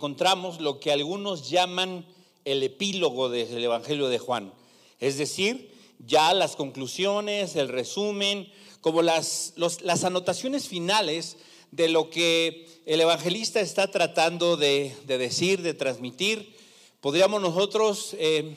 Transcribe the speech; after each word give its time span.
encontramos 0.00 0.62
lo 0.62 0.80
que 0.80 0.92
algunos 0.92 1.50
llaman 1.50 2.06
el 2.46 2.62
epílogo 2.62 3.28
del 3.28 3.62
Evangelio 3.62 4.08
de 4.08 4.18
Juan. 4.18 4.50
Es 4.98 5.18
decir, 5.18 5.74
ya 5.98 6.32
las 6.32 6.56
conclusiones, 6.56 7.54
el 7.54 7.68
resumen, 7.68 8.50
como 8.80 9.02
las, 9.02 9.52
las 9.56 10.04
anotaciones 10.04 10.68
finales 10.68 11.36
de 11.70 11.90
lo 11.90 12.08
que 12.08 12.66
el 12.86 13.02
evangelista 13.02 13.60
está 13.60 13.90
tratando 13.90 14.56
de, 14.56 14.96
decir, 15.06 15.60
de 15.60 15.74
transmitir. 15.74 16.56
Podríamos 17.02 17.42
nosotros, 17.42 18.16
eh, 18.18 18.56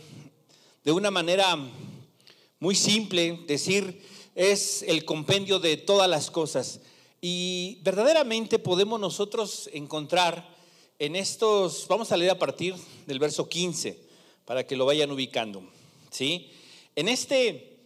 de 0.86 0.92
una 0.94 1.12
manera 1.12 1.58
muy 2.62 2.76
simple, 2.76 3.42
decir, 3.48 4.02
es 4.34 4.82
el 4.84 5.04
compendio 5.04 5.60
de 5.60 5.76
todas 5.76 6.10
las 6.10 6.32
cosas. 6.32 6.80
Y 7.20 7.80
verdaderamente 7.84 8.60
podemos 8.60 8.98
nosotros 8.98 9.70
encontrar 9.74 10.53
en 11.00 11.16
estos, 11.16 11.88
vamos 11.88 12.12
a 12.12 12.18
leer 12.18 12.32
a 12.32 12.40
partir 12.40 12.76
del 13.06 13.20
verso 13.20 13.50
15 13.50 13.98
para 14.46 14.66
que 14.66 14.76
lo 14.76 14.86
vayan 14.86 15.12
ubicando, 15.12 15.64
¿sí? 16.12 16.52
En 16.96 17.08
este, 17.10 17.78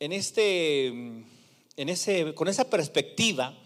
en 0.00 0.12
este, 0.12 0.86
en 0.86 1.88
ese, 1.88 2.34
con 2.34 2.48
esa 2.48 2.70
perspectiva, 2.70 3.56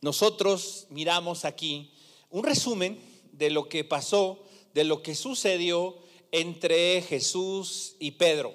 nosotros 0.00 0.86
miramos 0.90 1.44
aquí 1.44 1.92
un 2.30 2.44
resumen 2.44 2.98
de 3.32 3.50
lo 3.50 3.68
que 3.68 3.84
pasó, 3.84 4.44
de 4.74 4.84
lo 4.84 5.02
que 5.02 5.14
sucedió 5.14 5.96
entre 6.32 7.02
Jesús 7.02 7.96
y 7.98 8.12
Pedro. 8.12 8.52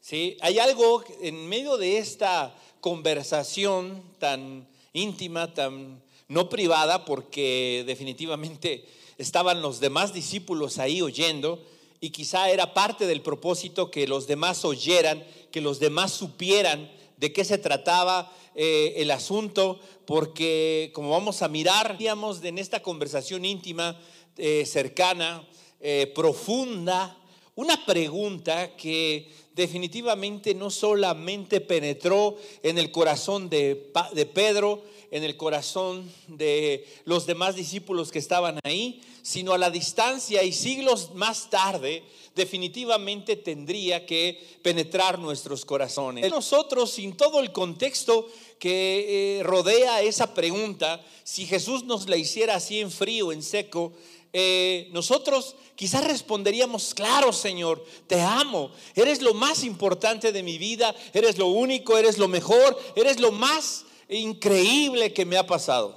¿sí? 0.00 0.36
Hay 0.40 0.58
algo 0.58 1.04
en 1.20 1.48
medio 1.48 1.76
de 1.76 1.98
esta 1.98 2.54
conversación 2.80 4.02
tan 4.18 4.66
íntima, 4.92 5.52
tan 5.52 6.02
no 6.28 6.48
privada, 6.48 7.04
porque 7.04 7.84
definitivamente 7.86 8.86
estaban 9.20 9.60
los 9.60 9.80
demás 9.80 10.14
discípulos 10.14 10.78
ahí 10.78 11.02
oyendo 11.02 11.62
y 12.00 12.08
quizá 12.08 12.48
era 12.48 12.72
parte 12.72 13.06
del 13.06 13.20
propósito 13.20 13.90
que 13.90 14.08
los 14.08 14.26
demás 14.26 14.64
oyeran, 14.64 15.22
que 15.52 15.60
los 15.60 15.78
demás 15.78 16.12
supieran 16.12 16.90
de 17.18 17.30
qué 17.30 17.44
se 17.44 17.58
trataba 17.58 18.32
eh, 18.54 18.94
el 18.96 19.10
asunto, 19.10 19.78
porque 20.06 20.90
como 20.94 21.10
vamos 21.10 21.42
a 21.42 21.48
mirar, 21.48 21.98
digamos, 21.98 22.42
en 22.42 22.56
esta 22.56 22.80
conversación 22.80 23.44
íntima, 23.44 24.00
eh, 24.38 24.64
cercana, 24.64 25.46
eh, 25.80 26.10
profunda, 26.14 27.18
una 27.56 27.84
pregunta 27.84 28.74
que 28.74 29.30
definitivamente 29.54 30.54
no 30.54 30.70
solamente 30.70 31.60
penetró 31.60 32.38
en 32.62 32.78
el 32.78 32.90
corazón 32.90 33.50
de, 33.50 33.92
de 34.14 34.24
Pedro, 34.24 34.82
en 35.10 35.24
el 35.24 35.36
corazón 35.36 36.10
de 36.28 36.86
los 37.04 37.26
demás 37.26 37.56
discípulos 37.56 38.12
que 38.12 38.18
estaban 38.18 38.58
ahí, 38.64 39.02
sino 39.22 39.52
a 39.52 39.58
la 39.58 39.70
distancia 39.70 40.42
y 40.42 40.52
siglos 40.52 41.14
más 41.14 41.50
tarde 41.50 42.02
definitivamente 42.34 43.36
tendría 43.36 44.06
que 44.06 44.40
penetrar 44.62 45.18
nuestros 45.18 45.64
corazones. 45.64 46.30
Nosotros, 46.30 46.90
sin 46.92 47.16
todo 47.16 47.40
el 47.40 47.52
contexto 47.52 48.28
que 48.58 49.38
eh, 49.38 49.42
rodea 49.42 50.00
esa 50.02 50.32
pregunta, 50.32 51.04
si 51.24 51.46
Jesús 51.46 51.84
nos 51.84 52.08
la 52.08 52.16
hiciera 52.16 52.54
así 52.54 52.80
en 52.80 52.90
frío, 52.90 53.32
en 53.32 53.42
seco, 53.42 53.92
eh, 54.32 54.88
nosotros 54.92 55.56
quizás 55.74 56.04
responderíamos, 56.06 56.94
claro 56.94 57.32
Señor, 57.32 57.84
te 58.06 58.20
amo, 58.20 58.70
eres 58.94 59.22
lo 59.22 59.34
más 59.34 59.64
importante 59.64 60.30
de 60.30 60.42
mi 60.42 60.56
vida, 60.56 60.94
eres 61.12 61.36
lo 61.36 61.46
único, 61.46 61.98
eres 61.98 62.16
lo 62.16 62.28
mejor, 62.28 62.78
eres 62.94 63.18
lo 63.18 63.32
más 63.32 63.86
increíble 64.18 65.12
que 65.12 65.24
me 65.24 65.36
ha 65.36 65.46
pasado. 65.46 65.96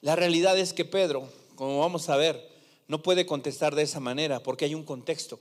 La 0.00 0.16
realidad 0.16 0.58
es 0.58 0.72
que 0.72 0.84
Pedro, 0.84 1.28
como 1.56 1.80
vamos 1.80 2.08
a 2.08 2.16
ver, 2.16 2.48
no 2.88 3.02
puede 3.02 3.26
contestar 3.26 3.74
de 3.74 3.82
esa 3.82 4.00
manera 4.00 4.42
porque 4.42 4.64
hay 4.64 4.74
un 4.74 4.84
contexto, 4.84 5.40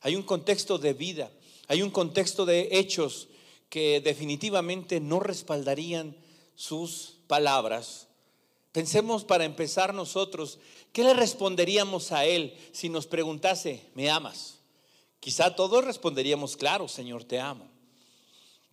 hay 0.00 0.16
un 0.16 0.22
contexto 0.22 0.78
de 0.78 0.94
vida, 0.94 1.30
hay 1.68 1.82
un 1.82 1.90
contexto 1.90 2.46
de 2.46 2.68
hechos 2.72 3.28
que 3.68 4.00
definitivamente 4.00 5.00
no 5.00 5.20
respaldarían 5.20 6.16
sus 6.54 7.16
palabras. 7.26 8.06
Pensemos 8.72 9.24
para 9.24 9.44
empezar 9.44 9.94
nosotros, 9.94 10.58
¿qué 10.92 11.02
le 11.02 11.14
responderíamos 11.14 12.12
a 12.12 12.24
él 12.24 12.56
si 12.72 12.88
nos 12.88 13.06
preguntase, 13.06 13.82
¿me 13.94 14.10
amas? 14.10 14.60
Quizá 15.20 15.54
todos 15.56 15.84
responderíamos, 15.84 16.56
claro, 16.56 16.86
Señor, 16.86 17.24
te 17.24 17.40
amo. 17.40 17.73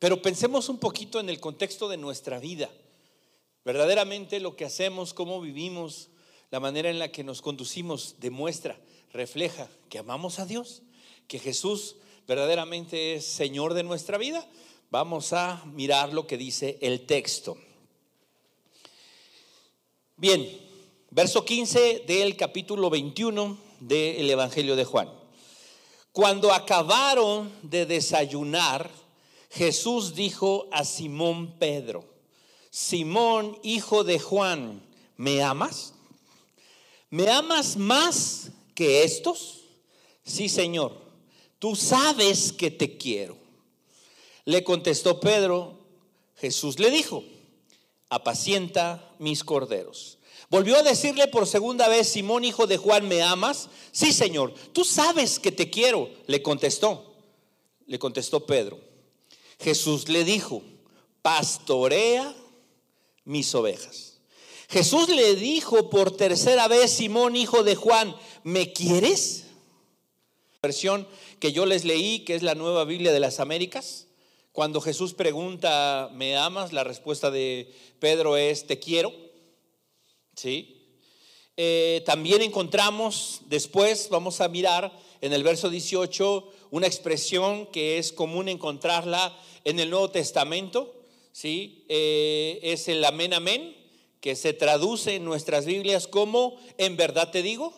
Pero 0.02 0.20
pensemos 0.20 0.68
un 0.68 0.80
poquito 0.80 1.20
en 1.20 1.30
el 1.30 1.40
contexto 1.40 1.88
de 1.88 1.96
nuestra 1.96 2.40
vida. 2.40 2.72
Verdaderamente 3.64 4.40
lo 4.40 4.56
que 4.56 4.66
hacemos, 4.66 5.14
cómo 5.14 5.40
vivimos, 5.40 6.10
la 6.50 6.60
manera 6.60 6.90
en 6.90 6.98
la 6.98 7.12
que 7.12 7.24
nos 7.24 7.44
conducimos 7.44 8.16
demuestra, 8.18 8.80
refleja 9.14 9.70
que 9.90 10.00
amamos 10.00 10.40
a 10.40 10.48
Dios, 10.48 10.82
que 11.28 11.38
Jesús 11.38 11.98
verdaderamente 12.28 13.14
es 13.14 13.28
Señor 13.28 13.76
de 13.76 13.84
nuestra 13.84 14.18
vida. 14.18 14.44
Vamos 14.90 15.34
a 15.34 15.64
mirar 15.68 16.14
lo 16.14 16.26
que 16.26 16.36
dice 16.36 16.80
el 16.82 17.06
texto. 17.06 17.60
Bien, 20.18 20.50
verso 21.12 21.46
15 21.46 22.06
del 22.08 22.36
capítulo 22.36 22.90
21 22.90 23.56
del 23.82 24.28
Evangelio 24.28 24.76
de 24.76 24.84
Juan. 24.84 25.14
Cuando 26.12 26.52
acabaron 26.52 27.54
de 27.62 27.86
desayunar, 27.86 28.90
Jesús 29.52 30.16
dijo 30.16 30.70
a 30.72 30.86
Simón 30.86 31.58
Pedro, 31.60 32.06
Simón, 32.70 33.60
hijo 33.64 34.06
de 34.06 34.18
Juan, 34.18 34.82
¿me 35.18 35.44
amas? 35.44 35.94
¿Me 37.10 37.30
amas 37.30 37.76
más 37.76 38.52
que 38.74 39.04
estos? 39.04 39.66
Sí, 40.24 40.48
Señor, 40.48 40.98
tú 41.60 41.76
sabes 41.76 42.54
que 42.54 42.72
te 42.72 42.98
quiero. 42.98 43.38
Le 44.46 44.64
contestó 44.64 45.20
Pedro, 45.20 45.78
Jesús 46.38 46.80
le 46.80 46.90
dijo, 46.90 47.26
apacienta 48.08 49.14
mis 49.20 49.44
corderos. 49.44 50.18
Volvió 50.50 50.78
a 50.78 50.84
decirle 50.84 51.28
por 51.28 51.46
segunda 51.46 51.90
vez, 51.90 52.08
Simón, 52.08 52.46
hijo 52.46 52.68
de 52.68 52.78
Juan, 52.78 53.06
¿me 53.06 53.22
amas? 53.22 53.68
Sí, 53.92 54.14
Señor, 54.14 54.54
tú 54.72 54.86
sabes 54.86 55.40
que 55.40 55.52
te 55.52 55.70
quiero, 55.70 56.10
le 56.28 56.42
contestó. 56.42 57.16
Le 57.86 58.00
contestó 58.00 58.46
Pedro. 58.46 58.91
Jesús 59.62 60.10
le 60.10 60.24
dijo, 60.24 60.64
pastorea 61.22 62.36
mis 63.26 63.54
ovejas. 63.54 64.20
Jesús 64.70 65.10
le 65.10 65.36
dijo 65.36 65.90
por 65.90 66.16
tercera 66.16 66.68
vez, 66.68 66.92
Simón, 66.92 67.36
hijo 67.36 67.64
de 67.64 67.76
Juan, 67.76 68.16
¿me 68.44 68.72
quieres? 68.74 69.46
Versión 70.62 71.08
que 71.40 71.52
yo 71.52 71.66
les 71.66 71.86
leí, 71.86 72.20
que 72.20 72.36
es 72.36 72.44
la 72.44 72.56
nueva 72.56 72.86
Biblia 72.86 73.12
de 73.12 73.20
las 73.20 73.40
Américas. 73.40 74.08
Cuando 74.52 74.82
Jesús 74.82 75.14
pregunta, 75.14 76.10
¿me 76.14 76.38
amas? 76.38 76.74
La 76.74 76.84
respuesta 76.84 77.32
de 77.32 77.74
Pedro 78.00 78.38
es, 78.38 78.66
te 78.68 78.80
quiero. 78.80 79.14
¿Sí? 80.36 80.81
Eh, 81.64 82.02
también 82.08 82.42
encontramos 82.42 83.42
después, 83.46 84.10
vamos 84.10 84.42
a 84.42 84.48
mirar 84.48 84.92
en 85.22 85.32
el 85.32 85.44
verso 85.44 85.70
18, 85.70 86.52
una 86.72 86.88
expresión 86.88 87.68
que 87.68 88.00
es 88.00 88.12
común 88.12 88.50
encontrarla 88.50 89.38
en 89.64 89.80
el 89.80 89.92
Nuevo 89.92 90.10
Testamento, 90.10 90.92
¿sí? 91.32 91.86
Eh, 91.88 92.60
es 92.64 92.88
el 92.88 93.06
amén, 93.06 93.36
amén, 93.36 93.78
que 94.22 94.36
se 94.36 94.54
traduce 94.54 95.18
en 95.18 95.24
nuestras 95.24 95.68
Biblias 95.68 96.08
como 96.08 96.58
en 96.80 96.98
verdad 96.98 97.30
te 97.30 97.44
digo. 97.44 97.72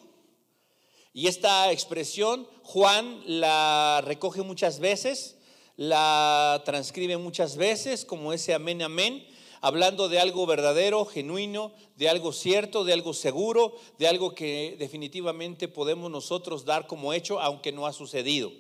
Y 1.11 1.27
esta 1.27 1.69
expresión 1.73 2.47
Juan 2.61 3.21
la 3.25 4.01
recoge 4.05 4.43
muchas 4.43 4.79
veces, 4.79 5.35
la 5.75 6.61
transcribe 6.63 7.17
muchas 7.17 7.57
veces 7.57 8.05
como 8.05 8.31
ese 8.31 8.53
amén, 8.53 8.81
amén, 8.81 9.27
hablando 9.63 10.09
de 10.09 10.19
algo 10.19 10.45
verdadero, 10.45 11.05
genuino, 11.05 11.71
de 11.95 12.09
algo 12.09 12.33
cierto, 12.33 12.83
de 12.83 12.91
algo 12.91 13.13
seguro, 13.13 13.73
de 13.97 14.09
algo 14.09 14.35
que 14.35 14.75
definitivamente 14.77 15.69
podemos 15.69 16.11
nosotros 16.11 16.65
dar 16.65 16.85
como 16.85 17.13
hecho, 17.13 17.39
aunque 17.39 17.71
no 17.71 17.87
ha 17.87 17.93
sucedido. 17.93 18.51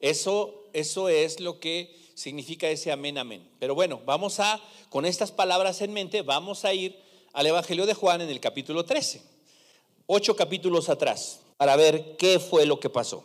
Eso, 0.00 0.64
eso 0.72 1.10
es 1.10 1.40
lo 1.40 1.60
que 1.60 1.94
significa 2.14 2.66
ese 2.70 2.90
amén, 2.90 3.18
amén. 3.18 3.46
Pero 3.58 3.74
bueno, 3.74 4.00
vamos 4.06 4.40
a, 4.40 4.58
con 4.88 5.04
estas 5.04 5.32
palabras 5.32 5.82
en 5.82 5.92
mente, 5.92 6.22
vamos 6.22 6.64
a 6.64 6.72
ir 6.72 6.98
al 7.34 7.46
Evangelio 7.46 7.84
de 7.84 7.92
Juan 7.92 8.22
en 8.22 8.30
el 8.30 8.40
capítulo 8.40 8.86
13, 8.86 9.20
ocho 10.06 10.34
capítulos 10.34 10.88
atrás, 10.88 11.40
para 11.58 11.76
ver 11.76 12.16
qué 12.16 12.38
fue 12.38 12.64
lo 12.64 12.80
que 12.80 12.88
pasó. 12.88 13.22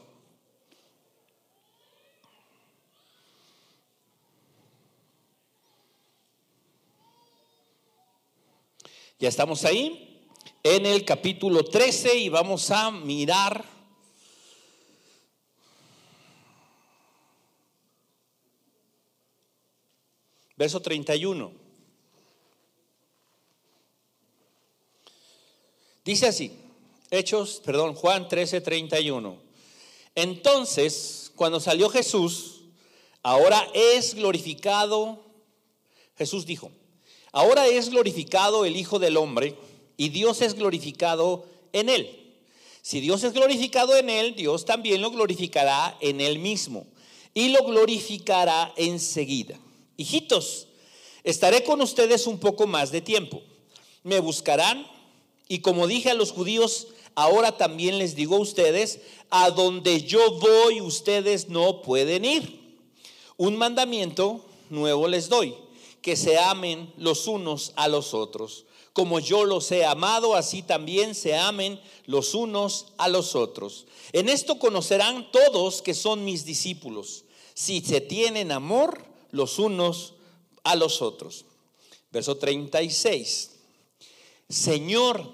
Ya 9.19 9.30
estamos 9.30 9.63
ahí 9.63 10.27
en 10.63 10.86
el 10.86 11.06
capítulo 11.06 11.63
13 11.63 12.15
y 12.15 12.30
vamos 12.30 12.71
a 12.71 12.92
mirar 12.92 13.63
Verso 20.56 20.81
31. 20.81 21.51
Dice 26.06 26.27
así, 26.27 26.57
Hechos, 27.12 27.62
perdón, 27.66 27.95
Juan 27.95 28.27
13, 28.27 28.62
31. 28.62 29.38
Entonces, 30.16 31.31
cuando 31.36 31.59
salió 31.59 31.89
Jesús, 31.89 32.62
ahora 33.24 33.68
es 33.74 34.16
glorificado, 34.16 35.24
Jesús 36.18 36.45
dijo, 36.45 36.71
ahora 37.33 37.68
es 37.68 37.89
glorificado 37.89 38.63
el 38.63 38.77
Hijo 38.77 39.00
del 39.00 39.18
Hombre 39.18 39.57
y 39.97 40.09
Dios 40.09 40.41
es 40.41 40.53
glorificado 40.53 41.45
en 41.74 41.89
él. 41.89 42.24
Si 42.81 43.01
Dios 43.01 43.24
es 43.24 43.33
glorificado 43.33 43.97
en 43.97 44.09
él, 44.09 44.35
Dios 44.35 44.63
también 44.65 45.01
lo 45.01 45.12
glorificará 45.12 45.97
en 46.00 46.21
él 46.21 46.39
mismo 46.39 46.85
y 47.33 47.50
lo 47.50 47.63
glorificará 47.65 48.74
enseguida. 48.77 49.59
Hijitos, 49.97 50.68
estaré 51.24 51.63
con 51.63 51.81
ustedes 51.81 52.27
un 52.27 52.39
poco 52.39 52.68
más 52.68 52.91
de 52.91 53.01
tiempo. 53.01 53.41
Me 54.03 54.19
buscarán 54.19 54.85
y 55.47 55.59
como 55.59 55.88
dije 55.88 56.12
a 56.12 56.13
los 56.13 56.31
judíos, 56.31 56.88
ahora 57.15 57.57
también 57.57 57.97
les 57.97 58.15
digo 58.15 58.35
a 58.35 58.39
ustedes, 58.39 59.01
a 59.30 59.50
donde 59.51 60.01
yo 60.01 60.39
voy 60.39 60.81
ustedes 60.81 61.50
no 61.50 61.81
pueden 61.81 62.25
ir. 62.25 62.77
Un 63.38 63.57
mandamiento 63.57 64.45
nuevo 64.69 65.07
les 65.07 65.30
doy, 65.30 65.56
que 66.03 66.15
se 66.15 66.38
amen 66.38 66.94
los 66.97 67.25
unos 67.27 67.71
a 67.75 67.88
los 67.88 68.13
otros. 68.13 68.65
Como 68.91 69.19
yo 69.19 69.45
los 69.45 69.71
he 69.71 69.85
amado, 69.85 70.35
así 70.35 70.61
también 70.61 71.15
se 71.15 71.35
amen 71.35 71.81
los 72.05 72.35
unos 72.35 72.88
a 72.97 73.07
los 73.07 73.35
otros. 73.35 73.88
En 74.11 74.29
esto 74.29 74.59
conocerán 74.59 75.31
todos 75.31 75.81
que 75.81 75.95
son 75.95 76.23
mis 76.25 76.45
discípulos, 76.45 77.23
si 77.55 77.81
se 77.81 78.01
tienen 78.01 78.51
amor 78.51 79.03
los 79.31 79.57
unos 79.57 80.13
a 80.63 80.75
los 80.75 81.01
otros. 81.01 81.45
Verso 82.11 82.38
36. 82.38 83.51
Señor, 84.47 85.27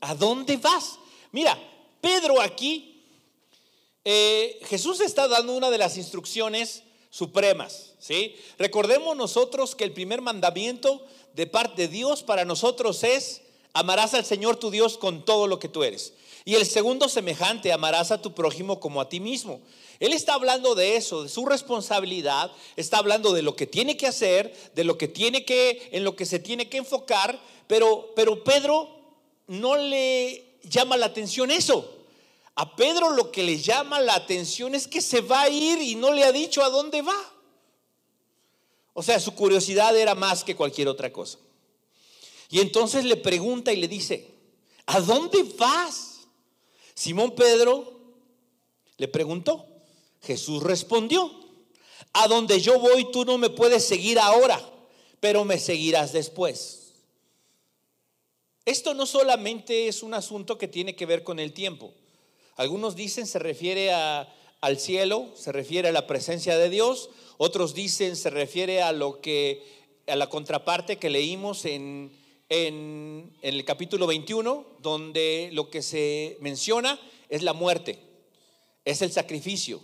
¿a 0.00 0.14
dónde 0.14 0.58
vas? 0.58 0.98
Mira, 1.32 1.56
Pedro 2.00 2.42
aquí, 2.42 3.02
eh, 4.04 4.60
Jesús 4.64 5.00
está 5.00 5.28
dando 5.28 5.56
una 5.56 5.70
de 5.70 5.78
las 5.78 5.96
instrucciones 5.96 6.82
supremas, 7.10 7.94
Recordemos 8.58 9.16
nosotros 9.16 9.74
que 9.74 9.84
el 9.84 9.92
primer 9.92 10.20
mandamiento 10.20 11.04
de 11.34 11.46
parte 11.46 11.82
de 11.82 11.88
Dios 11.88 12.22
para 12.22 12.44
nosotros 12.44 13.04
es, 13.04 13.42
amarás 13.72 14.14
al 14.14 14.24
Señor 14.24 14.56
tu 14.56 14.70
Dios 14.70 14.98
con 14.98 15.24
todo 15.24 15.46
lo 15.46 15.58
que 15.58 15.68
tú 15.68 15.84
eres. 15.84 16.12
Y 16.44 16.54
el 16.54 16.64
segundo 16.64 17.08
semejante, 17.08 17.72
amarás 17.72 18.10
a 18.12 18.22
tu 18.22 18.32
prójimo 18.32 18.78
como 18.78 19.00
a 19.00 19.08
ti 19.08 19.18
mismo. 19.18 19.60
Él 19.98 20.12
está 20.12 20.34
hablando 20.34 20.74
de 20.74 20.96
eso, 20.96 21.24
de 21.24 21.28
su 21.28 21.44
responsabilidad, 21.44 22.52
está 22.76 22.98
hablando 22.98 23.32
de 23.32 23.42
lo 23.42 23.56
que 23.56 23.66
tiene 23.66 23.96
que 23.96 24.06
hacer, 24.06 24.54
de 24.74 24.84
lo 24.84 24.96
que 24.96 25.08
tiene 25.08 25.44
que, 25.44 25.88
en 25.92 26.04
lo 26.04 26.14
que 26.14 26.24
se 26.24 26.38
tiene 26.38 26.68
que 26.68 26.76
enfocar, 26.76 27.40
pero, 27.66 28.12
pero 28.14 28.44
Pedro 28.44 28.88
no 29.48 29.76
le 29.76 30.44
llama 30.62 30.96
la 30.96 31.06
atención 31.06 31.50
eso. 31.50 31.92
A 32.54 32.76
Pedro 32.76 33.10
lo 33.10 33.30
que 33.32 33.42
le 33.42 33.58
llama 33.58 34.00
la 34.00 34.14
atención 34.14 34.74
es 34.74 34.86
que 34.86 35.00
se 35.00 35.20
va 35.20 35.42
a 35.42 35.48
ir 35.50 35.80
y 35.82 35.94
no 35.94 36.12
le 36.12 36.24
ha 36.24 36.32
dicho 36.32 36.62
a 36.62 36.70
dónde 36.70 37.02
va. 37.02 37.35
O 38.98 39.02
sea, 39.02 39.20
su 39.20 39.34
curiosidad 39.34 39.94
era 39.94 40.14
más 40.14 40.42
que 40.42 40.56
cualquier 40.56 40.88
otra 40.88 41.12
cosa. 41.12 41.38
Y 42.48 42.60
entonces 42.60 43.04
le 43.04 43.18
pregunta 43.18 43.70
y 43.70 43.76
le 43.76 43.88
dice, 43.88 44.32
¿a 44.86 45.02
dónde 45.02 45.42
vas? 45.58 46.20
Simón 46.94 47.34
Pedro 47.34 48.00
le 48.96 49.06
preguntó. 49.06 49.66
Jesús 50.22 50.62
respondió, 50.62 51.30
a 52.14 52.26
donde 52.26 52.58
yo 52.58 52.80
voy 52.80 53.12
tú 53.12 53.26
no 53.26 53.36
me 53.36 53.50
puedes 53.50 53.86
seguir 53.86 54.18
ahora, 54.18 54.58
pero 55.20 55.44
me 55.44 55.58
seguirás 55.58 56.14
después. 56.14 56.94
Esto 58.64 58.94
no 58.94 59.04
solamente 59.04 59.88
es 59.88 60.02
un 60.02 60.14
asunto 60.14 60.56
que 60.56 60.68
tiene 60.68 60.96
que 60.96 61.04
ver 61.04 61.22
con 61.22 61.38
el 61.38 61.52
tiempo. 61.52 61.92
Algunos 62.56 62.96
dicen 62.96 63.26
se 63.26 63.40
refiere 63.40 63.92
al 63.92 64.78
cielo, 64.78 65.32
se 65.36 65.52
refiere 65.52 65.88
a 65.88 65.92
la 65.92 66.06
presencia 66.06 66.56
de 66.56 66.70
Dios, 66.70 67.10
otros 67.38 67.74
dicen 67.74 68.16
se 68.16 68.30
refiere 68.30 68.82
a 68.82 68.92
lo 68.92 69.20
que 69.20 69.62
a 70.06 70.16
la 70.16 70.28
contraparte 70.28 70.98
que 70.98 71.10
leímos 71.10 71.64
en, 71.64 72.12
en, 72.48 73.32
en 73.42 73.54
el 73.54 73.64
capítulo 73.64 74.06
21, 74.06 74.64
donde 74.80 75.50
lo 75.52 75.68
que 75.68 75.82
se 75.82 76.36
menciona 76.40 77.00
es 77.28 77.42
la 77.42 77.52
muerte, 77.52 77.98
es 78.84 79.02
el 79.02 79.10
sacrificio, 79.10 79.80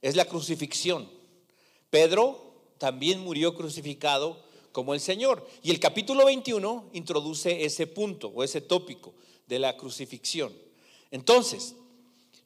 es 0.00 0.16
la 0.16 0.24
crucifixión. 0.24 1.10
Pedro 1.90 2.46
también 2.78 3.20
murió 3.20 3.54
crucificado 3.54 4.42
como 4.72 4.92
el 4.92 5.00
Señor. 5.00 5.46
Y 5.62 5.70
el 5.70 5.80
capítulo 5.80 6.26
21 6.26 6.90
introduce 6.92 7.64
ese 7.64 7.86
punto 7.86 8.28
o 8.28 8.44
ese 8.44 8.60
tópico 8.60 9.14
de 9.46 9.58
la 9.58 9.76
crucifixión. 9.76 10.52
Entonces, 11.10 11.74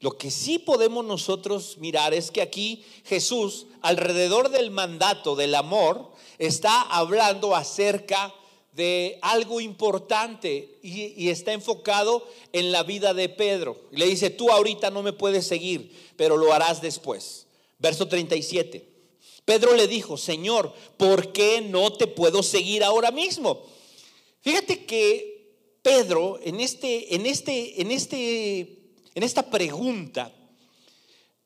lo 0.00 0.16
que 0.16 0.30
sí 0.30 0.58
podemos 0.58 1.04
nosotros 1.04 1.76
mirar 1.78 2.14
es 2.14 2.30
que 2.30 2.40
aquí 2.40 2.84
Jesús, 3.04 3.66
alrededor 3.82 4.48
del 4.48 4.70
mandato 4.70 5.36
del 5.36 5.54
amor, 5.54 6.10
está 6.38 6.80
hablando 6.80 7.54
acerca 7.54 8.34
de 8.72 9.18
algo 9.20 9.60
importante 9.60 10.78
y, 10.82 11.28
está 11.28 11.52
enfocado 11.52 12.26
en 12.52 12.72
la 12.72 12.82
vida 12.82 13.12
de 13.12 13.28
Pedro. 13.28 13.76
Le 13.90 14.06
dice, 14.06 14.30
tú 14.30 14.50
ahorita 14.50 14.90
no 14.90 15.02
me 15.02 15.12
puedes 15.12 15.46
seguir, 15.46 15.92
pero 16.16 16.38
lo 16.38 16.54
harás 16.54 16.80
después. 16.80 17.46
Verso 17.78 18.08
37. 18.08 18.88
Pedro 19.44 19.74
le 19.74 19.86
dijo, 19.86 20.16
Señor, 20.16 20.72
¿por 20.96 21.32
qué 21.32 21.60
no 21.60 21.92
te 21.92 22.06
puedo 22.06 22.42
seguir 22.42 22.84
ahora 22.84 23.10
mismo? 23.10 23.62
Fíjate 24.40 24.86
que 24.86 25.56
Pedro 25.82 26.38
en, 26.42 26.60
este, 26.60 27.14
en, 27.14 27.26
este, 27.26 27.82
en, 27.82 27.90
este, 27.90 28.79
en 29.14 29.22
esta 29.22 29.50
pregunta, 29.50 30.32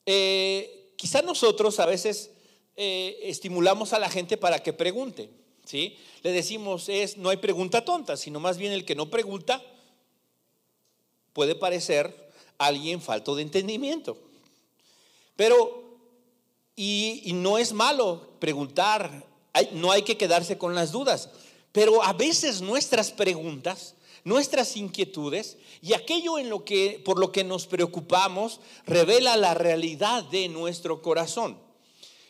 eh, 0.06 0.92
quizá 0.96 1.22
nosotros 1.22 1.80
a 1.80 1.86
veces 1.86 2.30
eh, 2.76 3.18
estimulamos 3.22 3.92
a 3.92 3.98
la 3.98 4.10
gente 4.10 4.36
para 4.36 4.62
que 4.62 4.72
pregunte. 4.72 5.30
¿sí? 5.64 5.96
Le 6.22 6.32
decimos, 6.32 6.88
es, 6.88 7.16
no 7.16 7.30
hay 7.30 7.36
pregunta 7.38 7.84
tonta, 7.84 8.16
sino 8.16 8.40
más 8.40 8.58
bien 8.58 8.72
el 8.72 8.84
que 8.84 8.94
no 8.94 9.10
pregunta 9.10 9.62
puede 11.32 11.54
parecer 11.54 12.30
alguien 12.58 13.00
falto 13.00 13.34
de 13.34 13.42
entendimiento. 13.42 14.16
Pero 15.36 15.84
y, 16.76 17.32
no 17.34 17.58
es 17.58 17.72
malo 17.72 18.34
preguntar, 18.38 19.24
no 19.72 19.92
hay 19.92 20.02
que 20.02 20.16
quedarse 20.16 20.58
con 20.58 20.74
las 20.74 20.92
dudas, 20.92 21.30
pero 21.72 22.02
a 22.02 22.12
veces 22.12 22.60
nuestras 22.60 23.12
preguntas, 23.12 23.94
nuestras 24.24 24.76
inquietudes 24.76 25.58
y 25.80 25.92
aquello 25.92 26.38
en 26.38 26.48
lo 26.48 26.64
que, 26.64 27.00
por 27.04 27.18
lo 27.18 27.30
que 27.30 27.44
nos 27.44 27.66
preocupamos 27.66 28.60
revela 28.86 29.36
la 29.36 29.54
realidad 29.54 30.24
de 30.24 30.48
nuestro 30.48 31.02
corazón. 31.02 31.58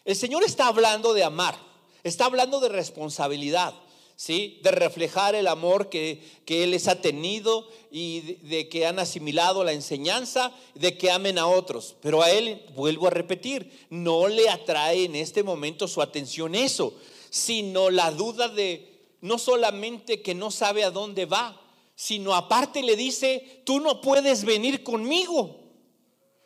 El 0.04 0.16
Señor 0.16 0.44
está 0.44 0.66
hablando 0.66 1.14
de 1.14 1.24
amar, 1.24 1.56
está 2.02 2.26
hablando 2.26 2.60
de 2.60 2.68
responsabilidad. 2.68 3.74
¿sí? 4.16 4.60
de 4.62 4.70
reflejar 4.70 5.34
el 5.34 5.48
amor 5.48 5.88
que, 5.88 6.22
Él 6.46 6.70
les 6.70 6.88
ha 6.88 7.00
tenido 7.00 7.68
y 7.90 8.20
de, 8.20 8.68
que 8.68 8.86
han 8.86 8.98
asimilado 8.98 9.64
la 9.64 9.72
enseñanza, 9.72 10.52
de 10.74 10.96
que 10.96 11.10
amen 11.10 11.38
a 11.38 11.46
otros. 11.46 11.96
Pero 12.00 12.22
a 12.22 12.30
Él, 12.30 12.62
vuelvo 12.74 13.08
a 13.08 13.10
repetir, 13.10 13.86
no 13.90 14.28
le 14.28 14.48
atrae 14.48 15.04
en 15.04 15.16
este 15.16 15.42
momento 15.42 15.88
su 15.88 16.02
atención 16.02 16.54
eso, 16.54 16.94
sino 17.30 17.90
la 17.90 18.10
duda 18.10 18.48
de 18.48 18.92
no 19.20 19.38
solamente 19.38 20.22
que 20.22 20.34
no 20.34 20.50
sabe 20.50 20.84
a 20.84 20.90
dónde 20.90 21.26
va, 21.26 21.60
sino 21.94 22.34
aparte 22.34 22.82
le 22.82 22.96
dice, 22.96 23.62
tú 23.64 23.80
no 23.80 24.00
puedes 24.00 24.44
venir 24.44 24.82
conmigo. 24.82 25.60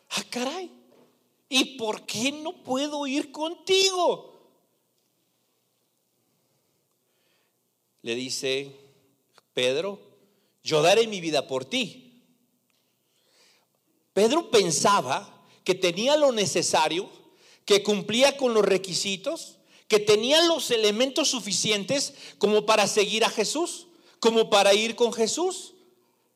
Ah, 0.09 0.23
caray. 0.29 0.71
¿Y 1.49 1.77
por 1.77 2.05
qué 2.05 2.31
no 2.31 2.63
puedo 2.63 3.07
ir 3.07 3.31
contigo? 3.31 4.29
le 8.01 8.15
dice 8.15 8.71
Pedro, 9.53 9.99
yo 10.63 10.81
daré 10.81 11.07
mi 11.07 11.21
vida 11.21 11.47
por 11.47 11.65
ti. 11.65 12.23
Pedro 14.13 14.49
pensaba 14.51 15.45
que 15.63 15.75
tenía 15.75 16.17
lo 16.17 16.31
necesario, 16.31 17.09
que 17.65 17.83
cumplía 17.83 18.37
con 18.37 18.53
los 18.53 18.65
requisitos, 18.65 19.57
que 19.87 19.99
tenía 19.99 20.41
los 20.43 20.71
elementos 20.71 21.29
suficientes 21.29 22.13
como 22.37 22.65
para 22.65 22.87
seguir 22.87 23.25
a 23.25 23.29
Jesús, 23.29 23.87
como 24.19 24.49
para 24.49 24.73
ir 24.73 24.95
con 24.95 25.13
Jesús. 25.13 25.73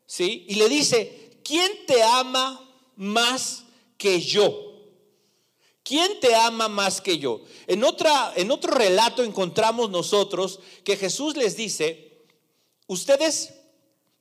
¿Sí? 0.05 0.45
Y 0.47 0.55
le 0.55 0.69
dice, 0.69 1.39
¿quién 1.43 1.71
te 1.87 2.03
ama 2.03 2.69
más 2.95 3.63
que 3.97 4.21
yo? 4.21 4.73
¿Quién 5.83 6.19
te 6.21 6.33
ama 6.33 6.69
más 6.69 7.01
que 7.01 7.17
yo? 7.17 7.41
En, 7.67 7.83
otra, 7.83 8.33
en 8.35 8.51
otro 8.51 8.73
relato 8.73 9.23
encontramos 9.23 9.89
nosotros 9.89 10.59
que 10.83 10.95
Jesús 10.95 11.35
les 11.35 11.57
dice, 11.57 12.25
ustedes 12.87 13.53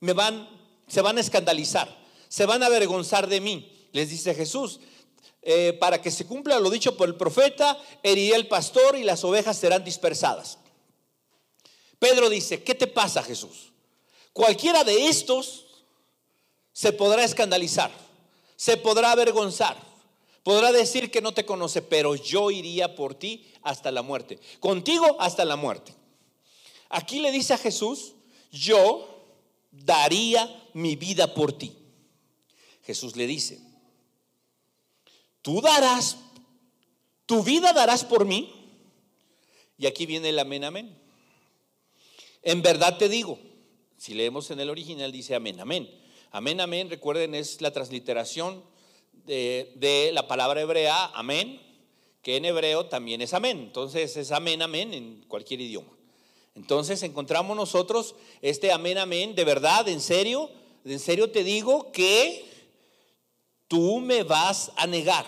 me 0.01 0.11
van, 0.11 0.49
se 0.87 1.01
van 1.01 1.17
a 1.17 1.21
escandalizar, 1.21 1.97
se 2.27 2.45
van 2.45 2.63
a 2.63 2.65
avergonzar 2.65 3.27
de 3.27 3.39
mí. 3.39 3.87
Les 3.93 4.09
dice 4.09 4.35
Jesús, 4.35 4.81
eh, 5.41 5.73
para 5.79 6.01
que 6.01 6.11
se 6.11 6.25
cumpla 6.25 6.59
lo 6.59 6.69
dicho 6.69 6.97
por 6.97 7.07
el 7.07 7.15
profeta, 7.15 7.77
heriré 8.01 8.35
el 8.35 8.47
pastor 8.47 8.97
y 8.97 9.03
las 9.03 9.23
ovejas 9.23 9.57
serán 9.57 9.85
dispersadas. 9.85 10.59
Pedro 12.03 12.29
dice, 12.29 12.61
¿qué 12.61 12.75
te 12.75 12.87
pasa 12.87 13.23
Jesús? 13.23 13.71
Cualquiera 14.33 14.83
de 14.83 15.07
estos 15.07 15.67
se 16.73 16.91
podrá 16.91 17.23
escandalizar, 17.23 17.91
se 18.57 18.75
podrá 18.75 19.13
avergonzar, 19.13 19.81
podrá 20.43 20.73
decir 20.73 21.09
que 21.09 21.21
no 21.21 21.33
te 21.33 21.45
conoce, 21.45 21.81
pero 21.81 22.15
yo 22.15 22.51
iría 22.51 22.93
por 22.93 23.15
ti 23.15 23.49
hasta 23.61 23.89
la 23.89 24.01
muerte, 24.01 24.37
contigo 24.59 25.15
hasta 25.17 25.45
la 25.45 25.55
muerte. 25.55 25.95
Aquí 26.89 27.21
le 27.21 27.31
dice 27.31 27.53
a 27.53 27.57
Jesús, 27.57 28.15
yo 28.51 29.07
daría 29.71 30.69
mi 30.73 30.97
vida 30.97 31.33
por 31.33 31.53
ti. 31.53 31.73
Jesús 32.81 33.15
le 33.15 33.27
dice, 33.27 33.61
tú 35.41 35.61
darás, 35.61 36.17
tu 37.25 37.43
vida 37.43 37.71
darás 37.71 38.03
por 38.03 38.25
mí. 38.25 38.53
Y 39.77 39.85
aquí 39.85 40.05
viene 40.05 40.27
el 40.27 40.39
amén, 40.39 40.65
amén. 40.65 41.02
En 42.43 42.61
verdad 42.61 42.97
te 42.97 43.07
digo, 43.07 43.39
si 43.97 44.13
leemos 44.13 44.51
en 44.51 44.59
el 44.59 44.69
original 44.69 45.11
dice 45.11 45.33
amén, 45.33 45.59
amén. 45.59 45.89
Amén, 46.31 46.59
amén, 46.59 46.89
recuerden, 46.89 47.35
es 47.35 47.61
la 47.61 47.71
transliteración 47.71 48.63
de, 49.25 50.09
la 50.13 50.27
palabra 50.27 50.61
hebrea, 50.61 51.11
amén, 51.13 51.61
que 52.21 52.35
en 52.35 52.45
hebreo 52.45 52.87
también 52.87 53.21
es 53.21 53.33
amén. 53.33 53.59
Entonces 53.59 54.17
es 54.17 54.31
amén, 54.31 54.61
amén 54.61 54.93
en 54.93 55.23
cualquier 55.27 55.61
idioma. 55.61 55.95
Entonces 56.55 57.01
encontramos 57.03 57.55
nosotros 57.55 58.15
este 58.41 58.71
amén, 58.71 58.97
amén, 58.97 59.35
de 59.35 59.45
verdad, 59.45 59.87
en 59.87 60.01
serio, 60.01 60.49
en 60.83 60.99
serio 60.99 61.31
te 61.31 61.43
digo 61.43 61.91
que 61.91 62.45
tú 63.67 63.99
me 63.99 64.23
vas 64.23 64.71
a 64.75 64.85
negar. 64.85 65.25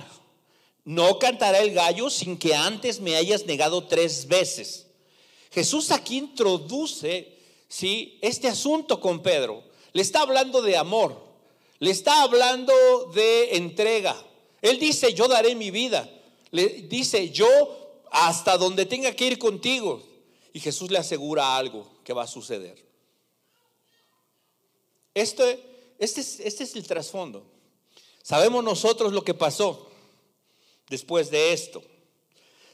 No 0.83 1.17
cantará 1.17 1.59
el 1.59 1.73
gallo 1.73 2.09
sin 2.09 2.37
que 2.37 2.53
antes 2.53 2.99
me 2.99 3.15
hayas 3.15 3.45
negado 3.45 3.87
tres 3.87 4.27
veces. 4.27 4.84
Jesús 5.55 5.89
aquí 5.91 6.17
introduce 6.17 7.33
¿sí? 7.69 8.19
este 8.21 8.49
asunto 8.49 8.99
con 8.99 9.23
Pedro. 9.23 9.63
Le 9.93 10.01
está 10.01 10.19
hablando 10.19 10.61
de 10.61 10.75
amor, 10.75 11.17
le 11.79 11.91
está 11.91 12.23
hablando 12.23 12.73
de 13.13 13.55
entrega. 13.55 14.21
Él 14.61 14.79
dice, 14.79 15.13
yo 15.13 15.29
daré 15.29 15.55
mi 15.55 15.71
vida. 15.71 16.09
Le 16.51 16.67
dice, 16.67 17.29
yo 17.29 17.47
hasta 18.11 18.57
donde 18.57 18.85
tenga 18.85 19.13
que 19.13 19.27
ir 19.27 19.39
contigo. 19.39 20.03
Y 20.51 20.59
Jesús 20.59 20.91
le 20.91 20.97
asegura 20.97 21.55
algo 21.55 21.89
que 22.03 22.11
va 22.11 22.23
a 22.23 22.27
suceder. 22.27 22.85
Este, 25.13 25.93
este, 25.99 26.19
es, 26.19 26.41
este 26.41 26.65
es 26.65 26.75
el 26.75 26.85
trasfondo. 26.85 27.45
Sabemos 28.21 28.61
nosotros 28.61 29.13
lo 29.13 29.23
que 29.23 29.33
pasó 29.33 29.89
después 30.89 31.31
de 31.31 31.53
esto. 31.53 31.81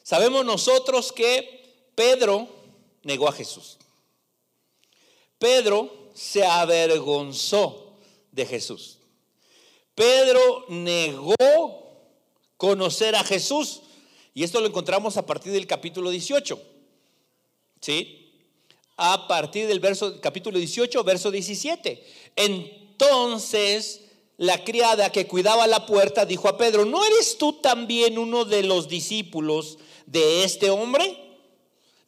Sabemos 0.01 0.43
nosotros 0.43 1.11
que 1.11 1.91
Pedro 1.93 2.60
negó 3.03 3.27
a 3.27 3.31
Jesús. 3.31 3.77
Pedro 5.37 6.11
se 6.13 6.45
avergonzó 6.45 7.97
de 8.31 8.45
Jesús. 8.45 8.99
Pedro 9.95 10.65
negó 10.69 11.35
conocer 12.57 13.15
a 13.15 13.23
Jesús. 13.23 13.81
Y 14.33 14.43
esto 14.43 14.61
lo 14.61 14.67
encontramos 14.67 15.17
a 15.17 15.25
partir 15.25 15.51
del 15.51 15.67
capítulo 15.67 16.09
18. 16.09 16.61
¿Sí? 17.81 18.31
A 18.97 19.27
partir 19.27 19.67
del 19.67 19.79
verso, 19.79 20.21
capítulo 20.21 20.57
18, 20.57 21.03
verso 21.03 21.31
17. 21.31 22.03
Entonces 22.35 24.01
la 24.41 24.63
criada 24.63 25.11
que 25.11 25.27
cuidaba 25.27 25.67
la 25.67 25.85
puerta 25.85 26.25
dijo 26.25 26.47
a 26.47 26.57
Pedro, 26.57 26.83
¿no 26.83 27.05
eres 27.05 27.37
tú 27.37 27.53
también 27.53 28.17
uno 28.17 28.43
de 28.43 28.63
los 28.63 28.87
discípulos 28.87 29.77
de 30.07 30.43
este 30.43 30.71
hombre? 30.71 31.30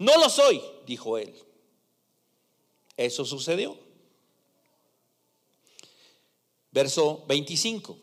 No 0.03 0.17
lo 0.17 0.29
soy, 0.29 0.62
dijo 0.86 1.17
él. 1.17 1.33
Eso 2.98 3.25
sucedió. 3.25 3.77
Verso 6.72 7.24
25. 7.27 7.98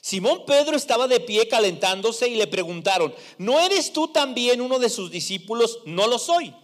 Simón 0.00 0.44
Pedro 0.46 0.76
estaba 0.76 1.08
de 1.08 1.20
pie 1.20 1.48
calentándose 1.48 2.28
y 2.28 2.36
le 2.36 2.46
preguntaron, 2.46 3.14
¿no 3.38 3.60
eres 3.60 3.92
tú 3.92 4.08
también 4.08 4.60
uno 4.60 4.78
de 4.78 4.88
sus 4.88 5.10
discípulos? 5.10 5.80
No 5.84 6.06
lo 6.06 6.18
soy 6.18 6.54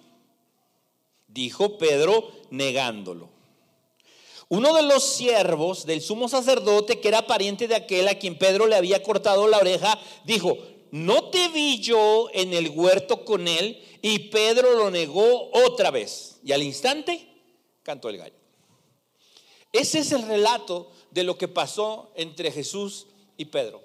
dijo 1.34 1.76
Pedro 1.76 2.30
negándolo. 2.50 3.28
Uno 4.48 4.72
de 4.72 4.82
los 4.82 5.02
siervos 5.02 5.84
del 5.84 6.00
sumo 6.00 6.28
sacerdote, 6.28 7.00
que 7.00 7.08
era 7.08 7.26
pariente 7.26 7.66
de 7.66 7.74
aquel 7.74 8.06
a 8.08 8.18
quien 8.18 8.38
Pedro 8.38 8.68
le 8.68 8.76
había 8.76 9.02
cortado 9.02 9.48
la 9.48 9.58
oreja, 9.58 9.98
dijo, 10.24 10.56
¿no 10.94 11.28
te 11.30 11.48
vi 11.48 11.80
yo 11.80 12.28
en 12.32 12.54
el 12.54 12.70
huerto 12.70 13.24
con 13.24 13.48
él? 13.48 13.82
Y 14.00 14.30
Pedro 14.30 14.74
lo 14.74 14.92
negó 14.92 15.50
otra 15.52 15.90
vez. 15.90 16.38
Y 16.44 16.52
al 16.52 16.62
instante 16.62 17.26
cantó 17.82 18.08
el 18.08 18.18
gallo. 18.18 18.36
Ese 19.72 19.98
es 19.98 20.12
el 20.12 20.22
relato 20.22 20.92
de 21.10 21.24
lo 21.24 21.36
que 21.36 21.48
pasó 21.48 22.12
entre 22.14 22.52
Jesús 22.52 23.08
y 23.36 23.46
Pedro 23.46 23.82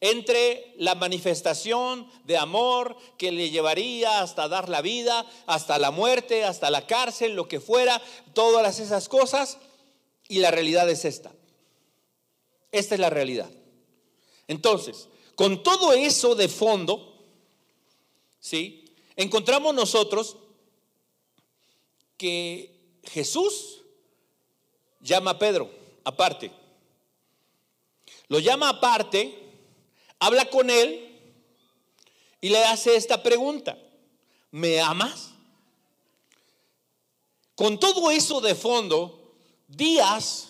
entre 0.00 0.74
la 0.76 0.94
manifestación 0.94 2.08
de 2.24 2.36
amor 2.36 2.96
que 3.16 3.32
le 3.32 3.50
llevaría 3.50 4.22
hasta 4.22 4.46
dar 4.46 4.68
la 4.68 4.80
vida, 4.80 5.26
hasta 5.46 5.76
la 5.78 5.90
muerte, 5.90 6.44
hasta 6.44 6.70
la 6.70 6.86
cárcel, 6.86 7.34
lo 7.34 7.48
que 7.48 7.58
fuera, 7.58 8.00
todas 8.32 8.78
esas 8.78 9.08
cosas, 9.08 9.58
y 10.28 10.38
la 10.38 10.52
realidad 10.52 10.88
es 10.88 11.04
esta. 11.04 11.32
Esta 12.70 12.94
es 12.94 13.00
la 13.00 13.10
realidad. 13.10 13.50
Entonces, 14.46 15.08
con 15.38 15.62
todo 15.62 15.92
eso 15.92 16.34
de 16.34 16.48
fondo, 16.48 17.16
¿sí? 18.40 18.92
Encontramos 19.14 19.72
nosotros 19.72 20.36
que 22.16 22.98
Jesús 23.04 23.82
llama 25.00 25.30
a 25.30 25.38
Pedro 25.38 25.70
aparte. 26.02 26.50
Lo 28.26 28.40
llama 28.40 28.68
aparte 28.68 29.32
habla 30.18 30.50
con 30.50 30.70
él 30.70 31.20
y 32.40 32.48
le 32.48 32.64
hace 32.64 32.96
esta 32.96 33.22
pregunta, 33.22 33.78
¿me 34.50 34.80
amas? 34.80 35.30
Con 37.54 37.78
todo 37.78 38.10
eso 38.10 38.40
de 38.40 38.56
fondo, 38.56 39.36
días, 39.68 40.48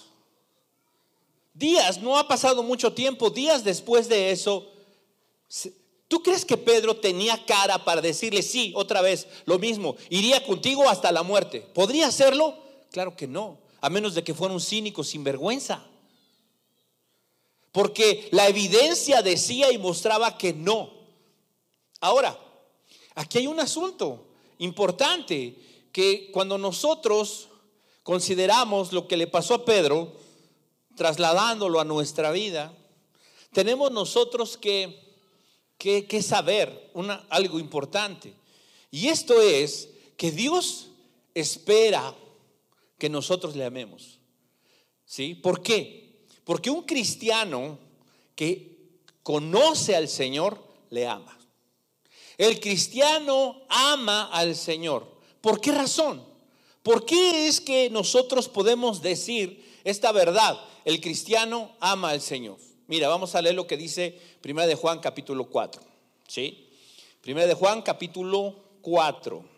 días, 1.52 2.00
no 2.00 2.16
ha 2.16 2.26
pasado 2.26 2.62
mucho 2.62 2.94
tiempo, 2.94 3.28
días 3.28 3.64
después 3.64 4.08
de 4.08 4.30
eso, 4.30 4.72
¿tú 6.08 6.22
crees 6.22 6.44
que 6.44 6.56
Pedro 6.56 6.96
tenía 6.96 7.44
cara 7.46 7.84
para 7.84 8.00
decirle, 8.00 8.42
sí, 8.42 8.72
otra 8.76 9.02
vez, 9.02 9.26
lo 9.44 9.58
mismo, 9.58 9.96
iría 10.10 10.44
contigo 10.44 10.88
hasta 10.88 11.12
la 11.12 11.22
muerte? 11.22 11.60
¿Podría 11.60 12.06
hacerlo? 12.06 12.56
Claro 12.90 13.16
que 13.16 13.26
no, 13.26 13.58
a 13.80 13.90
menos 13.90 14.14
de 14.14 14.24
que 14.24 14.34
fuera 14.34 14.54
un 14.54 14.60
cínico 14.60 15.04
sin 15.04 15.24
vergüenza. 15.24 15.84
Porque 17.72 18.28
la 18.32 18.48
evidencia 18.48 19.22
decía 19.22 19.70
y 19.70 19.78
mostraba 19.78 20.38
que 20.38 20.52
no. 20.52 20.90
Ahora, 22.00 22.38
aquí 23.14 23.38
hay 23.38 23.46
un 23.46 23.60
asunto 23.60 24.26
importante 24.58 25.56
que 25.92 26.30
cuando 26.32 26.58
nosotros 26.58 27.48
consideramos 28.02 28.92
lo 28.92 29.06
que 29.06 29.16
le 29.16 29.26
pasó 29.26 29.54
a 29.54 29.64
Pedro, 29.64 30.12
trasladándolo 30.96 31.80
a 31.80 31.84
nuestra 31.84 32.30
vida, 32.30 32.72
tenemos 33.52 33.90
nosotros 33.92 34.56
que, 34.56 35.07
que, 35.78 36.22
saber 36.22 36.90
algo 37.30 37.58
importante. 37.60 38.34
Y 38.90 39.08
esto 39.08 39.40
es 39.40 39.88
que 40.16 40.32
Dios 40.32 40.88
espera 41.34 42.14
que 42.98 43.08
nosotros 43.08 43.54
le 43.54 43.64
amemos. 43.64 44.18
¿Sí? 45.06 45.34
¿Por 45.34 45.62
qué? 45.62 46.18
Porque 46.44 46.70
un 46.70 46.82
cristiano 46.82 47.78
que 48.34 48.76
conoce 49.22 49.94
al 49.94 50.08
Señor 50.08 50.62
le 50.90 51.06
ama. 51.06 51.38
El 52.36 52.60
cristiano 52.60 53.62
ama 53.68 54.30
al 54.32 54.56
Señor. 54.56 55.06
¿Por 55.40 55.60
qué 55.60 55.72
razón? 55.72 56.24
¿Por 56.82 57.04
qué 57.04 57.46
es 57.46 57.60
que 57.60 57.90
nosotros 57.90 58.48
podemos 58.48 59.02
decir 59.02 59.80
esta 59.84 60.12
verdad? 60.12 60.58
El 60.84 61.00
cristiano 61.00 61.76
ama 61.80 62.10
al 62.10 62.20
Señor. 62.20 62.58
Mira, 62.86 63.08
vamos 63.08 63.34
a 63.34 63.42
leer 63.42 63.54
lo 63.54 63.66
que 63.66 63.76
dice 63.76 64.18
1 64.50 64.66
de 64.66 64.74
Juan 64.76 65.00
capítulo 65.00 65.44
4. 65.44 65.82
¿Sí? 66.26 66.70
1 67.26 67.46
de 67.46 67.52
Juan 67.52 67.82
capítulo 67.82 68.56
4. 68.80 69.57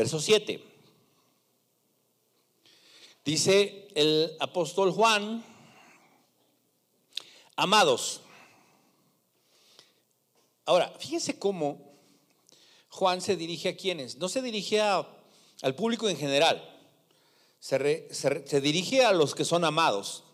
Verso 0.00 0.18
7. 0.18 0.64
Dice 3.22 3.86
el 3.94 4.34
apóstol 4.40 4.92
Juan, 4.92 5.44
amados, 7.54 8.22
Ahora, 10.64 10.90
fíjense 10.98 11.38
cómo 11.38 11.98
Juan 12.88 13.20
se 13.20 13.36
dirige 13.36 13.68
a 13.68 13.76
quienes. 13.76 14.16
No 14.16 14.30
se 14.30 14.40
dirige 14.40 14.80
al 14.80 15.74
público 15.76 16.08
en 16.08 16.16
general, 16.16 16.66
se, 17.58 18.60
dirige 18.62 19.04
a 19.04 19.12
los 19.12 19.34
que 19.34 19.44
son 19.44 19.66
amados. 19.66 20.24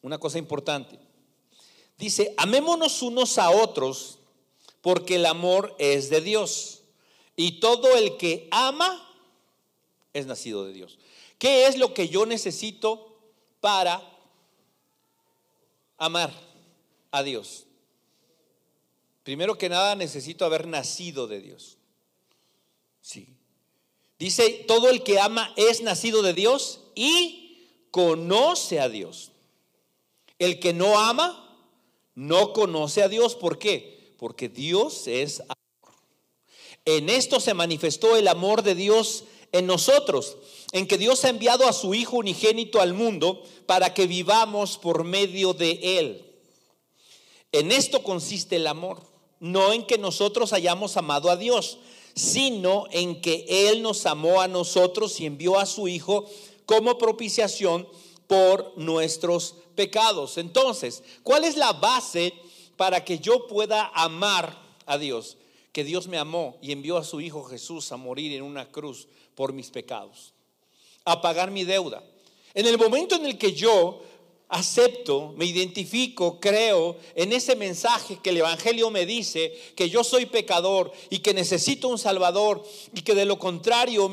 Una 0.00 0.16
cosa 0.16 0.38
importante. 0.38 0.98
Dice, 1.98 2.32
amémonos 2.38 3.02
unos 3.02 3.36
a 3.36 3.50
otros 3.50 4.18
porque 4.80 5.16
el 5.16 5.26
amor 5.26 5.76
es 5.78 6.08
de 6.08 6.22
Dios. 6.22 6.79
Y 7.40 7.52
todo 7.52 7.96
el 7.96 8.18
que 8.18 8.48
ama 8.50 9.02
es 10.12 10.26
nacido 10.26 10.66
de 10.66 10.74
Dios. 10.74 10.98
¿Qué 11.38 11.66
es 11.66 11.78
lo 11.78 11.94
que 11.94 12.10
yo 12.10 12.26
necesito 12.26 13.18
para 13.62 14.02
amar 15.96 16.30
a 17.10 17.22
Dios? 17.22 17.64
Primero 19.22 19.56
que 19.56 19.70
nada 19.70 19.94
necesito 19.94 20.44
haber 20.44 20.66
nacido 20.66 21.26
de 21.28 21.40
Dios. 21.40 21.78
Sí. 23.00 23.26
Dice, 24.18 24.66
todo 24.68 24.90
el 24.90 25.02
que 25.02 25.18
ama 25.18 25.54
es 25.56 25.80
nacido 25.80 26.20
de 26.20 26.34
Dios 26.34 26.82
y 26.94 27.70
conoce 27.90 28.80
a 28.80 28.90
Dios. 28.90 29.32
El 30.38 30.60
que 30.60 30.74
no 30.74 31.00
ama 31.00 31.58
no 32.14 32.52
conoce 32.52 33.02
a 33.02 33.08
Dios. 33.08 33.34
¿Por 33.34 33.58
qué? 33.58 34.14
Porque 34.18 34.50
Dios 34.50 35.06
es. 35.06 35.42
En 36.84 37.08
esto 37.08 37.40
se 37.40 37.54
manifestó 37.54 38.16
el 38.16 38.28
amor 38.28 38.62
de 38.62 38.74
Dios 38.74 39.24
en 39.52 39.66
nosotros, 39.66 40.36
en 40.72 40.86
que 40.86 40.98
Dios 40.98 41.24
ha 41.24 41.28
enviado 41.28 41.66
a 41.66 41.72
su 41.72 41.94
Hijo 41.94 42.18
unigénito 42.18 42.80
al 42.80 42.94
mundo 42.94 43.42
para 43.66 43.92
que 43.94 44.06
vivamos 44.06 44.78
por 44.78 45.04
medio 45.04 45.52
de 45.52 45.98
Él. 45.98 46.26
En 47.52 47.72
esto 47.72 48.02
consiste 48.02 48.56
el 48.56 48.66
amor, 48.66 49.02
no 49.40 49.72
en 49.72 49.86
que 49.86 49.98
nosotros 49.98 50.52
hayamos 50.52 50.96
amado 50.96 51.30
a 51.30 51.36
Dios, 51.36 51.78
sino 52.14 52.86
en 52.90 53.20
que 53.20 53.44
Él 53.48 53.82
nos 53.82 54.06
amó 54.06 54.40
a 54.40 54.48
nosotros 54.48 55.20
y 55.20 55.26
envió 55.26 55.58
a 55.58 55.66
su 55.66 55.88
Hijo 55.88 56.26
como 56.66 56.98
propiciación 56.98 57.88
por 58.26 58.72
nuestros 58.76 59.56
pecados. 59.74 60.38
Entonces, 60.38 61.02
¿cuál 61.24 61.44
es 61.44 61.56
la 61.56 61.72
base 61.72 62.32
para 62.76 63.04
que 63.04 63.18
yo 63.18 63.48
pueda 63.48 63.90
amar 63.94 64.56
a 64.86 64.98
Dios? 64.98 65.36
Que 65.72 65.84
Dios 65.84 66.08
me 66.08 66.18
amó 66.18 66.58
y 66.60 66.72
envió 66.72 66.96
a 66.96 67.04
su 67.04 67.20
Hijo 67.20 67.44
Jesús 67.44 67.92
a 67.92 67.96
morir 67.96 68.32
en 68.32 68.42
una 68.42 68.68
cruz 68.70 69.08
por 69.34 69.52
mis 69.52 69.70
pecados, 69.70 70.32
a 71.04 71.20
pagar 71.20 71.50
mi 71.50 71.64
deuda. 71.64 72.02
En 72.54 72.66
el 72.66 72.76
momento 72.78 73.14
en 73.14 73.26
el 73.26 73.38
que 73.38 73.52
yo 73.52 74.02
acepto, 74.50 75.32
me 75.36 75.44
identifico, 75.44 76.40
creo 76.40 76.96
en 77.14 77.32
ese 77.32 77.54
mensaje 77.54 78.18
que 78.20 78.30
el 78.30 78.38
Evangelio 78.38 78.90
me 78.90 79.06
dice 79.06 79.56
que 79.76 79.88
yo 79.88 80.02
soy 80.02 80.26
pecador 80.26 80.90
y 81.08 81.20
que 81.20 81.32
necesito 81.32 81.86
un 81.86 81.98
Salvador 81.98 82.64
y 82.92 83.02
que 83.02 83.14
de 83.14 83.24
lo 83.26 83.38
contrario 83.38 84.10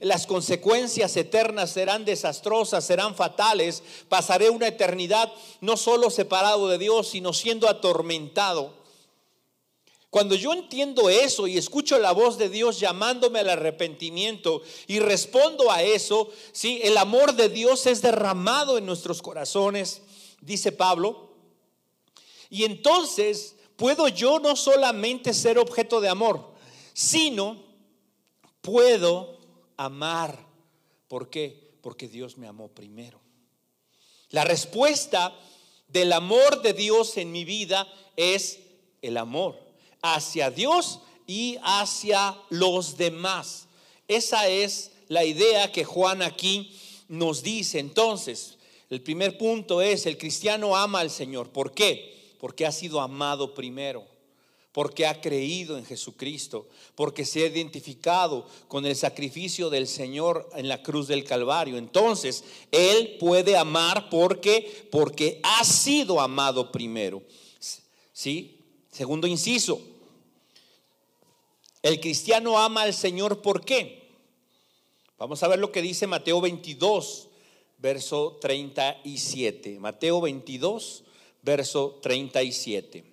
las 0.00 0.26
consecuencias 0.26 1.16
eternas 1.16 1.70
serán 1.70 2.04
desastrosas, 2.04 2.84
serán 2.84 3.14
fatales, 3.14 3.82
pasaré 4.10 4.50
una 4.50 4.68
eternidad 4.68 5.32
no 5.62 5.78
solo 5.78 6.10
separado 6.10 6.68
de 6.68 6.76
Dios, 6.76 7.08
sino 7.08 7.32
siendo 7.32 7.66
atormentado 7.66 8.77
cuando 10.10 10.34
yo 10.34 10.54
entiendo 10.54 11.10
eso 11.10 11.46
y 11.46 11.58
escucho 11.58 11.98
la 11.98 12.12
voz 12.12 12.38
de 12.38 12.48
Dios 12.48 12.80
llamándome 12.80 13.40
al 13.40 13.50
arrepentimiento 13.50 14.62
y 14.86 15.00
respondo 15.00 15.70
a 15.70 15.82
eso, 15.82 16.30
¿sí? 16.52 16.80
el 16.82 16.96
amor 16.96 17.34
de 17.34 17.50
Dios 17.50 17.86
es 17.86 18.00
derramado 18.00 18.78
en 18.78 18.86
nuestros 18.86 19.20
corazones, 19.20 20.00
dice 20.40 20.72
Pablo. 20.72 21.34
Y 22.48 22.64
entonces 22.64 23.56
puedo 23.76 24.08
yo 24.08 24.38
no 24.38 24.56
solamente 24.56 25.34
ser 25.34 25.58
objeto 25.58 26.00
de 26.00 26.08
amor, 26.08 26.54
sino 26.94 27.62
puedo 28.62 29.38
amar. 29.76 30.46
¿Por 31.06 31.28
qué? 31.28 31.76
Porque 31.82 32.08
Dios 32.08 32.38
me 32.38 32.46
amó 32.46 32.68
primero. 32.68 33.20
La 34.30 34.44
respuesta 34.44 35.38
del 35.86 36.14
amor 36.14 36.62
de 36.62 36.72
Dios 36.72 37.18
en 37.18 37.30
mi 37.30 37.44
vida 37.44 37.86
es 38.16 38.60
el 39.02 39.18
amor 39.18 39.67
hacia 40.02 40.50
Dios 40.50 41.00
y 41.26 41.58
hacia 41.62 42.36
los 42.50 42.96
demás. 42.96 43.66
Esa 44.08 44.48
es 44.48 44.92
la 45.08 45.24
idea 45.24 45.70
que 45.72 45.84
Juan 45.84 46.22
aquí 46.22 46.74
nos 47.08 47.42
dice. 47.42 47.78
Entonces, 47.78 48.58
el 48.90 49.02
primer 49.02 49.36
punto 49.36 49.82
es, 49.82 50.06
el 50.06 50.16
cristiano 50.16 50.76
ama 50.76 51.00
al 51.00 51.10
Señor. 51.10 51.50
¿Por 51.50 51.72
qué? 51.72 52.34
Porque 52.38 52.64
ha 52.64 52.72
sido 52.72 53.00
amado 53.00 53.54
primero, 53.54 54.06
porque 54.72 55.06
ha 55.06 55.20
creído 55.20 55.76
en 55.76 55.84
Jesucristo, 55.84 56.68
porque 56.94 57.24
se 57.24 57.42
ha 57.42 57.48
identificado 57.48 58.46
con 58.68 58.86
el 58.86 58.96
sacrificio 58.96 59.68
del 59.68 59.86
Señor 59.86 60.48
en 60.54 60.68
la 60.68 60.82
cruz 60.82 61.08
del 61.08 61.24
Calvario. 61.24 61.76
Entonces, 61.76 62.44
Él 62.70 63.16
puede 63.18 63.56
amar 63.56 64.08
porque, 64.08 64.88
porque 64.90 65.40
ha 65.42 65.64
sido 65.64 66.20
amado 66.20 66.72
primero. 66.72 67.22
¿Sí? 68.12 68.54
Segundo 68.90 69.26
inciso, 69.26 69.80
el 71.82 72.00
cristiano 72.00 72.58
ama 72.58 72.82
al 72.82 72.94
Señor 72.94 73.42
¿por 73.42 73.64
qué? 73.64 74.08
Vamos 75.18 75.42
a 75.42 75.48
ver 75.48 75.58
lo 75.58 75.72
que 75.72 75.82
dice 75.82 76.06
Mateo 76.06 76.40
22, 76.40 77.28
verso 77.78 78.38
37. 78.40 79.80
Mateo 79.80 80.20
22, 80.20 81.04
verso 81.42 81.98
37. 82.02 83.04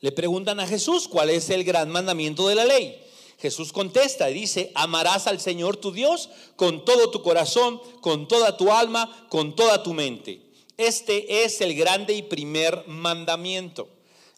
Le 0.00 0.12
preguntan 0.12 0.60
a 0.60 0.66
Jesús 0.66 1.08
cuál 1.08 1.30
es 1.30 1.50
el 1.50 1.64
gran 1.64 1.90
mandamiento 1.90 2.48
de 2.48 2.54
la 2.54 2.64
ley. 2.64 3.00
Jesús 3.38 3.72
contesta 3.72 4.30
y 4.30 4.34
dice, 4.34 4.70
amarás 4.74 5.26
al 5.26 5.40
Señor 5.40 5.76
tu 5.76 5.92
Dios 5.92 6.28
con 6.56 6.84
todo 6.84 7.10
tu 7.10 7.22
corazón, 7.22 7.80
con 8.00 8.28
toda 8.28 8.56
tu 8.56 8.70
alma, 8.70 9.26
con 9.30 9.56
toda 9.56 9.82
tu 9.82 9.94
mente. 9.94 10.42
Este 10.76 11.44
es 11.44 11.60
el 11.60 11.74
grande 11.74 12.14
y 12.14 12.22
primer 12.22 12.84
mandamiento. 12.86 13.88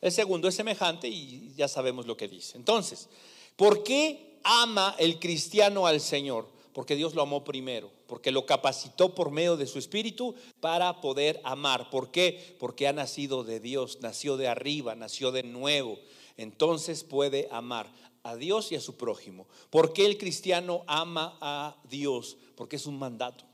El 0.00 0.10
segundo 0.10 0.48
es 0.48 0.54
semejante 0.54 1.08
y 1.08 1.52
ya 1.56 1.68
sabemos 1.68 2.06
lo 2.06 2.16
que 2.16 2.28
dice. 2.28 2.56
Entonces, 2.56 3.08
¿por 3.56 3.84
qué 3.84 4.38
ama 4.42 4.96
el 4.98 5.20
cristiano 5.20 5.86
al 5.86 6.00
Señor? 6.00 6.48
Porque 6.72 6.96
Dios 6.96 7.14
lo 7.14 7.22
amó 7.22 7.44
primero, 7.44 7.90
porque 8.06 8.30
lo 8.30 8.46
capacitó 8.46 9.14
por 9.14 9.30
medio 9.30 9.56
de 9.56 9.66
su 9.66 9.78
espíritu 9.78 10.34
para 10.60 11.00
poder 11.00 11.40
amar. 11.44 11.90
¿Por 11.90 12.10
qué? 12.10 12.56
Porque 12.58 12.88
ha 12.88 12.92
nacido 12.92 13.44
de 13.44 13.60
Dios, 13.60 13.98
nació 14.00 14.36
de 14.36 14.48
arriba, 14.48 14.94
nació 14.94 15.32
de 15.32 15.42
nuevo. 15.42 15.98
Entonces 16.36 17.04
puede 17.04 17.48
amar 17.50 17.92
a 18.22 18.36
Dios 18.36 18.72
y 18.72 18.76
a 18.76 18.80
su 18.80 18.96
prójimo. 18.96 19.46
¿Por 19.70 19.92
qué 19.92 20.06
el 20.06 20.16
cristiano 20.16 20.84
ama 20.86 21.36
a 21.40 21.76
Dios? 21.90 22.38
Porque 22.56 22.76
es 22.76 22.86
un 22.86 22.98
mandato, 22.98 23.44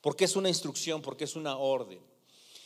porque 0.00 0.24
es 0.26 0.36
una 0.36 0.48
instrucción, 0.48 1.00
porque 1.00 1.24
es 1.24 1.36
una 1.36 1.56
orden. 1.56 2.00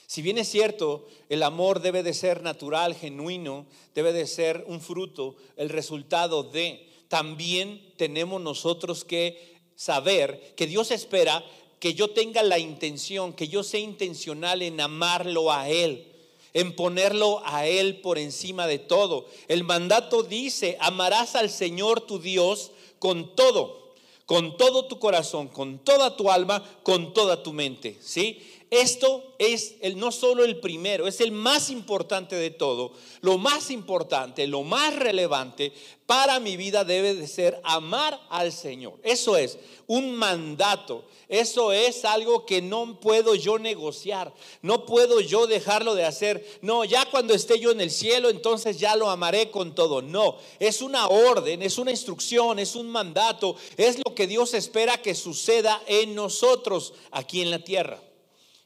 Si 0.07 0.21
bien 0.21 0.39
es 0.39 0.49
cierto, 0.49 1.07
el 1.29 1.43
amor 1.43 1.81
debe 1.81 2.03
de 2.03 2.13
ser 2.13 2.43
natural, 2.43 2.95
genuino, 2.95 3.67
debe 3.95 4.13
de 4.13 4.27
ser 4.27 4.65
un 4.69 4.81
fruto, 4.81 5.37
el 5.57 5.71
resultado 5.71 6.43
de 6.43 6.89
también 7.09 7.93
tenemos 7.97 8.41
nosotros 8.41 9.05
que 9.05 9.61
saber 9.77 10.55
que 10.57 10.67
Dios 10.67 10.91
espera 10.91 11.45
que 11.85 11.93
yo 11.93 12.09
tenga 12.09 12.43
la 12.43 12.59
intención, 12.59 13.35
que 13.35 13.47
yo 13.47 13.63
sea 13.63 13.81
intencional 13.81 14.63
en 14.63 14.81
amarlo 14.81 15.53
a 15.53 15.69
Él, 15.69 16.11
en 16.55 16.75
ponerlo 16.75 17.43
a 17.45 17.67
Él 17.67 18.01
por 18.01 18.19
encima 18.19 18.67
de 18.67 18.79
todo. 18.79 19.27
El 19.49 19.65
mandato 19.65 20.23
dice, 20.23 20.79
amarás 20.81 21.35
al 21.35 21.51
Señor 21.51 22.01
tu 22.01 22.19
Dios 22.19 22.71
con 22.99 23.37
todo, 23.37 23.93
con 24.25 24.57
todo 24.57 24.87
tu 24.87 24.99
corazón, 24.99 25.49
con 25.49 25.79
toda 25.79 26.17
tu 26.17 26.31
alma, 26.31 26.65
con 26.83 27.13
toda 27.13 27.43
tu 27.43 27.53
mente, 27.53 27.99
¿sí? 28.01 28.41
Esto 28.71 29.35
es 29.39 29.77
el, 29.81 29.99
no 29.99 30.11
solo 30.11 30.45
el 30.45 30.59
primero, 30.59 31.07
es 31.07 31.21
el 31.21 31.33
más 31.33 31.71
importante 31.71 32.35
de 32.37 32.51
todo. 32.51 32.93
Lo 33.21 33.39
más 33.39 33.71
importante, 33.71 34.47
lo 34.47 34.63
más 34.63 34.97
relevante 34.97 35.73
para 36.07 36.41
mi 36.41 36.57
vida 36.57 36.85
debe 36.85 37.15
de 37.15 37.27
ser 37.27 37.61
amar 37.65 38.21
al 38.29 38.53
Señor. 38.53 38.99
Eso 39.03 39.37
es 39.37 39.59
un 39.87 40.15
mandato. 40.15 41.05
Eso 41.29 41.73
es 41.73 42.05
algo 42.05 42.45
que 42.45 42.61
no 42.61 43.01
puedo 43.01 43.35
yo 43.35 43.59
negociar. 43.59 44.33
No 44.61 44.85
puedo 44.85 45.21
yo 45.21 45.47
dejarlo 45.47 45.95
de 45.95 46.05
hacer. 46.05 46.45
No, 46.61 46.85
ya 46.85 47.07
cuando 47.11 47.33
esté 47.33 47.59
yo 47.59 47.71
en 47.71 47.81
el 47.81 47.91
cielo, 47.91 48.29
entonces 48.29 48.79
ya 48.79 48.97
lo 48.97 49.09
amaré 49.09 49.51
con 49.51 49.75
todo. 49.75 50.03
No, 50.03 50.37
es 50.59 50.83
una 50.83 51.07
orden, 51.07 51.63
es 51.63 51.79
una 51.79 51.91
instrucción, 51.91 52.59
es 52.59 52.77
un 52.77 52.91
mandato. 52.91 53.57
Es 53.77 53.99
lo 54.05 54.15
que 54.15 54.27
Dios 54.27 54.53
espera 54.53 55.01
que 55.01 55.15
suceda 55.15 55.83
en 55.87 56.15
nosotros 56.15 56.93
aquí 57.11 57.41
en 57.41 57.51
la 57.51 57.61
tierra. 57.61 58.04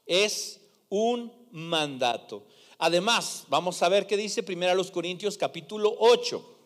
Es 0.09 0.61
un 0.89 1.33
mandato. 1.53 2.45
Además, 2.79 3.45
vamos 3.49 3.83
a 3.83 3.89
ver 3.89 4.07
qué 4.07 4.17
dice 4.17 4.45
1 4.47 4.93
Corintios 4.93 5.37
capítulo 5.37 5.95
8. 5.99 6.57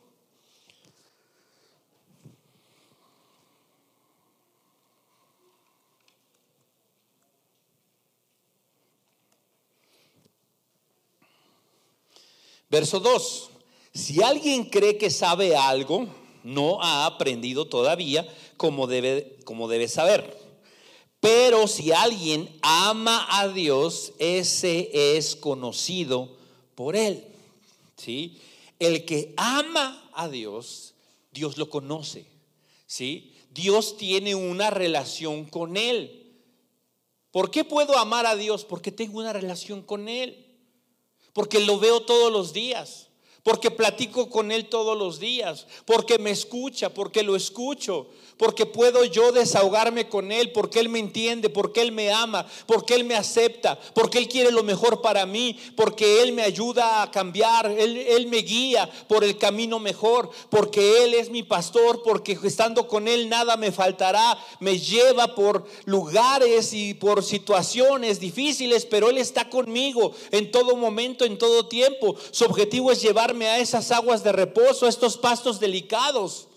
Verso 12.71 13.01
2. 13.01 13.51
Si 13.93 14.23
alguien 14.23 14.65
cree 14.65 14.97
que 14.97 15.11
sabe 15.11 15.55
algo, 15.55 16.07
no 16.43 16.83
ha 16.83 17.05
aprendido 17.05 17.67
todavía 17.67 18.27
como 18.57 18.87
debe, 18.87 19.37
como 19.45 19.69
debe 19.69 19.89
saber. 19.89 20.42
Pero 21.23 21.67
si 21.67 21.91
alguien 21.91 22.55
ama 22.61 23.27
a 23.31 23.49
Dios, 23.49 24.13
ese 24.19 25.17
es 25.17 25.35
conocido 25.35 26.37
por 26.75 26.97
él. 26.97 27.25
¿Sí? 27.97 28.39
El 28.79 29.07
que 29.07 29.33
ama 29.39 30.11
a 30.13 30.29
Dios, 30.29 30.93
Dios 31.33 31.57
lo 31.57 31.71
conoce. 31.71 32.27
¿Sí? 32.87 33.35
Dios 33.55 33.97
tiene 33.97 34.35
una 34.35 34.69
relación 34.69 35.47
con 35.47 35.79
él. 35.79 36.35
¿Por 37.31 37.51
qué 37.51 37.65
puedo 37.65 37.97
amar 37.97 38.27
a 38.27 38.37
Dios? 38.37 38.67
Porque 38.67 38.93
tengo 38.93 39.21
una 39.21 39.33
relación 39.33 39.81
con 39.81 40.11
él 40.11 40.43
porque 41.33 41.61
lo 41.61 41.79
veo 41.79 42.03
todos 42.03 42.33
los 42.33 42.53
días, 42.53 43.09
porque 43.43 43.71
platico 43.71 44.31
con 44.31 44.53
Él 44.53 44.67
todos 44.69 44.97
los 44.97 45.19
días, 45.19 45.67
porque 45.85 46.19
me 46.19 46.31
escucha, 46.31 46.91
porque 46.95 47.23
lo 47.23 47.35
escucho, 47.35 48.09
porque 48.37 48.67
puedo 48.67 49.05
yo 49.05 49.33
desahogarme 49.33 50.09
con 50.09 50.33
Él, 50.33 50.53
porque 50.53 50.81
Él 50.81 50.89
me 50.89 50.99
entiende, 50.99 51.49
porque 51.49 51.81
Él 51.81 51.93
me 51.93 52.13
ama, 52.13 52.47
porque 52.67 52.95
Él 52.95 53.05
me 53.05 53.15
acepta, 53.15 53.79
porque 53.95 54.19
Él 54.19 54.29
quiere 54.29 54.51
lo 54.51 54.63
mejor 54.63 55.01
para 55.01 55.27
mí, 55.27 55.57
porque 55.77 56.23
Él 56.23 56.33
me 56.33 56.43
ayuda 56.43 57.03
a 57.03 57.11
cambiar, 57.11 57.67
Él, 57.71 58.27
me 58.27 58.39
guía 58.39 58.91
por 59.09 59.25
el 59.25 59.39
camino 59.39 59.79
mejor, 59.79 60.31
porque 60.49 61.05
Él 61.05 61.15
es 61.15 61.31
mi 61.31 61.43
pastor, 61.43 62.03
porque 62.03 62.39
estando 62.45 62.87
con 62.87 63.09
Él 63.09 63.29
nada 63.29 63.57
me 63.57 63.73
faltará, 63.73 64.39
me 64.61 64.79
lleva 64.79 65.35
por 65.35 65.65
lugares 65.85 66.73
y 66.73 66.95
por 66.95 67.23
situaciones 67.23 68.21
difíciles, 68.21 68.87
pero 68.87 69.11
Él 69.11 69.19
está 69.19 69.51
conmigo 69.51 70.13
en 70.31 70.51
todo 70.51 70.77
momento, 70.77 71.25
en 71.25 71.39
todo 71.39 71.67
tiempo. 71.67 72.17
Su 72.31 72.45
objetivo 72.45 72.91
es 72.91 73.01
a 73.41 73.59
esas 73.59 73.91
aguas 73.91 74.23
de 74.23 74.33
reposo, 74.33 74.87
a 74.87 74.89
estos 74.89 75.17
pastos 75.17 75.59
delicados. 75.59 76.49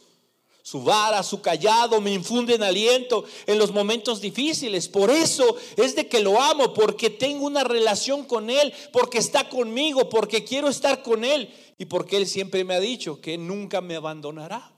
Su 0.62 0.82
vara, 0.82 1.22
su 1.22 1.42
callado 1.42 2.02
me 2.02 2.12
infunden 2.12 2.64
aliento 2.64 3.24
en 3.46 3.60
los 3.60 3.72
momentos 3.72 4.20
difíciles. 4.20 4.88
Por 4.90 5.12
eso 5.12 5.56
es 5.78 5.96
de 5.96 6.08
que 6.08 6.22
lo 6.22 6.42
amo, 6.42 6.74
porque 6.74 7.12
tengo 7.12 7.46
una 7.46 7.64
relación 7.64 8.26
con 8.26 8.50
Él, 8.50 8.74
porque 8.92 9.20
está 9.20 9.48
conmigo, 9.48 10.10
porque 10.10 10.44
quiero 10.44 10.68
estar 10.68 11.04
con 11.04 11.24
Él 11.24 11.54
y 11.78 11.86
porque 11.86 12.18
Él 12.18 12.26
siempre 12.26 12.64
me 12.64 12.74
ha 12.74 12.80
dicho 12.80 13.22
que 13.22 13.38
nunca 13.38 13.80
me 13.80 13.96
abandonará. 13.96 14.74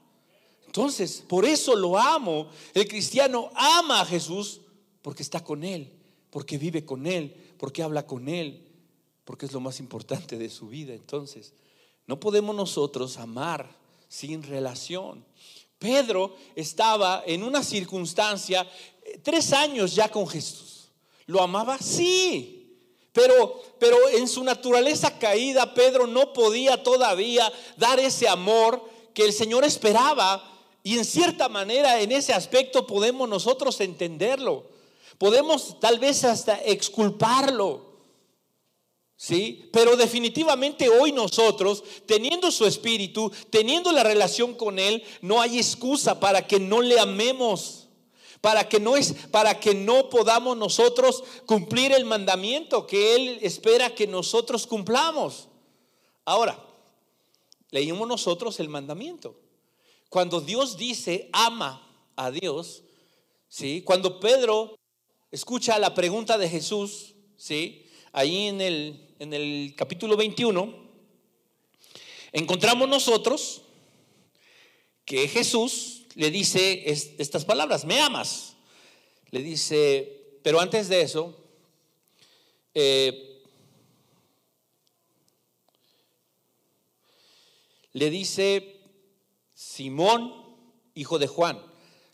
Entonces, 0.66 1.24
por 1.26 1.46
eso 1.46 1.74
lo 1.74 1.96
amo. 1.96 2.50
El 2.74 2.86
cristiano 2.86 3.50
ama 3.54 4.02
a 4.02 4.04
Jesús 4.04 4.60
porque 5.00 5.22
está 5.22 5.42
con 5.42 5.64
Él, 5.64 5.90
porque 6.28 6.58
vive 6.58 6.84
con 6.84 7.06
Él, 7.06 7.34
porque 7.56 7.82
habla 7.82 8.06
con 8.06 8.28
Él, 8.28 8.68
porque 9.24 9.46
es 9.46 9.52
lo 9.52 9.60
más 9.60 9.80
importante 9.80 10.36
de 10.36 10.50
su 10.50 10.68
vida. 10.68 10.92
Entonces, 10.92 11.54
no 12.08 12.18
podemos 12.18 12.56
nosotros 12.56 13.18
amar 13.18 13.70
sin 14.08 14.42
relación. 14.42 15.24
Pedro 15.78 16.34
estaba 16.56 17.22
en 17.26 17.42
una 17.42 17.62
circunstancia, 17.62 18.66
eh, 19.04 19.20
tres 19.22 19.52
años 19.52 19.94
ya 19.94 20.08
con 20.08 20.26
Jesús. 20.26 20.88
¿Lo 21.26 21.42
amaba? 21.42 21.76
Sí. 21.78 22.76
Pero, 23.12 23.62
pero 23.78 23.96
en 24.08 24.26
su 24.26 24.42
naturaleza 24.42 25.18
caída, 25.18 25.74
Pedro 25.74 26.06
no 26.06 26.32
podía 26.32 26.82
todavía 26.82 27.52
dar 27.76 28.00
ese 28.00 28.26
amor 28.26 28.82
que 29.12 29.24
el 29.24 29.34
Señor 29.34 29.64
esperaba. 29.64 30.42
Y 30.82 30.96
en 30.96 31.04
cierta 31.04 31.50
manera, 31.50 32.00
en 32.00 32.10
ese 32.10 32.32
aspecto 32.32 32.86
podemos 32.86 33.28
nosotros 33.28 33.80
entenderlo. 33.82 34.64
Podemos 35.18 35.78
tal 35.78 35.98
vez 35.98 36.24
hasta 36.24 36.56
exculparlo. 36.62 37.87
¿Sí? 39.20 39.68
Pero 39.72 39.96
definitivamente 39.96 40.88
hoy 40.88 41.10
nosotros, 41.10 41.82
teniendo 42.06 42.52
su 42.52 42.64
espíritu, 42.66 43.32
teniendo 43.50 43.90
la 43.90 44.04
relación 44.04 44.54
con 44.54 44.78
Él, 44.78 45.02
no 45.22 45.40
hay 45.40 45.58
excusa 45.58 46.20
para 46.20 46.46
que 46.46 46.60
no 46.60 46.80
le 46.80 47.00
amemos. 47.00 47.88
Para 48.40 48.68
que 48.68 48.78
no 48.78 48.96
es 48.96 49.14
para 49.32 49.58
que 49.58 49.74
no 49.74 50.08
podamos 50.08 50.56
nosotros 50.56 51.24
cumplir 51.44 51.90
el 51.90 52.04
mandamiento 52.04 52.86
que 52.86 53.16
él 53.16 53.38
espera 53.42 53.92
que 53.92 54.06
nosotros 54.06 54.64
cumplamos. 54.64 55.48
Ahora, 56.24 56.64
leímos 57.72 58.06
nosotros 58.06 58.60
el 58.60 58.68
mandamiento. 58.68 59.34
Cuando 60.08 60.40
Dios 60.40 60.76
dice 60.76 61.28
ama 61.32 61.84
a 62.14 62.30
Dios, 62.30 62.84
¿sí? 63.48 63.82
Cuando 63.82 64.20
Pedro 64.20 64.78
escucha 65.32 65.76
la 65.80 65.92
pregunta 65.94 66.38
de 66.38 66.48
Jesús, 66.48 67.16
¿sí? 67.36 67.87
Ahí 68.12 68.46
en 68.46 68.60
el 68.60 69.08
en 69.18 69.32
el 69.32 69.74
capítulo 69.76 70.16
21, 70.16 70.74
encontramos 72.32 72.88
nosotros 72.88 73.62
que 75.04 75.26
Jesús 75.28 76.04
le 76.14 76.30
dice 76.30 76.84
estas 76.86 77.44
palabras, 77.44 77.84
me 77.84 78.00
amas. 78.00 78.54
Le 79.30 79.42
dice, 79.42 80.38
pero 80.42 80.60
antes 80.60 80.88
de 80.88 81.02
eso, 81.02 81.36
eh, 82.74 83.42
le 87.92 88.10
dice 88.10 88.80
Simón, 89.54 90.32
hijo 90.94 91.18
de 91.18 91.26
Juan. 91.26 91.60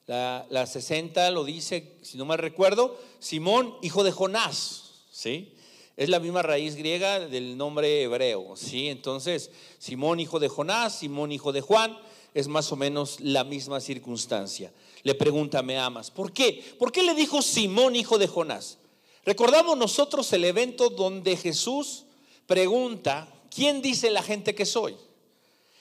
La, 0.07 0.47
la 0.51 0.67
60 0.67 1.31
lo 1.31 1.45
dice, 1.45 1.99
si 2.03 2.19
no 2.19 2.25
me 2.25 2.37
recuerdo, 2.37 2.99
Simón, 3.21 3.77
hijo 3.83 4.05
de 4.05 4.13
Jonás. 4.13 4.81
¿Sí? 5.11 5.54
Es 5.97 6.09
la 6.09 6.19
misma 6.19 6.43
raíz 6.43 6.75
griega 6.75 7.21
del 7.21 7.57
nombre 7.57 8.03
hebreo, 8.03 8.57
¿sí? 8.57 8.89
Entonces, 8.89 9.51
Simón 9.79 10.19
hijo 10.19 10.41
de 10.41 10.49
Jonás, 10.49 10.99
Simón 10.99 11.31
hijo 11.31 11.53
de 11.53 11.61
Juan, 11.61 11.97
es 12.35 12.49
más 12.49 12.73
o 12.73 12.77
menos 12.77 13.21
la 13.21 13.45
misma 13.45 13.81
circunstancia. 13.81 14.73
Le 15.05 15.15
pregunta, 15.15 15.63
¿me 15.63 15.79
amas? 15.79 16.11
¿Por 16.11 16.33
qué? 16.33 16.65
¿Por 16.79 16.91
qué 16.91 17.05
le 17.05 17.15
dijo 17.15 17.43
Simón 17.43 17.95
hijo 17.95 18.19
de 18.19 18.27
Jonás? 18.27 18.79
Recordamos 19.25 19.79
nosotros 19.79 20.33
el 20.33 20.45
evento 20.45 20.91
donde 20.91 21.37
Jesús 21.37 22.07
pregunta, 22.47 23.33
¿quién 23.55 23.81
dice 23.81 24.11
la 24.11 24.23
gente 24.23 24.55
que 24.55 24.67
soy? 24.67 24.97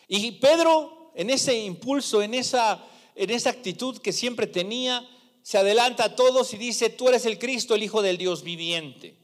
Y 0.07 0.33
Pedro, 0.33 1.11
en 1.15 1.31
ese 1.31 1.59
impulso, 1.63 2.21
en 2.21 2.35
esa, 2.35 2.85
en 3.15 3.31
esa 3.31 3.49
actitud 3.49 3.97
que 3.97 4.13
siempre 4.13 4.45
tenía, 4.45 5.09
se 5.41 5.57
adelanta 5.57 6.05
a 6.05 6.15
todos 6.15 6.53
y 6.53 6.57
dice, 6.57 6.89
tú 6.89 7.09
eres 7.09 7.25
el 7.25 7.39
Cristo, 7.39 7.73
el 7.73 7.83
Hijo 7.83 8.03
del 8.03 8.17
Dios 8.17 8.43
viviente. 8.43 9.22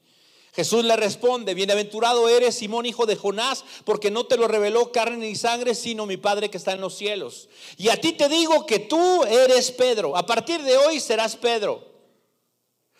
Jesús 0.60 0.84
le 0.84 0.98
responde, 0.98 1.54
bienaventurado 1.54 2.28
eres 2.28 2.56
Simón, 2.56 2.86
hijo 2.86 3.06
de 3.06 3.16
Jonás, 3.16 3.64
porque 3.86 4.12
no 4.12 4.26
te 4.26 4.36
lo 4.36 4.46
reveló 4.46 4.92
carne 4.92 5.16
ni 5.16 5.34
sangre, 5.38 5.74
sino 5.74 6.06
mi 6.06 6.18
Padre 6.18 6.50
que 6.50 6.58
está 6.58 6.74
en 6.74 6.82
los 6.82 6.96
cielos. 6.96 7.48
Y 7.78 7.88
a 7.88 8.02
ti 8.02 8.12
te 8.12 8.28
digo 8.28 8.66
que 8.66 8.80
tú 8.80 9.24
eres 9.24 9.72
Pedro. 9.72 10.18
A 10.18 10.26
partir 10.26 10.62
de 10.64 10.76
hoy 10.76 11.00
serás 11.00 11.38
Pedro. 11.38 11.82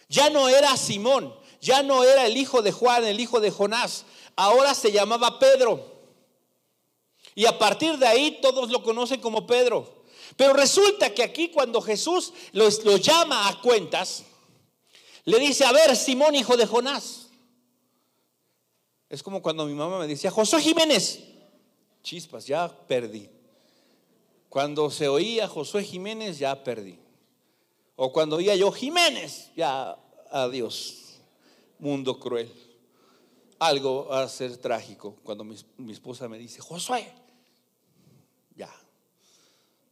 Ya 0.08 0.30
no 0.30 0.48
era 0.48 0.78
Simón, 0.78 1.36
ya 1.60 1.84
no 1.84 2.06
era 2.06 2.28
el 2.28 2.38
hijo 2.38 2.62
de 2.62 2.72
Juan, 2.72 3.04
el 3.04 3.20
hijo 3.20 3.42
de 3.42 3.52
Jonás. 3.52 4.06
Ahora 4.38 4.74
se 4.74 4.94
llamaba 4.94 5.38
Pedro. 5.38 5.84
Y 7.36 7.46
a 7.46 7.60
partir 7.60 7.98
de 7.98 8.08
ahí 8.08 8.40
todos 8.42 8.70
lo 8.70 8.84
conocen 8.84 9.20
como 9.20 9.46
Pedro. 9.46 10.06
Pero 10.38 10.54
resulta 10.54 11.14
que 11.14 11.24
aquí 11.24 11.50
cuando 11.50 11.82
Jesús 11.82 12.32
lo 12.54 12.96
llama 12.96 13.50
a 13.50 13.60
cuentas, 13.60 14.24
le 15.26 15.40
dice, 15.40 15.66
a 15.66 15.74
ver, 15.74 15.94
Simón, 15.98 16.36
hijo 16.36 16.56
de 16.56 16.66
Jonás. 16.66 17.19
Es 19.10 19.24
como 19.24 19.42
cuando 19.42 19.66
mi 19.66 19.74
mamá 19.74 19.98
me 20.00 20.08
decía, 20.08 20.30
Josué 20.30 20.62
Jiménez. 20.62 21.24
Chispas, 22.04 22.46
ya 22.46 22.70
perdí. 22.88 23.28
Cuando 24.50 24.90
se 24.90 25.08
oía 25.08 25.48
Josué 25.48 25.84
Jiménez, 25.84 26.40
ya 26.40 26.64
perdí. 26.64 26.98
O 27.96 28.14
cuando 28.14 28.38
oía 28.38 28.56
yo 28.56 28.72
Jiménez, 28.72 29.52
ya 29.56 29.98
adiós. 30.32 31.20
Mundo 31.80 32.20
cruel. 32.20 32.52
Algo 33.60 34.08
va 34.08 34.24
a 34.24 34.30
ser 34.30 34.58
trágico 34.58 35.18
cuando 35.24 35.44
mi, 35.44 35.92
esposa 35.92 36.30
me 36.30 36.38
dice, 36.38 36.62
Josué, 36.62 37.12
ya. 38.56 38.74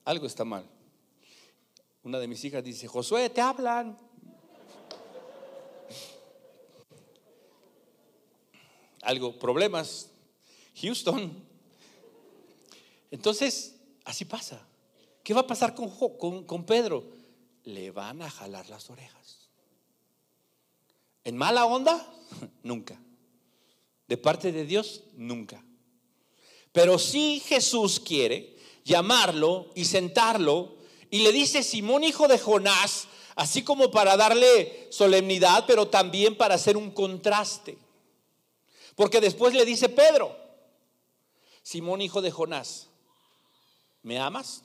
Algo 0.05 0.25
está 0.25 0.45
mal. 0.45 0.65
Una 2.03 2.19
de 2.19 2.27
mis 2.27 2.43
hijas 2.45 2.63
dice, 2.63 2.87
Josué, 2.87 3.29
te 3.29 3.41
hablan. 3.41 3.97
Algo, 9.07 9.39
problemas, 9.39 10.09
Houston. 10.81 11.31
Entonces, 13.09 13.75
así 14.03 14.25
pasa. 14.25 14.59
¿Qué 15.23 15.33
va 15.33 15.41
a 15.41 15.47
pasar 15.47 15.73
con, 15.73 15.89
con, 16.17 16.43
con 16.43 16.65
Pedro? 16.65 17.05
Le 17.63 17.91
van 17.91 18.21
a 18.21 18.29
jalar 18.29 18.69
las 18.69 18.89
orejas. 18.89 19.49
¿En 21.23 21.37
mala 21.37 21.65
onda? 21.65 22.05
Nunca. 22.63 22.99
De 24.07 24.17
parte 24.17 24.51
de 24.51 24.65
Dios, 24.65 25.03
nunca. 25.15 25.61
Pero 26.71 26.97
si 26.97 27.41
Jesús 27.41 27.99
quiere 27.99 28.55
llamarlo 28.85 29.69
y 29.75 29.83
sentarlo 29.83 30.77
y 31.09 31.19
le 31.19 31.33
dice, 31.33 31.61
Simón 31.61 32.05
hijo 32.05 32.29
de 32.29 32.39
Jonás, 32.39 33.09
así 33.35 33.63
como 33.63 33.91
para 33.91 34.15
darle 34.15 34.87
solemnidad, 34.91 35.65
pero 35.67 35.89
también 35.89 36.37
para 36.37 36.55
hacer 36.55 36.77
un 36.77 36.91
contraste. 36.91 37.77
Porque 38.97 39.21
después 39.21 39.53
le 39.53 39.63
dice 39.63 39.89
Pedro, 39.89 40.35
Simón 41.61 42.01
hijo 42.01 42.19
de 42.19 42.31
Jonás, 42.31 42.87
¿me 44.01 44.17
amas? 44.17 44.63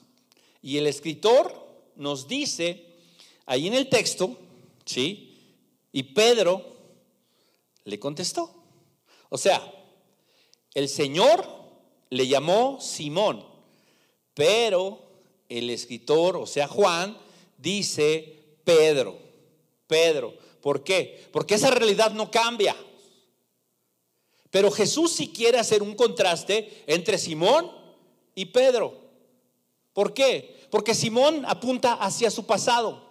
Y 0.59 0.79
el 0.79 0.87
escritor 0.87 1.53
nos 1.95 2.27
dice 2.27 2.83
ahí 3.45 3.67
en 3.67 3.75
el 3.75 3.89
texto, 3.89 4.35
¿sí? 4.85 5.37
Y 5.91 6.01
Pedro 6.01 6.65
le 7.83 7.99
contestó. 7.99 8.51
O 9.29 9.37
sea, 9.37 9.61
el 10.73 10.89
Señor 10.89 11.47
le 12.09 12.27
llamó 12.27 12.81
Simón, 12.81 13.45
pero 14.33 15.11
el 15.47 15.69
escritor, 15.69 16.37
o 16.37 16.47
sea, 16.47 16.67
Juan, 16.67 17.15
dice 17.59 18.57
Pedro. 18.63 19.15
Pedro. 19.85 20.33
¿Por 20.59 20.83
qué? 20.83 21.29
Porque 21.31 21.53
esa 21.53 21.69
realidad 21.69 22.13
no 22.13 22.31
cambia. 22.31 22.75
Pero 24.53 24.69
Jesús 24.69 25.11
sí 25.11 25.29
quiere 25.29 25.57
hacer 25.57 25.81
un 25.81 25.95
contraste 25.95 26.83
entre 26.85 27.17
Simón 27.17 27.71
y 28.35 28.45
Pedro. 28.45 28.93
¿Por 29.93 30.13
qué? 30.13 30.67
Porque 30.69 30.93
Simón 30.93 31.43
apunta 31.47 31.93
hacia 31.93 32.29
su 32.29 32.45
pasado, 32.45 33.03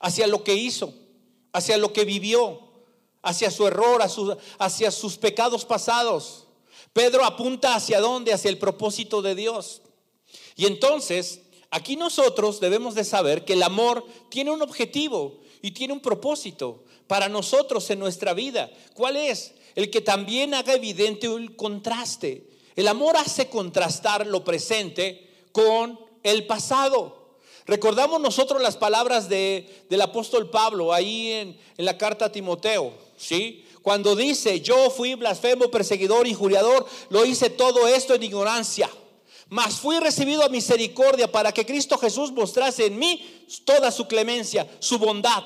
hacia 0.00 0.26
lo 0.26 0.44
que 0.44 0.52
hizo, 0.52 0.92
hacia 1.54 1.78
lo 1.78 1.94
que 1.94 2.04
vivió, 2.04 2.60
hacia 3.22 3.50
su 3.50 3.66
error, 3.66 4.02
hacia 4.58 4.90
sus 4.90 5.16
pecados 5.16 5.64
pasados. 5.64 6.46
Pedro 6.92 7.24
apunta 7.24 7.74
hacia 7.74 7.98
dónde? 7.98 8.34
Hacia 8.34 8.50
el 8.50 8.58
propósito 8.58 9.22
de 9.22 9.34
Dios. 9.34 9.80
Y 10.56 10.66
entonces, 10.66 11.40
aquí 11.70 11.96
nosotros 11.96 12.60
debemos 12.60 12.94
de 12.94 13.04
saber 13.04 13.46
que 13.46 13.54
el 13.54 13.62
amor 13.62 14.04
tiene 14.28 14.50
un 14.50 14.60
objetivo 14.60 15.39
y 15.62 15.72
tiene 15.72 15.92
un 15.92 16.00
propósito 16.00 16.84
para 17.06 17.28
nosotros 17.28 17.88
en 17.90 17.98
nuestra 17.98 18.34
vida. 18.34 18.70
¿Cuál 18.94 19.16
es? 19.16 19.54
El 19.74 19.90
que 19.90 20.00
también 20.00 20.54
haga 20.54 20.74
evidente 20.74 21.26
el 21.26 21.56
contraste. 21.56 22.46
El 22.76 22.88
amor 22.88 23.16
hace 23.16 23.48
contrastar 23.48 24.26
lo 24.26 24.44
presente 24.44 25.28
con 25.52 25.98
el 26.22 26.46
pasado. 26.46 27.20
Recordamos 27.66 28.20
nosotros 28.20 28.60
las 28.60 28.76
palabras 28.76 29.28
de, 29.28 29.84
del 29.88 30.00
apóstol 30.00 30.50
Pablo 30.50 30.92
ahí 30.92 31.32
en, 31.32 31.58
en 31.76 31.84
la 31.84 31.96
carta 31.98 32.26
a 32.26 32.32
Timoteo, 32.32 32.92
¿sí? 33.16 33.64
Cuando 33.82 34.16
dice, 34.16 34.60
yo 34.60 34.90
fui 34.90 35.14
blasfemo, 35.14 35.70
perseguidor, 35.70 36.26
injuriador, 36.26 36.86
lo 37.08 37.24
hice 37.24 37.48
todo 37.48 37.86
esto 37.88 38.14
en 38.14 38.22
ignorancia. 38.22 38.90
Mas 39.50 39.80
fui 39.80 39.98
recibido 39.98 40.44
a 40.44 40.48
misericordia 40.48 41.30
para 41.30 41.50
que 41.50 41.66
Cristo 41.66 41.98
Jesús 41.98 42.30
mostrase 42.30 42.86
en 42.86 42.96
mí 42.96 43.44
toda 43.64 43.90
su 43.90 44.06
clemencia, 44.06 44.66
su 44.78 44.96
bondad. 44.96 45.42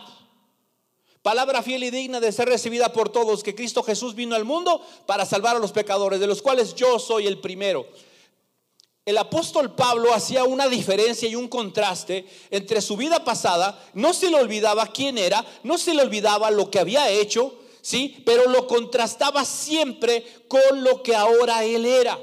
Palabra 1.22 1.62
fiel 1.62 1.84
y 1.84 1.90
digna 1.90 2.20
de 2.20 2.30
ser 2.30 2.46
recibida 2.46 2.92
por 2.92 3.08
todos, 3.08 3.42
que 3.42 3.54
Cristo 3.54 3.82
Jesús 3.82 4.14
vino 4.14 4.36
al 4.36 4.44
mundo 4.44 4.82
para 5.06 5.24
salvar 5.24 5.56
a 5.56 5.58
los 5.58 5.72
pecadores, 5.72 6.20
de 6.20 6.26
los 6.26 6.42
cuales 6.42 6.74
yo 6.74 6.98
soy 6.98 7.26
el 7.26 7.40
primero. 7.40 7.86
El 9.06 9.16
apóstol 9.16 9.74
Pablo 9.74 10.12
hacía 10.12 10.44
una 10.44 10.68
diferencia 10.68 11.26
y 11.26 11.34
un 11.34 11.48
contraste 11.48 12.26
entre 12.50 12.82
su 12.82 12.98
vida 12.98 13.24
pasada, 13.24 13.82
no 13.94 14.12
se 14.12 14.28
le 14.28 14.36
olvidaba 14.36 14.86
quién 14.88 15.16
era, 15.16 15.42
no 15.62 15.78
se 15.78 15.94
le 15.94 16.02
olvidaba 16.02 16.50
lo 16.50 16.70
que 16.70 16.78
había 16.78 17.08
hecho, 17.08 17.54
¿sí? 17.80 18.22
Pero 18.26 18.50
lo 18.50 18.66
contrastaba 18.66 19.46
siempre 19.46 20.44
con 20.46 20.84
lo 20.84 21.02
que 21.02 21.16
ahora 21.16 21.64
él 21.64 21.86
era. 21.86 22.18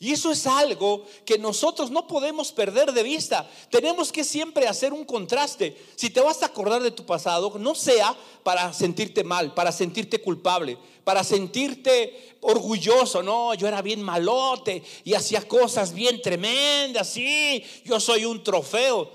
Y 0.00 0.12
eso 0.12 0.30
es 0.30 0.46
algo 0.46 1.04
que 1.24 1.38
nosotros 1.38 1.90
no 1.90 2.06
podemos 2.06 2.52
perder 2.52 2.92
de 2.92 3.02
vista. 3.02 3.50
Tenemos 3.68 4.12
que 4.12 4.22
siempre 4.22 4.68
hacer 4.68 4.92
un 4.92 5.04
contraste. 5.04 5.76
Si 5.96 6.08
te 6.10 6.20
vas 6.20 6.40
a 6.42 6.46
acordar 6.46 6.80
de 6.80 6.92
tu 6.92 7.04
pasado, 7.04 7.52
no 7.58 7.74
sea 7.74 8.16
para 8.44 8.72
sentirte 8.72 9.24
mal, 9.24 9.54
para 9.54 9.72
sentirte 9.72 10.20
culpable, 10.22 10.78
para 11.02 11.24
sentirte 11.24 12.36
orgulloso. 12.42 13.24
No, 13.24 13.54
yo 13.54 13.66
era 13.66 13.82
bien 13.82 14.00
malote 14.00 14.84
y 15.02 15.14
hacía 15.14 15.48
cosas 15.48 15.92
bien 15.92 16.22
tremendas. 16.22 17.08
Sí, 17.08 17.64
yo 17.84 17.98
soy 17.98 18.24
un 18.24 18.44
trofeo. 18.44 19.10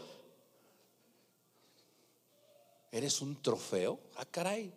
¿Eres 2.91 3.21
un 3.21 3.41
trofeo? 3.41 3.97
Ah, 4.17 4.25
caray. 4.25 4.73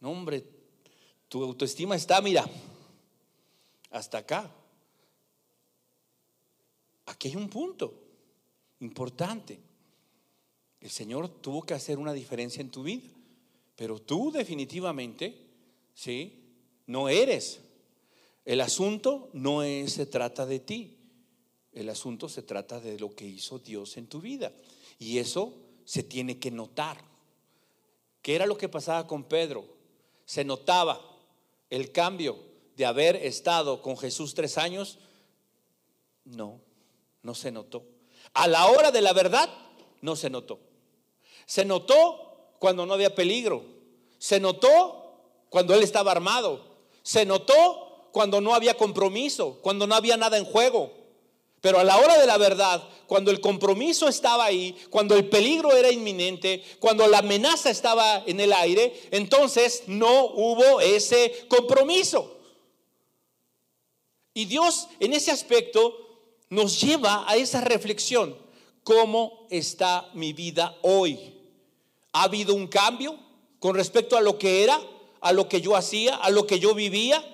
No, 0.00 0.12
hombre, 0.12 0.44
tu 1.28 1.44
autoestima 1.44 1.94
está, 1.94 2.22
mira, 2.22 2.48
hasta 3.90 4.16
acá. 4.16 4.50
Aquí 7.06 7.28
hay 7.28 7.36
un 7.36 7.48
punto 7.48 7.94
importante. 8.80 9.58
El 10.80 10.90
Señor 10.90 11.28
tuvo 11.28 11.62
que 11.62 11.74
hacer 11.74 11.98
una 11.98 12.12
diferencia 12.12 12.60
en 12.60 12.70
tu 12.70 12.82
vida, 12.82 13.08
pero 13.74 14.00
tú 14.00 14.30
definitivamente, 14.30 15.36
¿sí? 15.94 16.42
No 16.86 17.08
eres. 17.08 17.60
El 18.44 18.60
asunto 18.60 19.30
no 19.32 19.62
se 19.62 20.06
trata 20.06 20.46
de 20.46 20.60
ti. 20.60 20.96
El 21.72 21.88
asunto 21.88 22.28
se 22.28 22.42
trata 22.42 22.80
de 22.80 22.98
lo 22.98 23.14
que 23.14 23.26
hizo 23.26 23.58
Dios 23.58 23.96
en 23.96 24.06
tu 24.06 24.20
vida. 24.20 24.52
Y 24.98 25.18
eso 25.18 25.52
se 25.84 26.02
tiene 26.02 26.38
que 26.38 26.50
notar. 26.50 27.02
¿Qué 28.22 28.34
era 28.34 28.46
lo 28.46 28.56
que 28.56 28.68
pasaba 28.68 29.06
con 29.06 29.24
Pedro? 29.24 29.66
Se 30.24 30.44
notaba 30.44 31.00
el 31.70 31.92
cambio 31.92 32.38
de 32.76 32.86
haber 32.86 33.16
estado 33.16 33.82
con 33.82 33.96
Jesús 33.96 34.34
tres 34.34 34.58
años. 34.58 34.98
No, 36.24 36.60
no 37.26 37.34
se 37.34 37.50
notó. 37.50 37.84
A 38.34 38.46
la 38.46 38.66
hora 38.66 38.92
de 38.92 39.02
la 39.02 39.12
verdad, 39.12 39.50
no 40.00 40.14
se 40.14 40.30
notó. 40.30 40.60
Se 41.44 41.64
notó 41.64 42.54
cuando 42.60 42.86
no 42.86 42.94
había 42.94 43.16
peligro. 43.16 43.64
Se 44.18 44.38
notó 44.38 45.22
cuando 45.50 45.74
él 45.74 45.82
estaba 45.82 46.12
armado. 46.12 46.76
Se 47.02 47.26
notó 47.26 48.10
cuando 48.12 48.40
no 48.40 48.54
había 48.54 48.76
compromiso, 48.76 49.58
cuando 49.60 49.88
no 49.88 49.96
había 49.96 50.16
nada 50.16 50.38
en 50.38 50.44
juego. 50.44 50.92
Pero 51.60 51.80
a 51.80 51.84
la 51.84 51.96
hora 51.96 52.16
de 52.16 52.26
la 52.26 52.38
verdad, 52.38 52.88
cuando 53.08 53.32
el 53.32 53.40
compromiso 53.40 54.06
estaba 54.06 54.44
ahí, 54.44 54.76
cuando 54.88 55.16
el 55.16 55.28
peligro 55.28 55.72
era 55.72 55.90
inminente, 55.90 56.62
cuando 56.78 57.08
la 57.08 57.18
amenaza 57.18 57.70
estaba 57.70 58.22
en 58.24 58.38
el 58.38 58.52
aire, 58.52 59.08
entonces 59.10 59.82
no 59.88 60.26
hubo 60.26 60.80
ese 60.80 61.46
compromiso. 61.48 62.38
Y 64.32 64.44
Dios 64.44 64.86
en 65.00 65.12
ese 65.12 65.32
aspecto 65.32 66.05
nos 66.50 66.80
lleva 66.80 67.24
a 67.28 67.36
esa 67.36 67.60
reflexión. 67.60 68.36
¿Cómo 68.84 69.46
está 69.50 70.08
mi 70.14 70.32
vida 70.32 70.76
hoy? 70.82 71.34
¿Ha 72.12 72.24
habido 72.24 72.54
un 72.54 72.68
cambio 72.68 73.18
con 73.58 73.74
respecto 73.74 74.16
a 74.16 74.20
lo 74.20 74.38
que 74.38 74.62
era, 74.62 74.80
a 75.20 75.32
lo 75.32 75.48
que 75.48 75.60
yo 75.60 75.74
hacía, 75.74 76.14
a 76.14 76.30
lo 76.30 76.46
que 76.46 76.60
yo 76.60 76.74
vivía? 76.74 77.24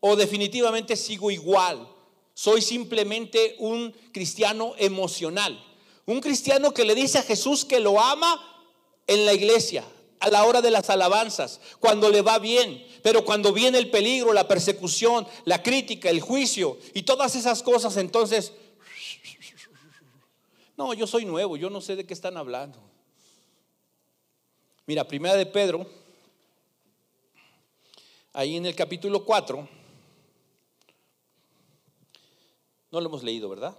¿O 0.00 0.16
definitivamente 0.16 0.96
sigo 0.96 1.30
igual? 1.30 1.88
Soy 2.34 2.62
simplemente 2.62 3.56
un 3.58 3.92
cristiano 4.12 4.74
emocional. 4.78 5.62
Un 6.06 6.20
cristiano 6.20 6.72
que 6.72 6.84
le 6.84 6.94
dice 6.94 7.18
a 7.18 7.22
Jesús 7.22 7.64
que 7.64 7.80
lo 7.80 8.00
ama 8.00 8.40
en 9.06 9.26
la 9.26 9.34
iglesia, 9.34 9.84
a 10.20 10.30
la 10.30 10.44
hora 10.44 10.62
de 10.62 10.70
las 10.70 10.90
alabanzas, 10.90 11.60
cuando 11.80 12.08
le 12.08 12.22
va 12.22 12.38
bien, 12.38 12.86
pero 13.02 13.24
cuando 13.24 13.52
viene 13.52 13.78
el 13.78 13.90
peligro, 13.90 14.32
la 14.32 14.48
persecución, 14.48 15.26
la 15.44 15.62
crítica, 15.62 16.10
el 16.10 16.20
juicio 16.20 16.78
y 16.94 17.02
todas 17.02 17.34
esas 17.34 17.62
cosas, 17.62 17.96
entonces, 17.96 18.52
no, 20.76 20.94
yo 20.94 21.06
soy 21.06 21.24
nuevo, 21.24 21.56
yo 21.56 21.70
no 21.70 21.80
sé 21.80 21.96
de 21.96 22.06
qué 22.06 22.14
están 22.14 22.36
hablando. 22.36 22.78
Mira, 24.86 25.06
primera 25.06 25.36
de 25.36 25.46
Pedro, 25.46 25.86
ahí 28.32 28.56
en 28.56 28.66
el 28.66 28.74
capítulo 28.74 29.24
4, 29.24 29.68
no 32.90 33.00
lo 33.00 33.06
hemos 33.06 33.22
leído, 33.22 33.48
¿verdad? 33.48 33.76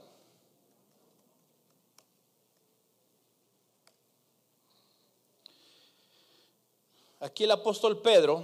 Aquí 7.19 7.43
el 7.43 7.51
apóstol 7.51 8.01
Pedro 8.01 8.43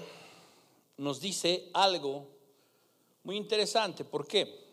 nos 0.97 1.19
dice 1.19 1.69
algo 1.73 2.27
muy 3.23 3.37
interesante. 3.37 4.03
¿Por 4.03 4.27
qué? 4.27 4.65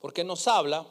Porque 0.00 0.24
nos 0.24 0.46
habla 0.48 0.86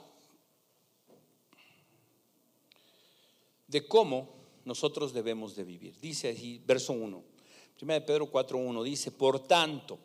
de 3.68 3.88
cómo 3.88 4.30
nosotros 4.66 5.14
debemos 5.14 5.56
de 5.56 5.64
vivir. 5.64 6.00
Dice 6.00 6.30
ahí, 6.30 6.62
verso 6.66 6.94
1, 6.94 7.24
1 7.82 7.94
de 7.94 8.02
Pedro 8.02 8.32
4.1, 8.32 8.84
dice, 8.84 9.12
por 9.12 9.40
tanto, 9.40 10.00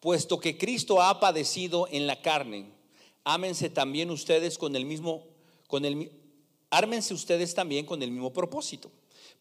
puesto 0.00 0.38
que 0.38 0.56
Cristo 0.56 1.00
ha 1.00 1.18
padecido 1.20 1.88
en 1.90 2.06
la 2.06 2.20
carne, 2.20 2.72
ámense 3.24 3.70
también 3.70 4.10
ustedes 4.10 4.58
con 4.58 4.76
el 4.76 4.84
mismo, 4.84 5.24
con 5.66 5.84
el, 5.84 6.10
ármense 6.70 7.14
ustedes 7.14 7.54
también 7.54 7.86
con 7.86 8.02
el 8.02 8.10
mismo 8.10 8.32
propósito 8.32 8.90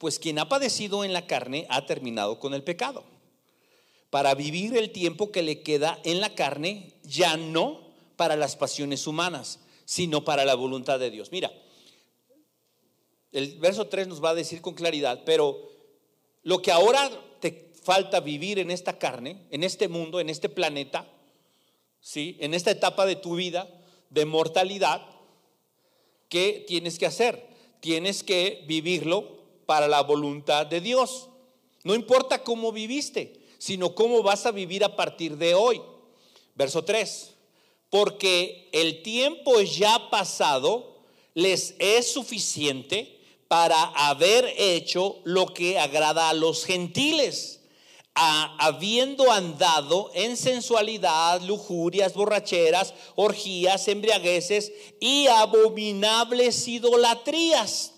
pues 0.02 0.18
quien 0.18 0.40
ha 0.40 0.50
padecido 0.50 1.04
en 1.04 1.14
la 1.14 1.28
carne 1.28 1.68
ha 1.70 1.86
terminado 1.86 2.40
con 2.40 2.56
el 2.56 2.64
pecado, 2.64 3.04
para 4.12 4.36
vivir 4.36 4.78
el 4.78 4.92
tiempo 4.92 5.32
que 5.32 5.42
le 5.42 5.64
queda 5.64 6.00
en 6.04 6.20
la 6.20 6.36
carne, 6.36 6.94
ya 7.04 7.38
no 7.38 7.90
para 8.18 8.36
las 8.36 8.56
pasiones 8.56 9.08
humanas, 9.08 9.62
sino 9.86 10.24
para 10.24 10.46
la 10.46 10.54
voluntad 10.54 11.00
de 11.00 11.10
Dios. 11.10 11.32
Mira, 11.32 11.52
el 13.32 13.58
verso 13.58 13.88
3 13.88 14.10
nos 14.10 14.24
va 14.24 14.32
a 14.32 14.36
decir 14.36 14.62
con 14.62 14.76
claridad, 14.76 15.24
pero 15.26 15.72
lo 16.44 16.62
que 16.62 16.72
ahora 16.72 17.10
te 17.40 17.72
falta 17.82 18.20
vivir 18.20 18.60
en 18.60 18.70
esta 18.70 19.00
carne, 19.00 19.48
en 19.50 19.64
este 19.64 19.88
mundo, 19.88 20.20
en 20.20 20.30
este 20.30 20.50
planeta, 20.50 21.08
¿sí? 22.02 22.38
en 22.42 22.54
esta 22.54 22.72
etapa 22.72 23.06
de 23.06 23.16
tu 23.16 23.36
vida 23.36 23.68
de 24.10 24.26
mortalidad, 24.26 25.08
¿qué 26.28 26.66
tienes 26.68 27.00
que 27.00 27.06
hacer? 27.06 27.48
Tienes 27.80 28.24
que 28.24 28.66
vivirlo 28.68 29.40
para 29.66 29.88
la 29.88 30.02
voluntad 30.02 30.66
de 30.66 30.82
Dios. 30.82 31.30
No 31.86 31.96
importa 31.96 32.44
cómo 32.44 32.74
viviste, 32.74 33.41
sino 33.62 33.94
cómo 33.94 34.24
vas 34.24 34.48
a 34.48 34.52
vivir 34.52 34.84
a 34.84 34.96
partir 34.96 35.38
de 35.38 35.54
hoy. 35.54 35.80
Verso 36.56 36.84
3. 36.84 37.30
Porque 37.92 38.68
el 38.72 39.04
tiempo 39.04 39.62
ya 39.62 40.10
pasado 40.10 41.04
les 41.36 41.76
es 41.78 42.12
suficiente 42.12 43.20
para 43.48 43.84
haber 43.84 44.52
hecho 44.58 45.20
lo 45.26 45.54
que 45.54 45.78
agrada 45.78 46.30
a 46.30 46.34
los 46.34 46.66
gentiles, 46.66 47.60
habiendo 48.16 49.32
andado 49.32 50.10
en 50.16 50.38
sensualidad, 50.38 51.40
lujurias, 51.44 52.16
borracheras, 52.16 52.96
orgías, 53.14 53.88
embriagueces 53.88 54.72
y 55.00 55.28
abominables 55.28 56.68
idolatrías. 56.68 57.91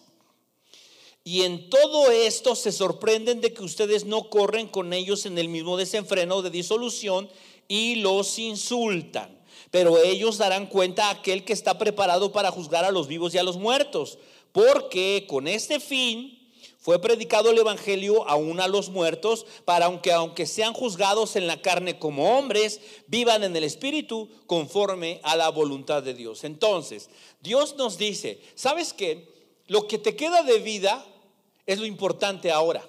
Y 1.23 1.43
en 1.43 1.69
todo 1.69 2.11
esto 2.11 2.55
se 2.55 2.71
sorprenden 2.71 3.41
de 3.41 3.53
que 3.53 3.63
ustedes 3.63 4.05
no 4.05 4.29
corren 4.29 4.67
con 4.67 4.93
ellos 4.93 5.25
en 5.25 5.37
el 5.37 5.49
mismo 5.49 5.77
desenfreno 5.77 6.41
de 6.41 6.49
disolución 6.49 7.29
y 7.67 7.95
los 7.95 8.37
insultan. 8.39 9.41
Pero 9.71 9.97
ellos 9.97 10.37
darán 10.37 10.67
cuenta 10.67 11.07
a 11.07 11.11
aquel 11.11 11.45
que 11.45 11.53
está 11.53 11.77
preparado 11.77 12.31
para 12.31 12.51
juzgar 12.51 12.85
a 12.85 12.91
los 12.91 13.07
vivos 13.07 13.33
y 13.33 13.37
a 13.37 13.43
los 13.43 13.57
muertos 13.57 14.17
porque 14.53 15.25
con 15.27 15.47
este 15.49 15.81
fin 15.81 16.39
fue 16.79 17.01
predicado 17.01 17.49
el 17.49 17.57
Evangelio 17.57 18.27
aún 18.29 18.59
a 18.59 18.67
los 18.67 18.89
muertos, 18.89 19.45
para 19.65 19.87
aunque, 19.87 20.11
aunque 20.11 20.45
sean 20.45 20.73
juzgados 20.73 21.35
en 21.35 21.47
la 21.47 21.61
carne 21.61 21.97
como 21.97 22.37
hombres, 22.37 22.81
vivan 23.07 23.43
en 23.43 23.55
el 23.55 23.63
Espíritu 23.63 24.29
conforme 24.47 25.19
a 25.23 25.35
la 25.35 25.49
voluntad 25.49 26.03
de 26.03 26.13
Dios. 26.13 26.43
Entonces, 26.43 27.09
Dios 27.41 27.75
nos 27.77 27.97
dice, 27.97 28.41
¿sabes 28.55 28.93
qué? 28.93 29.33
Lo 29.67 29.87
que 29.87 29.97
te 29.97 30.15
queda 30.15 30.43
de 30.43 30.59
vida 30.59 31.05
es 31.65 31.79
lo 31.79 31.85
importante 31.85 32.51
ahora. 32.51 32.83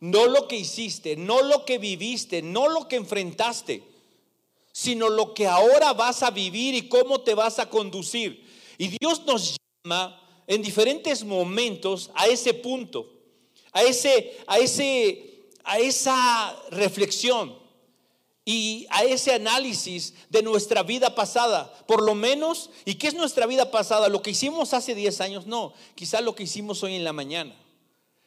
No 0.00 0.26
lo 0.26 0.48
que 0.48 0.56
hiciste, 0.56 1.16
no 1.16 1.42
lo 1.42 1.64
que 1.64 1.78
viviste, 1.78 2.42
no 2.42 2.68
lo 2.68 2.88
que 2.88 2.96
enfrentaste, 2.96 3.82
sino 4.72 5.08
lo 5.08 5.34
que 5.34 5.46
ahora 5.46 5.92
vas 5.92 6.22
a 6.22 6.30
vivir 6.30 6.74
y 6.74 6.88
cómo 6.88 7.20
te 7.20 7.34
vas 7.34 7.58
a 7.58 7.70
conducir. 7.70 8.44
Y 8.76 8.88
Dios 9.00 9.24
nos 9.24 9.56
llama 9.84 10.20
en 10.46 10.62
diferentes 10.62 11.24
momentos 11.24 12.10
a 12.14 12.26
ese 12.26 12.52
punto, 12.54 13.08
a, 13.72 13.82
ese, 13.82 14.36
a, 14.46 14.58
ese, 14.58 15.46
a 15.62 15.78
esa 15.78 16.56
reflexión 16.70 17.56
y 18.44 18.86
a 18.90 19.04
ese 19.04 19.32
análisis 19.32 20.14
de 20.28 20.42
nuestra 20.42 20.82
vida 20.82 21.14
pasada, 21.14 21.72
por 21.86 22.02
lo 22.02 22.14
menos, 22.14 22.68
¿y 22.84 22.96
qué 22.96 23.08
es 23.08 23.14
nuestra 23.14 23.46
vida 23.46 23.70
pasada? 23.70 24.08
Lo 24.08 24.22
que 24.22 24.32
hicimos 24.32 24.74
hace 24.74 24.94
10 24.94 25.20
años, 25.22 25.46
no, 25.46 25.72
quizá 25.94 26.20
lo 26.20 26.34
que 26.34 26.42
hicimos 26.42 26.82
hoy 26.82 26.94
en 26.94 27.04
la 27.04 27.14
mañana, 27.14 27.54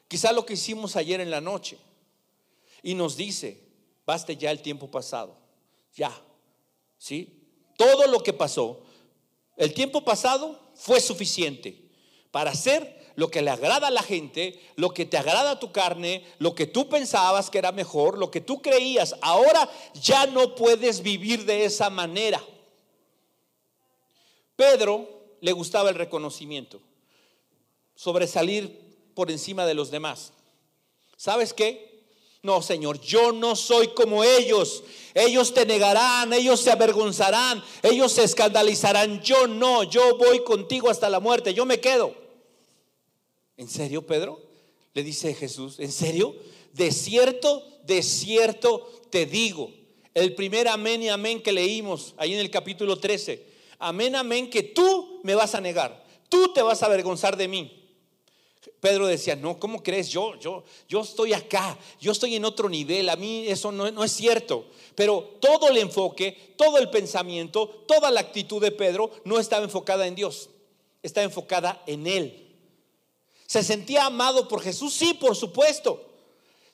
quizá 0.07 0.31
lo 0.31 0.45
que 0.45 0.53
hicimos 0.53 0.95
ayer 0.95 1.21
en 1.21 1.31
la 1.31 1.41
noche. 1.41 1.77
Y 2.83 2.93
nos 2.93 3.17
dice, 3.17 3.59
baste 4.05 4.37
ya 4.37 4.51
el 4.51 4.61
tiempo 4.61 4.89
pasado, 4.89 5.37
ya, 5.95 6.11
¿sí? 6.97 7.43
Todo 7.77 8.07
lo 8.07 8.21
que 8.21 8.33
pasó, 8.33 8.81
el 9.55 9.73
tiempo 9.73 10.03
pasado 10.03 10.59
fue 10.75 11.01
suficiente 11.01 11.89
para 12.31 12.51
hacer 12.51 12.97
lo 13.15 13.31
que 13.31 13.41
le 13.41 13.49
agrada 13.49 13.87
a 13.87 13.91
la 13.91 14.03
gente, 14.03 14.61
lo 14.75 14.91
que 14.91 15.05
te 15.05 15.17
agrada 15.17 15.51
a 15.51 15.59
tu 15.59 15.71
carne, 15.71 16.23
lo 16.37 16.53
que 16.53 16.67
tú 16.67 16.87
pensabas 16.87 17.49
que 17.49 17.57
era 17.57 17.71
mejor, 17.71 18.17
lo 18.17 18.29
que 18.29 18.41
tú 18.41 18.61
creías. 18.61 19.15
Ahora 19.21 19.67
ya 19.95 20.27
no 20.27 20.53
puedes 20.53 21.01
vivir 21.01 21.45
de 21.45 21.65
esa 21.65 21.89
manera. 21.89 22.41
Pedro 24.55 25.09
le 25.41 25.51
gustaba 25.51 25.89
el 25.89 25.95
reconocimiento, 25.95 26.79
sobresalir 27.95 28.86
por 29.17 29.31
encima 29.31 29.65
de 29.65 29.73
los 29.73 29.89
demás. 29.89 30.31
¿Sabes 31.15 31.51
qué? 31.51 32.03
No, 32.43 32.61
Señor, 32.61 33.01
yo 33.01 33.31
no 33.31 33.55
soy 33.55 33.87
como 33.87 34.23
ellos. 34.23 34.83
Ellos 35.15 35.55
te 35.55 35.65
negarán, 35.65 36.33
ellos 36.33 36.61
se 36.61 36.69
avergonzarán, 36.69 37.63
ellos 37.81 38.11
se 38.11 38.23
escandalizarán. 38.23 39.19
Yo 39.23 39.47
no, 39.47 39.81
yo 39.81 40.19
voy 40.19 40.43
contigo 40.43 40.91
hasta 40.91 41.09
la 41.09 41.19
muerte, 41.19 41.55
yo 41.55 41.65
me 41.65 41.79
quedo. 41.79 42.13
¿En 43.57 43.67
serio, 43.67 44.05
Pedro? 44.05 44.39
Le 44.93 45.01
dice 45.01 45.33
Jesús, 45.33 45.79
¿en 45.79 45.91
serio? 45.91 46.35
De 46.73 46.91
cierto, 46.91 47.63
de 47.85 48.03
cierto 48.03 48.87
te 49.09 49.25
digo. 49.25 49.71
El 50.13 50.35
primer 50.35 50.67
amén 50.67 51.01
y 51.01 51.09
amén 51.09 51.41
que 51.41 51.51
leímos 51.51 52.13
ahí 52.17 52.35
en 52.35 52.39
el 52.39 52.51
capítulo 52.51 52.99
13. 52.99 53.43
Amén, 53.79 54.15
amén, 54.15 54.47
que 54.47 54.61
tú 54.61 55.21
me 55.23 55.33
vas 55.33 55.55
a 55.55 55.61
negar. 55.61 56.05
Tú 56.29 56.53
te 56.53 56.61
vas 56.61 56.83
a 56.83 56.85
avergonzar 56.85 57.35
de 57.35 57.47
mí. 57.47 57.76
Pedro 58.79 59.07
decía, 59.07 59.35
no, 59.35 59.59
¿cómo 59.59 59.81
crees? 59.81 60.09
Yo, 60.09 60.39
yo, 60.39 60.63
yo 60.87 61.01
estoy 61.01 61.33
acá, 61.33 61.77
yo 61.99 62.11
estoy 62.11 62.35
en 62.35 62.45
otro 62.45 62.69
nivel, 62.69 63.09
a 63.09 63.15
mí 63.15 63.47
eso 63.47 63.71
no, 63.71 63.89
no 63.91 64.03
es 64.03 64.11
cierto. 64.11 64.65
Pero 64.95 65.37
todo 65.39 65.69
el 65.69 65.77
enfoque, 65.77 66.53
todo 66.57 66.77
el 66.77 66.89
pensamiento, 66.89 67.67
toda 67.87 68.11
la 68.11 68.19
actitud 68.19 68.61
de 68.61 68.71
Pedro 68.71 69.09
no 69.23 69.39
estaba 69.39 69.63
enfocada 69.63 70.05
en 70.05 70.15
Dios, 70.15 70.49
estaba 71.01 71.25
enfocada 71.25 71.81
en 71.87 72.05
Él. 72.05 72.47
¿Se 73.47 73.63
sentía 73.63 74.05
amado 74.05 74.47
por 74.47 74.61
Jesús? 74.61 74.93
Sí, 74.93 75.13
por 75.13 75.35
supuesto. 75.35 76.03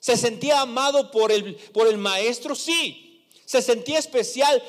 ¿Se 0.00 0.16
sentía 0.18 0.60
amado 0.60 1.10
por 1.10 1.32
el, 1.32 1.54
por 1.72 1.86
el 1.86 1.96
maestro? 1.96 2.54
Sí. 2.54 3.26
¿Se 3.46 3.62
sentía 3.62 3.98
especial 3.98 4.62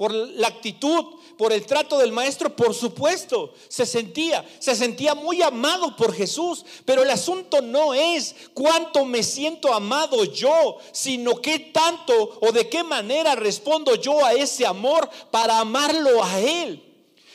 por 0.00 0.14
la 0.14 0.48
actitud, 0.48 1.04
por 1.36 1.52
el 1.52 1.66
trato 1.66 1.98
del 1.98 2.10
maestro? 2.10 2.56
Por 2.56 2.74
supuesto. 2.74 3.52
Se 3.68 3.84
sentía, 3.84 4.48
se 4.58 4.74
sentía 4.74 5.14
muy 5.14 5.42
amado 5.42 5.94
por 5.94 6.14
Jesús. 6.14 6.64
Pero 6.86 7.02
el 7.02 7.10
asunto 7.10 7.60
no 7.60 7.92
es 7.92 8.34
cuánto 8.54 9.04
me 9.04 9.22
siento 9.22 9.74
amado 9.74 10.24
yo, 10.24 10.78
sino 10.92 11.34
qué 11.42 11.58
tanto 11.58 12.38
o 12.40 12.50
de 12.50 12.66
qué 12.70 12.82
manera 12.82 13.34
respondo 13.34 13.94
yo 13.94 14.24
a 14.24 14.32
ese 14.32 14.64
amor 14.64 15.06
para 15.30 15.58
amarlo 15.58 16.24
a 16.24 16.40
Él. 16.40 16.82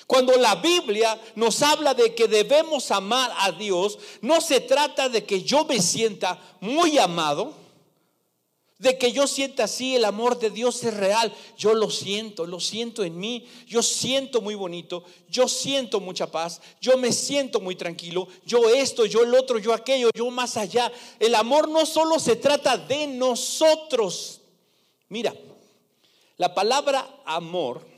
Cuando 0.07 0.35
la 0.35 0.55
Biblia 0.55 1.21
nos 1.35 1.61
habla 1.61 1.93
de 1.93 2.15
que 2.15 2.27
debemos 2.27 2.89
amar 2.89 3.31
a 3.41 3.51
Dios, 3.51 3.99
no 4.21 4.41
se 4.41 4.59
trata 4.59 5.07
de 5.07 5.23
que 5.23 5.43
yo 5.43 5.65
me 5.65 5.79
sienta 5.79 6.41
muy 6.61 6.97
amado, 6.97 7.53
de 8.85 8.97
que 8.97 9.11
yo 9.11 9.27
sienta 9.27 9.65
así 9.65 9.95
el 9.95 10.05
amor 10.05 10.39
de 10.39 10.49
Dios 10.49 10.83
es 10.83 10.93
real. 10.93 11.33
Yo 11.57 11.73
lo 11.73 11.89
siento, 11.89 12.45
lo 12.45 12.59
siento 12.59 13.03
en 13.03 13.19
mí, 13.19 13.45
yo 13.67 13.83
siento 13.83 14.39
muy 14.39 14.55
bonito, 14.55 15.03
yo 15.29 15.47
siento 15.47 15.99
mucha 15.99 16.31
paz, 16.31 16.61
yo 16.79 16.97
me 16.97 17.11
siento 17.11 17.59
muy 17.59 17.75
tranquilo, 17.75 18.27
yo 18.45 18.69
esto, 18.69 19.05
yo 19.05 19.23
el 19.23 19.35
otro, 19.35 19.59
yo 19.59 19.73
aquello, 19.73 20.09
yo 20.15 20.29
más 20.31 20.55
allá. 20.55 20.91
El 21.19 21.35
amor 21.35 21.67
no 21.67 21.85
solo 21.85 22.19
se 22.19 22.37
trata 22.37 22.77
de 22.77 23.07
nosotros. 23.07 24.39
Mira, 25.09 25.35
la 26.37 26.53
palabra 26.53 27.21
amor 27.25 27.95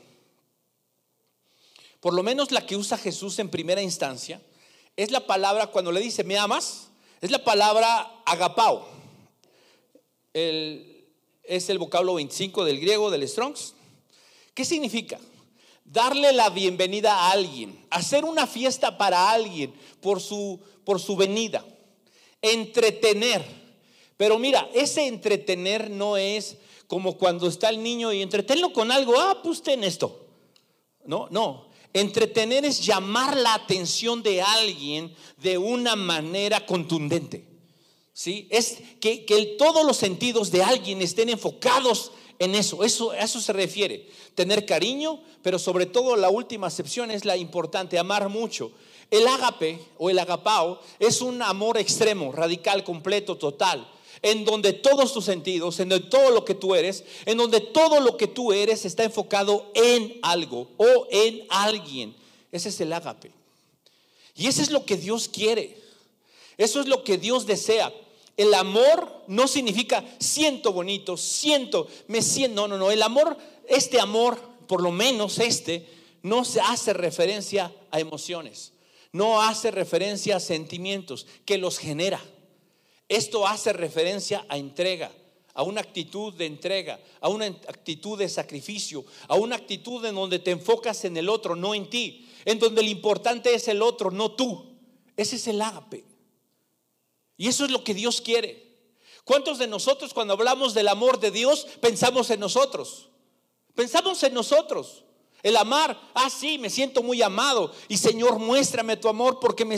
por 2.00 2.14
lo 2.14 2.22
menos 2.22 2.52
la 2.52 2.64
que 2.64 2.76
usa 2.76 2.96
Jesús 2.96 3.38
en 3.38 3.48
primera 3.48 3.82
instancia, 3.82 4.40
es 4.96 5.10
la 5.10 5.26
palabra, 5.26 5.68
cuando 5.68 5.92
le 5.92 6.00
dice, 6.00 6.24
¿me 6.24 6.38
amas? 6.38 6.88
Es 7.20 7.30
la 7.30 7.42
palabra 7.42 8.22
agapao. 8.24 8.97
Es 11.42 11.68
el 11.68 11.78
vocablo 11.78 12.14
25 12.14 12.64
del 12.64 12.80
griego, 12.80 13.10
del 13.10 13.26
Strongs. 13.28 13.74
¿Qué 14.54 14.64
significa? 14.64 15.18
Darle 15.84 16.32
la 16.32 16.50
bienvenida 16.50 17.14
a 17.14 17.30
alguien, 17.30 17.86
hacer 17.90 18.24
una 18.24 18.46
fiesta 18.46 18.98
para 18.98 19.30
alguien 19.30 19.72
por 20.00 20.20
su, 20.20 20.60
por 20.84 21.00
su 21.00 21.16
venida, 21.16 21.64
entretener. 22.42 23.44
Pero 24.16 24.38
mira, 24.38 24.68
ese 24.74 25.06
entretener 25.06 25.90
no 25.90 26.16
es 26.16 26.56
como 26.86 27.16
cuando 27.16 27.46
está 27.46 27.68
el 27.68 27.82
niño 27.82 28.12
y 28.12 28.22
entretenlo 28.22 28.72
con 28.72 28.90
algo, 28.90 29.18
ah, 29.18 29.40
pues 29.42 29.62
ten 29.62 29.84
esto. 29.84 30.26
No, 31.04 31.28
no, 31.30 31.68
Entretener 31.92 32.64
es 32.64 32.84
llamar 32.84 33.36
la 33.36 33.54
atención 33.54 34.22
de 34.22 34.42
alguien 34.42 35.14
de 35.38 35.56
una 35.56 35.96
manera 35.96 36.64
contundente. 36.66 37.46
¿Sí? 38.18 38.48
Es 38.50 38.78
que, 39.00 39.24
que 39.24 39.54
todos 39.56 39.86
los 39.86 39.96
sentidos 39.96 40.50
de 40.50 40.60
alguien 40.60 41.00
estén 41.00 41.28
enfocados 41.28 42.10
en 42.40 42.56
eso, 42.56 42.82
eso, 42.82 43.12
a 43.12 43.20
eso 43.20 43.40
se 43.40 43.52
refiere. 43.52 44.08
Tener 44.34 44.66
cariño, 44.66 45.22
pero 45.40 45.56
sobre 45.56 45.86
todo 45.86 46.16
la 46.16 46.28
última 46.28 46.66
acepción 46.66 47.12
es 47.12 47.24
la 47.24 47.36
importante, 47.36 47.96
amar 47.96 48.28
mucho. 48.28 48.72
El 49.08 49.24
ágape 49.28 49.78
o 49.98 50.10
el 50.10 50.18
agapao 50.18 50.80
es 50.98 51.20
un 51.20 51.40
amor 51.42 51.78
extremo, 51.78 52.32
radical, 52.32 52.82
completo, 52.82 53.36
total, 53.36 53.88
en 54.20 54.44
donde 54.44 54.72
todos 54.72 55.12
tus 55.12 55.24
sentidos, 55.24 55.78
en 55.78 55.88
donde 55.88 56.08
todo 56.08 56.32
lo 56.32 56.44
que 56.44 56.56
tú 56.56 56.74
eres, 56.74 57.04
en 57.24 57.38
donde 57.38 57.60
todo 57.60 58.00
lo 58.00 58.16
que 58.16 58.26
tú 58.26 58.52
eres 58.52 58.84
está 58.84 59.04
enfocado 59.04 59.70
en 59.74 60.18
algo 60.22 60.66
o 60.76 61.06
en 61.12 61.46
alguien. 61.50 62.16
Ese 62.50 62.70
es 62.70 62.80
el 62.80 62.92
ágape. 62.92 63.30
Y 64.34 64.48
eso 64.48 64.60
es 64.60 64.72
lo 64.72 64.84
que 64.84 64.96
Dios 64.96 65.28
quiere. 65.28 65.78
Eso 66.56 66.80
es 66.80 66.88
lo 66.88 67.04
que 67.04 67.16
Dios 67.16 67.46
desea. 67.46 67.92
El 68.38 68.54
amor 68.54 69.24
no 69.26 69.48
significa 69.48 70.04
siento 70.20 70.72
bonito, 70.72 71.16
siento, 71.16 71.88
me 72.06 72.22
siento. 72.22 72.54
No, 72.54 72.68
no, 72.68 72.78
no. 72.78 72.92
El 72.92 73.02
amor, 73.02 73.36
este 73.68 74.00
amor, 74.00 74.40
por 74.68 74.80
lo 74.80 74.92
menos 74.92 75.40
este, 75.40 75.88
no 76.22 76.44
se 76.44 76.60
hace 76.60 76.92
referencia 76.92 77.74
a 77.90 77.98
emociones. 77.98 78.72
No 79.10 79.42
hace 79.42 79.72
referencia 79.72 80.36
a 80.36 80.40
sentimientos 80.40 81.26
que 81.44 81.58
los 81.58 81.78
genera. 81.78 82.22
Esto 83.08 83.44
hace 83.44 83.72
referencia 83.72 84.46
a 84.48 84.56
entrega, 84.56 85.10
a 85.52 85.64
una 85.64 85.80
actitud 85.80 86.32
de 86.32 86.46
entrega, 86.46 87.00
a 87.20 87.28
una 87.28 87.46
actitud 87.46 88.16
de 88.16 88.28
sacrificio, 88.28 89.04
a 89.26 89.34
una 89.34 89.56
actitud 89.56 90.04
en 90.04 90.14
donde 90.14 90.38
te 90.38 90.52
enfocas 90.52 91.04
en 91.04 91.16
el 91.16 91.28
otro, 91.28 91.56
no 91.56 91.74
en 91.74 91.90
ti, 91.90 92.30
en 92.44 92.60
donde 92.60 92.84
lo 92.84 92.88
importante 92.88 93.52
es 93.52 93.66
el 93.66 93.82
otro, 93.82 94.12
no 94.12 94.30
tú. 94.30 94.76
Ese 95.16 95.34
es 95.34 95.48
el 95.48 95.60
ágape. 95.60 96.04
Y 97.38 97.48
eso 97.48 97.64
es 97.64 97.70
lo 97.70 97.84
que 97.84 97.94
Dios 97.94 98.20
quiere. 98.20 98.68
¿Cuántos 99.24 99.58
de 99.58 99.68
nosotros 99.68 100.12
cuando 100.12 100.34
hablamos 100.34 100.74
del 100.74 100.88
amor 100.88 101.20
de 101.20 101.30
Dios 101.30 101.66
pensamos 101.80 102.28
en 102.30 102.40
nosotros? 102.40 103.08
Pensamos 103.74 104.22
en 104.24 104.34
nosotros. 104.34 105.04
El 105.42 105.56
amar, 105.56 105.98
ah, 106.14 106.28
sí, 106.30 106.58
me 106.58 106.68
siento 106.68 107.00
muy 107.02 107.22
amado. 107.22 107.72
Y 107.86 107.96
Señor, 107.96 108.40
muéstrame 108.40 108.96
tu 108.96 109.08
amor 109.08 109.38
porque 109.38 109.64
me, 109.64 109.76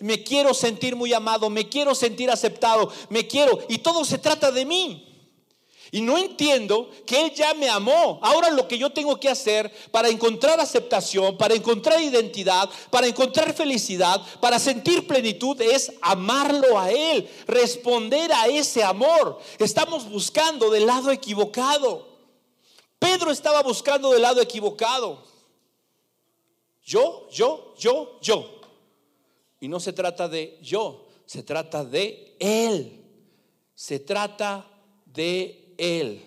me 0.00 0.22
quiero 0.22 0.52
sentir 0.52 0.96
muy 0.96 1.14
amado, 1.14 1.48
me 1.48 1.68
quiero 1.68 1.94
sentir 1.94 2.30
aceptado, 2.30 2.92
me 3.08 3.26
quiero. 3.26 3.58
Y 3.70 3.78
todo 3.78 4.04
se 4.04 4.18
trata 4.18 4.52
de 4.52 4.66
mí. 4.66 5.07
Y 5.90 6.00
no 6.00 6.18
entiendo 6.18 6.90
que 7.06 7.20
Él 7.20 7.34
ya 7.34 7.54
me 7.54 7.68
amó. 7.68 8.18
Ahora 8.22 8.50
lo 8.50 8.68
que 8.68 8.76
yo 8.76 8.90
tengo 8.90 9.18
que 9.18 9.28
hacer 9.28 9.72
para 9.90 10.08
encontrar 10.08 10.60
aceptación, 10.60 11.38
para 11.38 11.54
encontrar 11.54 12.02
identidad, 12.02 12.68
para 12.90 13.06
encontrar 13.06 13.54
felicidad, 13.54 14.20
para 14.40 14.58
sentir 14.58 15.06
plenitud 15.06 15.60
es 15.60 15.92
amarlo 16.02 16.78
a 16.78 16.90
Él, 16.90 17.28
responder 17.46 18.32
a 18.32 18.46
ese 18.48 18.82
amor. 18.82 19.38
Estamos 19.58 20.08
buscando 20.08 20.70
del 20.70 20.86
lado 20.86 21.10
equivocado. 21.10 22.06
Pedro 22.98 23.30
estaba 23.30 23.62
buscando 23.62 24.10
del 24.10 24.22
lado 24.22 24.42
equivocado. 24.42 25.22
Yo, 26.84 27.28
yo, 27.30 27.74
yo, 27.78 28.18
yo. 28.20 28.60
Y 29.60 29.68
no 29.68 29.80
se 29.80 29.92
trata 29.92 30.28
de 30.28 30.58
yo, 30.62 31.06
se 31.26 31.42
trata 31.42 31.84
de 31.84 32.36
Él. 32.38 33.04
Se 33.74 34.00
trata 34.00 34.66
de 35.04 35.67
él. 35.78 36.22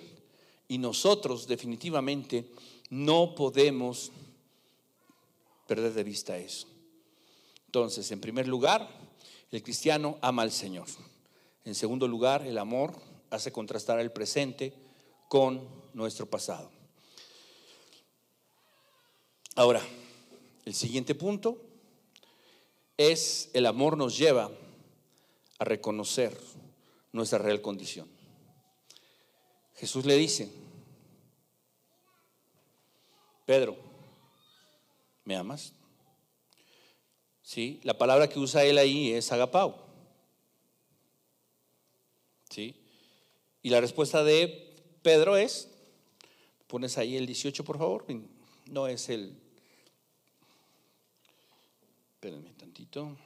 Y 0.67 0.79
nosotros 0.79 1.47
definitivamente 1.47 2.49
no 2.89 3.35
podemos 3.35 4.11
perder 5.67 5.93
de 5.93 6.03
vista 6.03 6.37
eso. 6.37 6.67
Entonces, 7.67 8.11
en 8.11 8.19
primer 8.19 8.47
lugar, 8.47 8.89
el 9.51 9.63
cristiano 9.63 10.17
ama 10.21 10.41
al 10.41 10.51
Señor. 10.51 10.87
En 11.63 11.75
segundo 11.75 12.07
lugar, 12.07 12.45
el 12.45 12.57
amor 12.57 12.95
hace 13.29 13.51
contrastar 13.51 13.99
el 13.99 14.11
presente 14.11 14.73
con 15.29 15.65
nuestro 15.93 16.25
pasado. 16.25 16.71
Ahora, 19.55 19.81
el 20.65 20.73
siguiente 20.73 21.15
punto 21.15 21.61
es 22.97 23.49
el 23.53 23.65
amor 23.65 23.97
nos 23.97 24.17
lleva 24.17 24.51
a 25.59 25.63
reconocer 25.65 26.37
nuestra 27.11 27.39
real 27.39 27.61
condición. 27.61 28.07
Jesús 29.81 30.05
le 30.05 30.15
dice, 30.15 30.47
Pedro, 33.47 33.75
¿me 35.25 35.35
amas? 35.35 35.73
Sí, 37.41 37.79
la 37.81 37.97
palabra 37.97 38.29
que 38.29 38.37
usa 38.37 38.63
él 38.63 38.77
ahí 38.77 39.11
es 39.11 39.31
agapao. 39.31 39.83
Sí. 42.51 42.75
Y 43.63 43.71
la 43.71 43.81
respuesta 43.81 44.23
de 44.23 44.75
Pedro 45.01 45.35
es, 45.35 45.67
pones 46.67 46.99
ahí 46.99 47.17
el 47.17 47.25
18 47.25 47.63
por 47.63 47.79
favor, 47.79 48.05
no 48.67 48.85
es 48.85 49.09
el, 49.09 49.35
espérenme 52.13 52.53
tantito. 52.53 53.17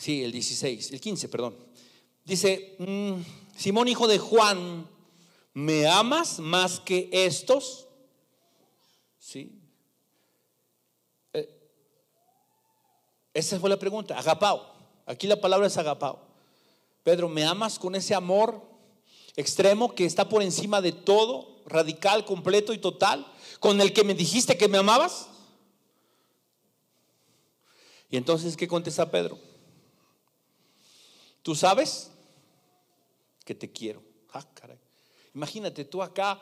Sí, 0.00 0.24
el 0.24 0.32
16, 0.32 0.92
el 0.92 1.00
15, 1.02 1.28
perdón. 1.28 1.54
Dice, 2.24 2.74
mm, 2.78 3.20
Simón 3.54 3.86
hijo 3.86 4.08
de 4.08 4.18
Juan, 4.18 4.88
¿me 5.52 5.86
amas 5.86 6.38
más 6.38 6.80
que 6.80 7.10
estos? 7.12 7.86
Sí. 9.18 9.60
Eh, 11.34 11.54
esa 13.34 13.60
fue 13.60 13.68
la 13.68 13.78
pregunta, 13.78 14.18
agapao. 14.18 14.72
Aquí 15.04 15.26
la 15.26 15.38
palabra 15.38 15.66
es 15.66 15.76
agapao. 15.76 16.18
Pedro, 17.02 17.28
¿me 17.28 17.44
amas 17.44 17.78
con 17.78 17.94
ese 17.94 18.14
amor 18.14 18.62
extremo 19.36 19.94
que 19.94 20.06
está 20.06 20.30
por 20.30 20.42
encima 20.42 20.80
de 20.80 20.92
todo, 20.92 21.60
radical, 21.66 22.24
completo 22.24 22.72
y 22.72 22.78
total, 22.78 23.30
con 23.58 23.78
el 23.82 23.92
que 23.92 24.04
me 24.04 24.14
dijiste 24.14 24.56
que 24.56 24.66
me 24.66 24.78
amabas? 24.78 25.28
Y 28.08 28.16
entonces, 28.16 28.56
¿qué 28.56 28.66
contesta 28.66 29.10
Pedro? 29.10 29.49
Tú 31.42 31.54
sabes 31.54 32.10
que 33.44 33.54
te 33.54 33.70
quiero. 33.70 34.02
Ah, 34.32 34.46
Imagínate 35.34 35.84
tú 35.84 36.02
acá 36.02 36.40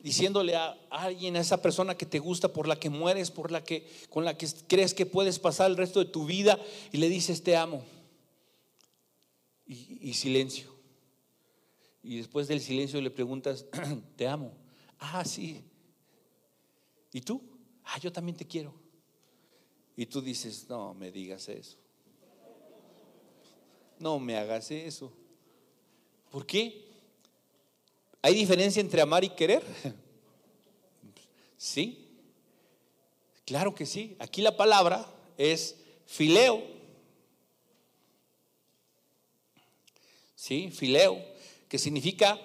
diciéndole 0.00 0.56
a 0.56 0.76
alguien, 0.90 1.36
a 1.36 1.40
esa 1.40 1.62
persona 1.62 1.96
que 1.96 2.06
te 2.06 2.18
gusta, 2.18 2.52
por 2.52 2.66
la 2.66 2.78
que 2.78 2.90
mueres, 2.90 3.30
por 3.30 3.50
la 3.50 3.62
que 3.62 3.88
con 4.08 4.24
la 4.24 4.36
que 4.36 4.48
crees 4.66 4.94
que 4.94 5.06
puedes 5.06 5.38
pasar 5.38 5.70
el 5.70 5.76
resto 5.76 6.00
de 6.00 6.06
tu 6.06 6.26
vida 6.26 6.58
y 6.90 6.98
le 6.98 7.08
dices 7.08 7.42
te 7.42 7.56
amo. 7.56 7.84
Y, 9.66 9.98
y 10.00 10.14
silencio. 10.14 10.72
Y 12.02 12.16
después 12.16 12.48
del 12.48 12.60
silencio 12.60 13.00
le 13.00 13.10
preguntas, 13.10 13.66
te 14.16 14.26
amo. 14.26 14.52
Ah, 14.98 15.24
sí. 15.24 15.62
¿Y 17.12 17.20
tú? 17.20 17.40
Ah, 17.84 17.98
yo 17.98 18.12
también 18.12 18.36
te 18.36 18.46
quiero. 18.46 18.74
Y 19.96 20.06
tú 20.06 20.20
dices, 20.20 20.68
no 20.68 20.94
me 20.94 21.12
digas 21.12 21.48
eso. 21.48 21.81
No 24.02 24.18
me 24.18 24.36
hagas 24.36 24.68
eso. 24.72 25.12
¿Por 26.28 26.44
qué? 26.44 26.88
¿Hay 28.20 28.34
diferencia 28.34 28.80
entre 28.80 29.00
amar 29.00 29.22
y 29.22 29.30
querer? 29.30 29.62
Sí. 31.56 32.08
Claro 33.44 33.72
que 33.72 33.86
sí. 33.86 34.16
Aquí 34.18 34.42
la 34.42 34.56
palabra 34.56 35.06
es 35.38 35.76
fileo. 36.06 36.60
Sí, 40.34 40.72
fileo, 40.72 41.24
que 41.68 41.78
significa 41.78 42.36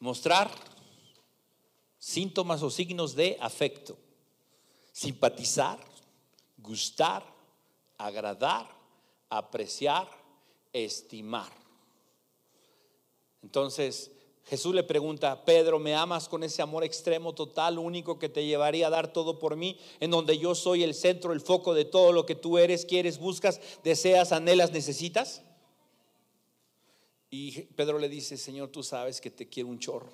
mostrar 0.00 0.50
síntomas 2.00 2.64
o 2.64 2.70
signos 2.72 3.14
de 3.14 3.36
afecto, 3.40 3.96
simpatizar, 4.90 5.78
gustar, 6.56 7.24
agradar, 7.96 8.77
apreciar, 9.28 10.08
estimar. 10.72 11.52
Entonces 13.42 14.10
Jesús 14.48 14.74
le 14.74 14.82
pregunta, 14.82 15.44
Pedro, 15.44 15.78
¿me 15.78 15.94
amas 15.94 16.26
con 16.26 16.42
ese 16.42 16.62
amor 16.62 16.82
extremo, 16.82 17.34
total, 17.34 17.78
único 17.78 18.18
que 18.18 18.30
te 18.30 18.46
llevaría 18.46 18.86
a 18.86 18.90
dar 18.90 19.12
todo 19.12 19.38
por 19.38 19.56
mí, 19.56 19.78
en 20.00 20.10
donde 20.10 20.38
yo 20.38 20.54
soy 20.54 20.82
el 20.82 20.94
centro, 20.94 21.34
el 21.34 21.42
foco 21.42 21.74
de 21.74 21.84
todo 21.84 22.12
lo 22.12 22.24
que 22.24 22.34
tú 22.34 22.56
eres, 22.56 22.86
quieres, 22.86 23.18
buscas, 23.18 23.60
deseas, 23.84 24.32
anhelas, 24.32 24.72
necesitas? 24.72 25.42
Y 27.28 27.60
Pedro 27.60 27.98
le 27.98 28.08
dice, 28.08 28.38
Señor, 28.38 28.70
tú 28.70 28.82
sabes 28.82 29.20
que 29.20 29.30
te 29.30 29.50
quiero 29.50 29.68
un 29.68 29.78
chorro, 29.78 30.12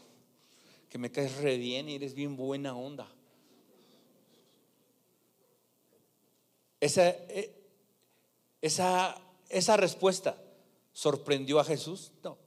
que 0.88 0.98
me 0.98 1.12
caes 1.12 1.36
re 1.36 1.56
bien 1.56 1.88
y 1.88 1.94
eres 1.94 2.14
bien 2.14 2.36
buena 2.36 2.76
onda. 2.76 3.08
Esa, 6.80 7.08
eh, 7.08 7.63
esa, 8.64 9.20
esa 9.50 9.76
respuesta 9.76 10.38
sorprendió 10.94 11.60
a 11.60 11.64
Jesús? 11.64 12.12
No. 12.22 12.38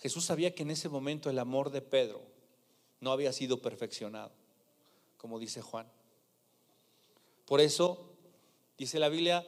Jesús 0.00 0.24
sabía 0.24 0.52
que 0.52 0.64
en 0.64 0.72
ese 0.72 0.88
momento 0.88 1.30
el 1.30 1.38
amor 1.38 1.70
de 1.70 1.80
Pedro 1.80 2.20
no 2.98 3.12
había 3.12 3.32
sido 3.32 3.62
perfeccionado, 3.62 4.32
como 5.16 5.38
dice 5.38 5.62
Juan. 5.62 5.86
Por 7.46 7.60
eso, 7.60 8.10
dice 8.76 8.98
la 8.98 9.08
Biblia, 9.08 9.46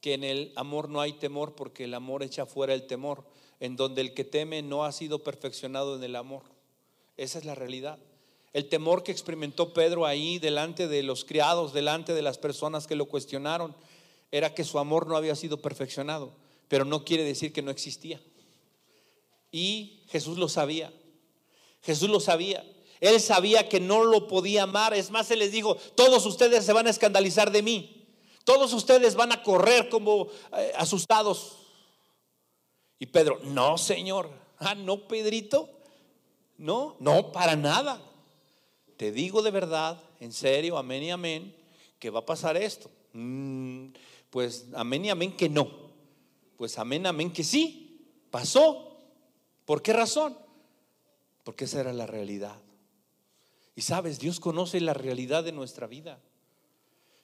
que 0.00 0.14
en 0.14 0.22
el 0.22 0.52
amor 0.54 0.88
no 0.88 1.00
hay 1.00 1.14
temor 1.14 1.56
porque 1.56 1.82
el 1.82 1.94
amor 1.94 2.22
echa 2.22 2.46
fuera 2.46 2.74
el 2.74 2.86
temor, 2.86 3.24
en 3.58 3.74
donde 3.74 4.00
el 4.00 4.14
que 4.14 4.22
teme 4.22 4.62
no 4.62 4.84
ha 4.84 4.92
sido 4.92 5.24
perfeccionado 5.24 5.96
en 5.96 6.04
el 6.04 6.14
amor. 6.14 6.44
Esa 7.16 7.40
es 7.40 7.44
la 7.44 7.56
realidad. 7.56 7.98
El 8.52 8.68
temor 8.68 9.02
que 9.02 9.12
experimentó 9.12 9.72
Pedro 9.72 10.04
ahí 10.04 10.38
delante 10.38 10.88
de 10.88 11.02
los 11.02 11.24
criados, 11.24 11.72
delante 11.72 12.12
de 12.12 12.22
las 12.22 12.38
personas 12.38 12.86
que 12.86 12.96
lo 12.96 13.06
cuestionaron, 13.06 13.74
era 14.30 14.54
que 14.54 14.64
su 14.64 14.78
amor 14.78 15.06
no 15.06 15.16
había 15.16 15.34
sido 15.36 15.62
perfeccionado, 15.62 16.32
pero 16.68 16.84
no 16.84 17.04
quiere 17.04 17.24
decir 17.24 17.52
que 17.52 17.62
no 17.62 17.70
existía. 17.70 18.20
Y 19.50 20.02
Jesús 20.08 20.38
lo 20.38 20.48
sabía. 20.48 20.92
Jesús 21.82 22.08
lo 22.08 22.20
sabía. 22.20 22.64
Él 23.00 23.20
sabía 23.20 23.68
que 23.68 23.80
no 23.80 24.04
lo 24.04 24.28
podía 24.28 24.62
amar. 24.62 24.94
Es 24.94 25.10
más, 25.10 25.30
Él 25.30 25.40
les 25.40 25.52
dijo, 25.52 25.76
todos 25.94 26.24
ustedes 26.24 26.64
se 26.64 26.72
van 26.72 26.86
a 26.86 26.90
escandalizar 26.90 27.50
de 27.50 27.62
mí. 27.62 28.06
Todos 28.44 28.72
ustedes 28.72 29.14
van 29.14 29.32
a 29.32 29.42
correr 29.42 29.88
como 29.88 30.28
eh, 30.56 30.72
asustados. 30.76 31.58
Y 32.98 33.06
Pedro, 33.06 33.40
no, 33.44 33.76
Señor. 33.78 34.30
Ah, 34.58 34.74
no, 34.74 35.08
Pedrito. 35.08 35.68
No, 36.58 36.96
no, 37.00 37.32
para 37.32 37.56
nada. 37.56 38.00
Te 39.02 39.10
digo 39.10 39.42
de 39.42 39.50
verdad, 39.50 40.00
en 40.20 40.32
serio, 40.32 40.78
amén 40.78 41.02
y 41.02 41.10
amén, 41.10 41.56
que 41.98 42.08
va 42.08 42.20
a 42.20 42.24
pasar 42.24 42.56
esto. 42.56 42.88
Mm, 43.14 43.86
pues 44.30 44.66
amén 44.74 45.04
y 45.04 45.10
amén 45.10 45.36
que 45.36 45.48
no. 45.48 45.68
Pues 46.56 46.78
amén, 46.78 47.04
amén 47.08 47.32
que 47.32 47.42
sí. 47.42 48.00
Pasó. 48.30 48.96
¿Por 49.64 49.82
qué 49.82 49.92
razón? 49.92 50.38
Porque 51.42 51.64
esa 51.64 51.80
era 51.80 51.92
la 51.92 52.06
realidad. 52.06 52.54
Y 53.74 53.82
sabes, 53.82 54.20
Dios 54.20 54.38
conoce 54.38 54.80
la 54.80 54.94
realidad 54.94 55.42
de 55.42 55.50
nuestra 55.50 55.88
vida. 55.88 56.20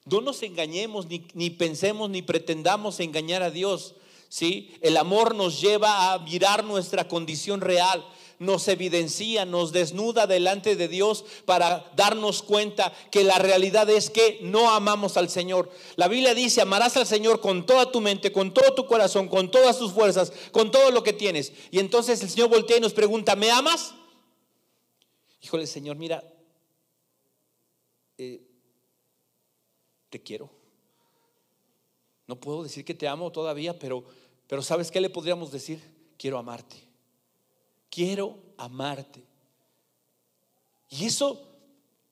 No 0.05 0.21
nos 0.21 0.43
engañemos, 0.43 1.07
ni, 1.07 1.29
ni, 1.35 1.49
pensemos, 1.49 2.11
ni 2.11 2.23
pretendamos 2.23 2.99
engañar 2.99 3.45
a 3.45 3.53
Dios. 3.53 3.95
¿sí? 4.29 4.77
El 4.81 4.97
amor 4.97 5.37
nos 5.37 5.61
lleva 5.61 6.13
a 6.13 6.19
mirar 6.19 6.65
nuestra 6.65 7.07
condición 7.07 7.61
real, 7.61 8.05
nos 8.39 8.69
evidencia, 8.69 9.45
nos 9.45 9.73
desnuda 9.73 10.27
delante 10.27 10.77
de 10.77 10.89
Dios 10.89 11.25
para 11.45 11.91
darnos 11.97 12.43
cuenta 12.43 12.93
que 13.11 13.25
la 13.25 13.39
realidad 13.39 13.91
es 13.91 14.11
que 14.11 14.39
no 14.43 14.71
amamos 14.71 15.17
al 15.17 15.29
Señor. 15.29 15.71
La 15.97 16.09
Biblia 16.09 16.35
dice, 16.35 16.61
amarás 16.61 16.97
al 16.97 17.07
Señor 17.07 17.41
con 17.41 17.67
toda 17.67 17.91
tu 17.91 18.01
mente, 18.01 18.33
con 18.33 18.55
todo 18.55 18.75
tu 18.75 18.87
corazón, 18.87 19.29
con 19.29 19.51
todas 19.51 19.79
tus 19.79 19.93
fuerzas, 19.93 20.33
con 20.53 20.71
todo 20.71 20.91
lo 20.91 21.03
que 21.03 21.13
tienes. 21.13 21.53
Y 21.71 21.81
entonces 21.81 22.23
el 22.23 22.31
Señor 22.31 22.49
voltea 22.49 22.77
y 22.77 22.81
nos 22.81 22.95
pregunta, 22.95 23.35
¿me 23.35 23.51
amas? 23.51 23.95
Híjole, 25.43 25.67
Señor, 25.67 25.97
mira, 25.97 26.23
eh, 28.19 28.41
te 30.11 30.23
quiero. 30.23 30.51
No 32.27 32.39
puedo 32.39 32.63
decir 32.63 32.85
que 32.85 32.95
te 32.95 33.09
amo 33.09 33.33
todavía, 33.33 33.79
pero, 33.79 34.05
pero 34.47 34.63
¿sabes 34.63 34.91
qué 34.91 35.01
le 35.01 35.11
podríamos 35.11 35.51
decir? 35.51 35.81
Quiero 36.19 36.39
amarte. 36.39 36.88
Quiero 37.91 38.37
amarte. 38.57 39.25
Y 40.91 41.07
eso 41.07 41.41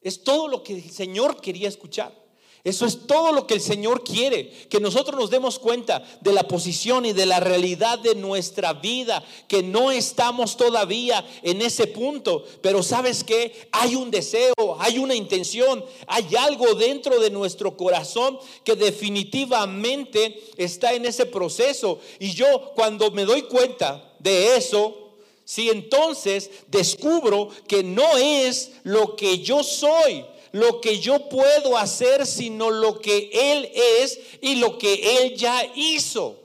es 0.00 0.22
todo 0.22 0.48
lo 0.48 0.62
que 0.62 0.74
el 0.74 0.90
Señor 0.90 1.40
quería 1.40 1.68
escuchar. 1.68 2.26
Eso 2.66 2.84
es 2.84 3.06
todo 3.06 3.30
lo 3.30 3.46
que 3.46 3.54
el 3.54 3.60
Señor 3.60 4.02
quiere, 4.02 4.50
que 4.68 4.80
nosotros 4.80 5.20
nos 5.20 5.30
demos 5.30 5.60
cuenta 5.60 6.02
de 6.20 6.32
la 6.32 6.48
posición 6.48 7.06
y 7.06 7.12
de 7.12 7.24
la 7.24 7.38
realidad 7.38 8.00
de 8.00 8.16
nuestra 8.16 8.72
vida, 8.72 9.24
que 9.46 9.62
no 9.62 9.92
estamos 9.92 10.56
todavía 10.56 11.24
en 11.44 11.62
ese 11.62 11.86
punto, 11.86 12.44
pero 12.62 12.82
sabes 12.82 13.22
que 13.22 13.68
hay 13.70 13.94
un 13.94 14.10
deseo, 14.10 14.52
hay 14.80 14.98
una 14.98 15.14
intención, 15.14 15.84
hay 16.08 16.26
algo 16.34 16.74
dentro 16.74 17.20
de 17.20 17.30
nuestro 17.30 17.76
corazón 17.76 18.36
que 18.64 18.74
definitivamente 18.74 20.42
está 20.56 20.92
en 20.92 21.06
ese 21.06 21.26
proceso. 21.26 22.00
Y 22.18 22.32
yo 22.32 22.72
cuando 22.74 23.12
me 23.12 23.24
doy 23.24 23.42
cuenta 23.42 24.12
de 24.18 24.56
eso, 24.56 25.05
si 25.46 25.70
entonces 25.70 26.50
descubro 26.66 27.50
que 27.68 27.84
no 27.84 28.16
es 28.18 28.72
lo 28.82 29.14
que 29.14 29.38
yo 29.38 29.62
soy, 29.62 30.24
lo 30.50 30.80
que 30.80 30.98
yo 30.98 31.28
puedo 31.28 31.78
hacer, 31.78 32.26
sino 32.26 32.68
lo 32.70 33.00
que 33.00 33.30
Él 33.32 33.70
es 33.72 34.18
y 34.40 34.56
lo 34.56 34.76
que 34.76 35.22
Él 35.22 35.36
ya 35.36 35.64
hizo. 35.76 36.36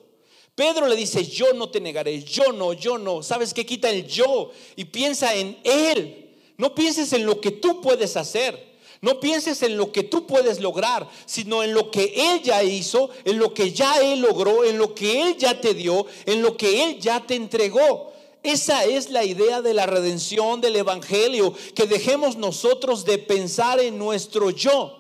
Pedro 0.54 0.86
le 0.86 0.96
dice, 0.96 1.26
yo 1.26 1.52
no 1.54 1.70
te 1.70 1.82
negaré, 1.82 2.22
yo 2.24 2.52
no, 2.52 2.74
yo 2.74 3.00
no. 3.00 3.24
¿Sabes 3.24 3.56
qué 3.56 3.66
quita 3.66 3.90
el 3.90 4.06
yo? 4.06 4.52
Y 4.76 4.86
piensa 4.86 5.34
en 5.34 5.58
Él. 5.64 6.38
No 6.58 6.76
pienses 6.76 7.12
en 7.14 7.26
lo 7.26 7.42
que 7.42 7.50
tú 7.50 7.82
puedes 7.82 8.16
hacer. 8.16 8.70
No 9.02 9.20
pienses 9.20 9.64
en 9.64 9.78
lo 9.78 9.92
que 9.92 10.04
tú 10.04 10.28
puedes 10.28 10.60
lograr, 10.60 11.10
sino 11.26 11.64
en 11.64 11.74
lo 11.74 11.90
que 11.90 12.14
Él 12.16 12.44
ya 12.44 12.64
hizo, 12.64 13.10
en 13.26 13.40
lo 13.40 13.52
que 13.52 13.72
ya 13.72 14.00
Él 14.00 14.20
logró, 14.22 14.64
en 14.64 14.78
lo 14.78 14.94
que 14.94 15.24
Él 15.24 15.38
ya 15.38 15.60
te 15.60 15.74
dio, 15.74 16.06
en 16.28 16.44
lo 16.44 16.56
que 16.56 16.84
Él 16.84 17.00
ya 17.00 17.26
te 17.26 17.34
entregó. 17.34 18.11
Esa 18.44 18.86
es 18.86 19.10
la 19.10 19.24
idea 19.24 19.62
de 19.62 19.74
la 19.74 19.86
redención 19.86 20.62
del 20.62 20.76
Evangelio, 20.76 21.54
que 21.76 21.86
dejemos 21.86 22.38
nosotros 22.38 23.06
de 23.06 23.20
pensar 23.20 23.80
en 23.80 23.98
nuestro 24.00 24.50
yo. 24.50 24.98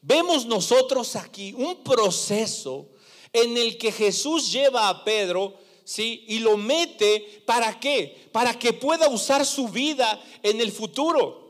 Vemos 0.00 0.46
nosotros 0.46 1.16
aquí 1.16 1.52
un 1.52 1.82
proceso 1.82 2.88
en 3.32 3.56
el 3.58 3.76
que 3.76 3.92
Jesús 3.92 4.50
lleva 4.50 4.88
a 4.88 5.04
Pedro, 5.04 5.58
¿sí? 5.84 6.24
Y 6.28 6.38
lo 6.38 6.56
mete, 6.56 7.42
¿para 7.44 7.78
qué? 7.78 8.28
Para 8.32 8.58
que 8.58 8.72
pueda 8.72 9.08
usar 9.08 9.44
su 9.44 9.68
vida 9.68 10.22
en 10.42 10.60
el 10.60 10.72
futuro. 10.72 11.46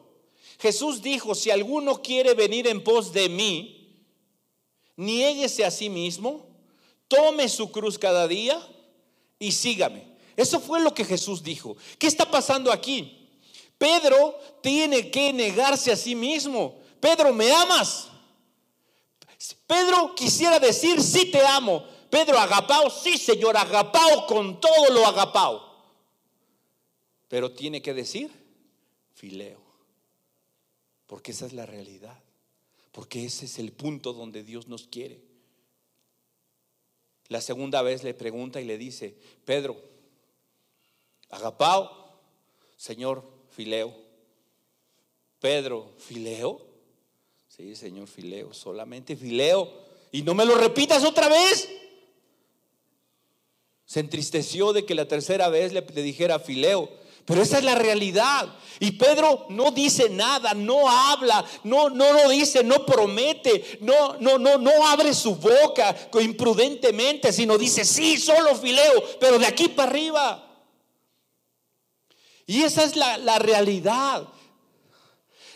Jesús 0.59 1.03
dijo, 1.03 1.35
si 1.35 1.51
alguno 1.51 2.03
quiere 2.03 2.35
venir 2.35 2.67
en 2.67 2.83
pos 2.83 3.13
de 3.13 3.29
mí, 3.29 4.07
niéguese 4.97 5.65
a 5.65 5.71
sí 5.71 5.89
mismo, 5.89 6.47
tome 7.07 7.49
su 7.49 7.71
cruz 7.71 7.99
cada 7.99 8.27
día 8.27 8.61
y 9.39 9.53
sígame. 9.53 10.16
Eso 10.37 10.61
fue 10.61 10.81
lo 10.81 10.93
que 10.93 11.05
Jesús 11.05 11.43
dijo. 11.43 11.77
¿Qué 11.99 12.07
está 12.07 12.31
pasando 12.31 12.71
aquí? 12.71 13.29
Pedro 13.79 14.39
tiene 14.63 15.11
que 15.11 15.33
negarse 15.33 15.91
a 15.91 15.97
sí 15.97 16.15
mismo. 16.15 16.79
Pedro, 17.01 17.33
¿me 17.33 17.51
amas? 17.53 18.09
Pedro 19.67 20.15
quisiera 20.15 20.59
decir, 20.59 21.03
sí 21.03 21.31
te 21.31 21.45
amo. 21.45 21.85
Pedro, 22.11 22.39
agapao, 22.39 22.91
sí 22.91 23.19
señor, 23.19 23.57
agapao 23.57 24.27
con 24.27 24.61
todo 24.61 24.93
lo 24.93 25.07
agapao. 25.07 25.67
Pero 27.29 27.53
tiene 27.53 27.83
que 27.83 27.95
decir, 27.95 28.31
fileo. 29.15 29.61
Porque 31.07 31.33
esa 31.33 31.47
es 31.47 31.53
la 31.53 31.67
realidad. 31.67 32.19
Porque 32.93 33.25
ese 33.25 33.47
es 33.47 33.59
el 33.59 33.73
punto 33.73 34.13
donde 34.13 34.43
Dios 34.43 34.69
nos 34.69 34.87
quiere. 34.87 35.21
La 37.29 37.41
segunda 37.41 37.83
vez 37.83 38.05
le 38.05 38.15
pregunta 38.15 38.61
y 38.61 38.65
le 38.65 38.79
dice, 38.79 39.17
Pedro, 39.45 39.77
Agapao, 41.31 41.91
Señor 42.77 43.25
Fileo. 43.51 43.95
Pedro, 45.41 45.93
Fileo. 45.99 46.67
Sí, 47.49 47.75
Señor 47.75 48.07
Fileo, 48.07 48.53
solamente 48.53 49.17
Fileo. 49.17 49.73
Y 50.13 50.23
no 50.23 50.35
me 50.35 50.45
lo 50.45 50.55
repitas 50.57 51.05
otra 51.05 51.29
vez. 51.29 51.69
Se 53.85 54.01
entristeció 54.01 54.73
de 54.73 54.85
que 54.85 54.95
la 54.95 55.07
tercera 55.07 55.49
vez 55.49 55.73
le, 55.73 55.83
dijera 55.83 56.39
Fileo. 56.39 56.91
Pero 57.25 57.43
esa 57.43 57.59
es 57.59 57.65
la 57.65 57.75
realidad. 57.75 58.55
Y 58.79 58.93
Pedro 58.93 59.47
no 59.49 59.71
dice 59.73 60.09
nada, 60.11 60.55
no 60.55 60.89
habla, 60.89 61.45
no, 61.65 61.89
no 61.91 62.13
lo 62.13 62.29
dice, 62.29 62.63
no 62.63 62.87
promete, 62.87 63.79
no, 63.81 64.17
no, 64.21 64.39
no, 64.39 64.59
no 64.59 64.87
abre 64.87 65.13
su 65.13 65.35
boca 65.35 65.97
imprudentemente, 66.21 67.33
sino 67.33 67.59
dice, 67.59 67.85
sí, 67.85 68.17
solo 68.17 68.55
fileo, 68.55 69.03
pero 69.19 69.39
de 69.39 69.47
aquí 69.47 69.69
para 69.69 69.91
arriba. 69.91 70.46
Y 72.47 72.63
esa 72.63 72.85
es 72.85 72.95
la, 72.97 73.39
realidad. 73.39 74.29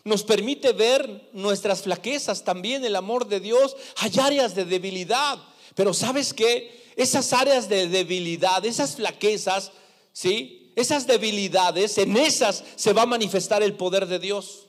Nos 0.02 0.24
permite 0.24 0.72
ver 0.72 1.30
nuestras 1.32 1.82
flaquezas 1.82 2.42
también, 2.44 2.84
el 2.84 2.96
amor 2.96 3.28
de 3.28 3.38
Dios. 3.38 3.76
Hay 3.96 4.12
áreas 4.20 4.54
de 4.54 4.64
debilidad, 4.64 5.38
pero 5.74 5.94
¿sabes 5.94 6.34
qué? 6.34 6.92
Esas 6.96 7.32
áreas 7.32 7.68
de 7.68 7.86
debilidad, 7.86 8.64
esas 8.64 8.96
flaquezas, 8.96 9.70
¿sí? 10.12 10.72
Esas 10.74 11.06
debilidades, 11.06 11.98
en 11.98 12.16
esas 12.16 12.64
se 12.74 12.92
va 12.92 13.02
a 13.02 13.06
manifestar 13.06 13.62
el 13.62 13.74
poder 13.74 14.06
de 14.06 14.18
Dios. 14.18 14.66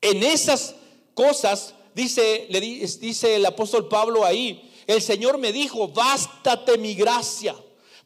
En 0.00 0.22
esas 0.22 0.74
cosas, 1.14 1.74
dice, 1.94 2.46
le 2.48 2.60
dice 2.60 3.36
el 3.36 3.44
apóstol 3.44 3.88
Pablo 3.88 4.24
ahí, 4.24 4.72
el 4.86 5.02
Señor 5.02 5.38
me 5.38 5.52
dijo, 5.52 5.88
bástate 5.88 6.78
mi 6.78 6.94
gracia, 6.94 7.56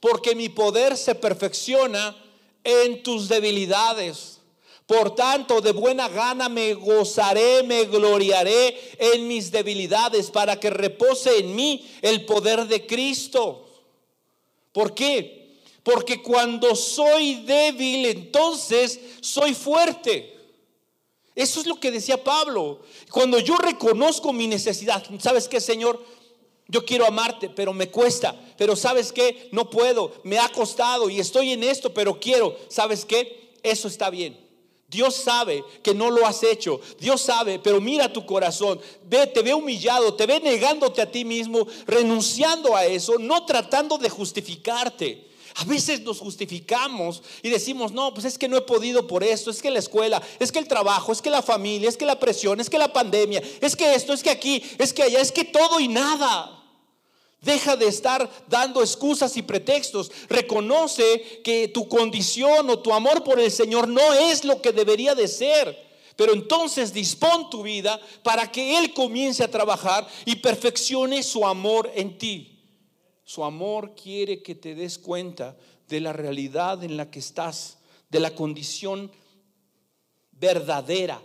porque 0.01 0.35
mi 0.35 0.49
poder 0.49 0.97
se 0.97 1.14
perfecciona 1.14 2.16
en 2.65 3.03
tus 3.03 3.29
debilidades. 3.29 4.41
Por 4.87 5.15
tanto, 5.15 5.61
de 5.61 5.71
buena 5.71 6.09
gana 6.09 6.49
me 6.49 6.75
gozaré, 6.75 7.63
me 7.63 7.85
gloriaré 7.85 8.77
en 8.99 9.29
mis 9.29 9.53
debilidades 9.53 10.31
para 10.33 10.59
que 10.59 10.69
repose 10.69 11.39
en 11.39 11.55
mí 11.55 11.89
el 12.03 12.25
poder 12.25 12.67
de 12.67 12.87
Cristo. 12.87 13.69
¿Por 14.73 14.93
qué? 14.93 15.61
Porque 15.85 16.21
cuando 16.21 16.75
soy 16.75 17.37
débil, 17.47 18.07
entonces 18.07 19.01
soy 19.21 19.55
fuerte. 19.55 20.37
Eso 21.37 21.61
es 21.61 21.67
lo 21.67 21.79
que 21.79 21.91
decía 21.91 22.23
Pablo. 22.23 22.81
Cuando 23.11 23.39
yo 23.39 23.57
reconozco 23.57 24.33
mi 24.33 24.47
necesidad, 24.47 25.05
¿sabes 25.21 25.49
qué, 25.49 25.61
Señor? 25.61 26.05
Yo 26.71 26.85
quiero 26.85 27.05
amarte, 27.05 27.51
pero 27.51 27.73
me 27.73 27.91
cuesta. 27.91 28.41
Pero 28.57 28.77
sabes 28.77 29.12
qué, 29.12 29.49
no 29.51 29.68
puedo, 29.68 30.12
me 30.23 30.39
ha 30.39 30.49
costado 30.49 31.11
y 31.11 31.18
estoy 31.18 31.53
en 31.53 31.64
esto, 31.64 31.93
pero 31.93 32.21
quiero. 32.21 32.57
¿Sabes 32.68 33.05
qué? 33.05 33.51
Eso 33.64 33.89
está 33.89 34.09
bien. 34.09 34.39
Dios 34.87 35.16
sabe 35.16 35.64
que 35.83 35.95
no 35.95 36.11
lo 36.11 36.27
has 36.27 36.45
hecho. 36.45 36.81
Dios 36.99 37.21
sabe, 37.21 37.59
pero 37.59 37.81
mira 37.81 38.12
tu 38.12 38.25
corazón. 38.25 38.81
Ve, 39.05 39.27
te 39.27 39.43
ve 39.43 39.53
humillado, 39.53 40.14
te 40.14 40.27
ve 40.27 40.39
negándote 40.39 41.03
a 41.03 41.11
ti 41.11 41.25
mismo, 41.25 41.66
renunciando 41.87 42.77
a 42.77 42.85
eso, 42.87 43.18
no 43.18 43.45
tratando 43.45 43.99
de 43.99 44.09
justificarte. 44.09 45.29
A 45.57 45.64
veces 45.64 46.03
nos 46.03 46.21
justificamos 46.21 47.23
y 47.43 47.51
decimos, 47.51 47.91
no, 47.91 48.14
pues 48.14 48.27
es 48.27 48.39
que 48.39 48.49
no 48.49 48.57
he 48.57 48.62
podido 48.62 49.09
por 49.09 49.25
esto, 49.25 49.51
es 49.51 49.61
que 49.61 49.71
la 49.71 49.81
escuela, 49.81 50.23
es 50.39 50.53
que 50.53 50.61
el 50.61 50.68
trabajo, 50.68 51.11
es 51.11 51.21
que 51.21 51.31
la 51.31 51.43
familia, 51.43 51.89
es 51.89 51.97
que 51.97 52.07
la 52.07 52.21
presión, 52.21 52.61
es 52.61 52.71
que 52.71 52.79
la 52.79 52.93
pandemia, 52.93 53.43
es 53.61 53.75
que 53.75 53.95
esto, 53.95 54.12
es 54.12 54.23
que 54.23 54.31
aquí, 54.31 54.62
es 54.79 54.93
que 54.93 55.03
allá, 55.03 55.21
es 55.21 55.33
que 55.33 55.45
todo 55.45 55.81
y 55.81 55.89
nada. 55.89 56.60
Deja 57.41 57.74
de 57.74 57.86
estar 57.86 58.28
dando 58.49 58.82
excusas 58.82 59.36
y 59.36 59.43
pretextos. 59.43 60.12
Reconoce 60.28 61.41
que 61.43 61.68
tu 61.68 61.88
condición 61.88 62.68
o 62.68 62.80
tu 62.80 62.93
amor 62.93 63.24
por 63.24 63.41
el 63.41 63.51
Señor 63.51 63.88
no 63.88 64.12
es 64.12 64.45
lo 64.45 64.61
que 64.61 64.72
debería 64.72 65.14
de 65.14 65.26
ser. 65.26 65.91
Pero 66.16 66.34
entonces 66.34 66.93
dispón 66.93 67.49
tu 67.49 67.62
vida 67.62 67.99
para 68.22 68.53
que 68.53 68.76
Él 68.76 68.93
comience 68.93 69.43
a 69.43 69.51
trabajar 69.51 70.07
y 70.26 70.36
perfeccione 70.36 71.22
su 71.22 71.47
amor 71.47 71.91
en 71.95 72.18
ti. 72.18 72.59
Su 73.24 73.43
amor 73.43 73.95
quiere 73.95 74.43
que 74.43 74.55
te 74.55 74.74
des 74.74 74.99
cuenta 74.99 75.57
de 75.88 76.01
la 76.01 76.12
realidad 76.12 76.84
en 76.84 76.99
la 76.99 77.11
que 77.11 77.20
estás, 77.20 77.78
de 78.11 78.20
la 78.20 78.34
condición 78.34 79.11
verdadera 80.32 81.22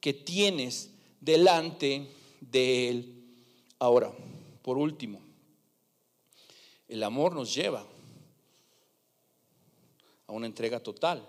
que 0.00 0.12
tienes 0.12 0.90
delante 1.20 2.08
de 2.40 2.88
Él. 2.88 3.24
Ahora, 3.80 4.12
por 4.62 4.78
último, 4.78 5.25
el 6.88 7.02
amor 7.02 7.34
nos 7.34 7.54
lleva 7.54 7.86
a 10.26 10.32
una 10.32 10.46
entrega 10.46 10.80
total. 10.80 11.26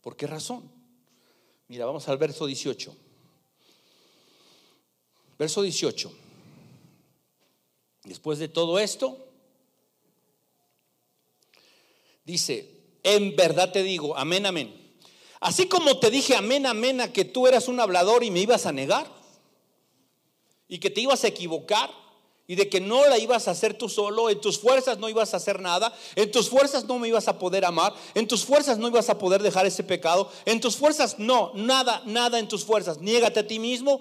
¿Por 0.00 0.16
qué 0.16 0.26
razón? 0.26 0.70
Mira, 1.68 1.86
vamos 1.86 2.08
al 2.08 2.18
verso 2.18 2.46
18. 2.46 2.96
Verso 5.38 5.62
18. 5.62 6.12
Después 8.04 8.38
de 8.38 8.48
todo 8.48 8.78
esto, 8.78 9.26
dice, 12.24 12.70
en 13.02 13.34
verdad 13.34 13.72
te 13.72 13.82
digo, 13.82 14.16
amén, 14.16 14.46
amén. 14.46 14.84
Así 15.40 15.68
como 15.68 15.98
te 15.98 16.10
dije 16.10 16.36
amén, 16.36 16.64
amén, 16.64 17.00
a 17.00 17.12
que 17.12 17.24
tú 17.24 17.46
eras 17.46 17.68
un 17.68 17.78
hablador 17.78 18.24
y 18.24 18.30
me 18.30 18.40
ibas 18.40 18.64
a 18.66 18.72
negar 18.72 19.06
y 20.68 20.78
que 20.78 20.88
te 20.88 21.02
ibas 21.02 21.22
a 21.24 21.28
equivocar 21.28 21.90
y 22.46 22.56
de 22.56 22.68
que 22.68 22.80
no 22.80 23.06
la 23.08 23.18
ibas 23.18 23.48
a 23.48 23.52
hacer 23.52 23.74
tú 23.78 23.88
solo, 23.88 24.28
en 24.28 24.40
tus 24.40 24.58
fuerzas 24.58 24.98
no 24.98 25.08
ibas 25.08 25.32
a 25.32 25.38
hacer 25.38 25.60
nada, 25.60 25.96
en 26.14 26.30
tus 26.30 26.50
fuerzas 26.50 26.84
no 26.84 26.98
me 26.98 27.08
ibas 27.08 27.26
a 27.28 27.38
poder 27.38 27.64
amar, 27.64 27.94
en 28.14 28.28
tus 28.28 28.44
fuerzas 28.44 28.78
no 28.78 28.88
ibas 28.88 29.08
a 29.08 29.18
poder 29.18 29.42
dejar 29.42 29.64
ese 29.66 29.82
pecado, 29.82 30.30
en 30.44 30.60
tus 30.60 30.76
fuerzas 30.76 31.18
no, 31.18 31.52
nada, 31.54 32.02
nada 32.04 32.38
en 32.38 32.48
tus 32.48 32.64
fuerzas, 32.64 32.98
niégate 32.98 33.40
a 33.40 33.46
ti 33.46 33.58
mismo, 33.58 34.00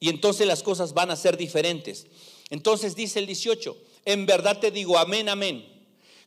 y 0.00 0.08
entonces 0.08 0.46
las 0.46 0.62
cosas 0.62 0.92
van 0.94 1.10
a 1.10 1.16
ser 1.16 1.36
diferentes. 1.36 2.06
Entonces 2.48 2.96
dice 2.96 3.20
el 3.20 3.26
18, 3.26 3.76
en 4.06 4.26
verdad 4.26 4.58
te 4.58 4.72
digo, 4.72 4.98
amén, 4.98 5.28
amén, 5.28 5.64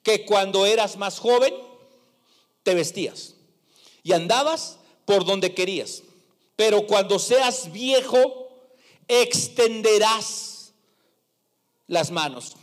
que 0.01 0.25
cuando 0.25 0.65
eras 0.65 0.95
más 0.95 1.19
joven, 1.19 1.53
te 2.63 2.73
vestías 2.73 3.35
y 4.03 4.13
andabas 4.13 4.77
por 5.03 5.25
donde 5.25 5.53
querías, 5.53 6.03
pero 6.55 6.87
cuando 6.87 7.19
seas 7.19 7.73
viejo, 7.73 8.47
extenderás 9.09 10.52
las 11.93 12.11
manos. 12.11 12.57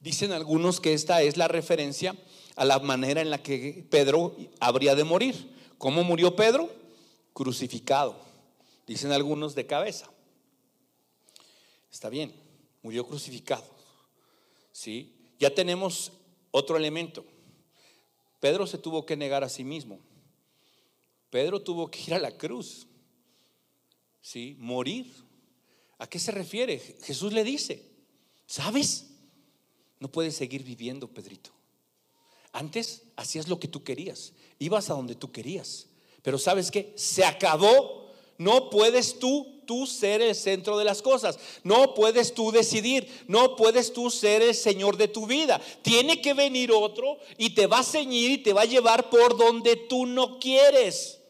Dicen 0.00 0.32
algunos 0.32 0.80
que 0.80 0.94
esta 0.94 1.22
es 1.22 1.36
la 1.36 1.48
referencia 1.48 2.16
a 2.56 2.64
la 2.64 2.78
manera 2.78 3.20
en 3.20 3.30
la 3.30 3.42
que 3.42 3.86
Pedro 3.90 4.36
habría 4.60 4.94
de 4.94 5.04
morir. 5.04 5.52
¿Cómo 5.78 6.04
murió 6.04 6.36
Pedro? 6.36 6.70
Crucificado. 7.32 8.16
Dicen 8.86 9.12
algunos 9.12 9.54
de 9.54 9.66
cabeza. 9.66 10.10
Está 11.90 12.08
bien, 12.08 12.32
murió 12.82 13.06
crucificado. 13.06 13.64
¿Sí? 14.72 15.14
Ya 15.38 15.54
tenemos 15.54 16.12
otro 16.50 16.76
elemento. 16.76 17.24
Pedro 18.40 18.66
se 18.66 18.78
tuvo 18.78 19.06
que 19.06 19.16
negar 19.16 19.44
a 19.44 19.48
sí 19.48 19.62
mismo. 19.62 20.00
Pedro 21.30 21.62
tuvo 21.62 21.90
que 21.90 22.00
ir 22.00 22.14
a 22.14 22.18
la 22.18 22.36
cruz. 22.36 22.86
¿Sí? 24.20 24.56
Morir. 24.58 25.12
¿A 25.98 26.08
qué 26.08 26.18
se 26.18 26.32
refiere? 26.32 26.78
Jesús 26.78 27.32
le 27.32 27.44
dice, 27.44 27.91
¿Sabes? 28.52 29.06
No 29.98 30.12
puedes 30.12 30.36
seguir 30.36 30.62
viviendo, 30.62 31.08
Pedrito. 31.08 31.48
Antes 32.52 33.00
hacías 33.16 33.48
lo 33.48 33.58
que 33.58 33.66
tú 33.66 33.82
querías, 33.82 34.34
ibas 34.58 34.90
a 34.90 34.92
donde 34.92 35.14
tú 35.14 35.32
querías. 35.32 35.86
Pero 36.20 36.36
¿sabes 36.36 36.70
qué? 36.70 36.92
Se 36.94 37.24
acabó. 37.24 38.12
No 38.36 38.68
puedes 38.68 39.18
tú, 39.18 39.62
tú 39.64 39.86
ser 39.86 40.20
el 40.20 40.34
centro 40.34 40.76
de 40.76 40.84
las 40.84 41.00
cosas. 41.00 41.38
No 41.64 41.94
puedes 41.94 42.34
tú 42.34 42.52
decidir. 42.52 43.24
No 43.26 43.56
puedes 43.56 43.90
tú 43.90 44.10
ser 44.10 44.42
el 44.42 44.54
Señor 44.54 44.98
de 44.98 45.08
tu 45.08 45.26
vida. 45.26 45.58
Tiene 45.80 46.20
que 46.20 46.34
venir 46.34 46.72
otro 46.72 47.16
y 47.38 47.54
te 47.54 47.66
va 47.66 47.78
a 47.78 47.84
ceñir 47.84 48.32
y 48.32 48.38
te 48.42 48.52
va 48.52 48.62
a 48.62 48.66
llevar 48.66 49.08
por 49.08 49.38
donde 49.38 49.76
tú 49.76 50.04
no 50.04 50.38
quieres. 50.38 51.21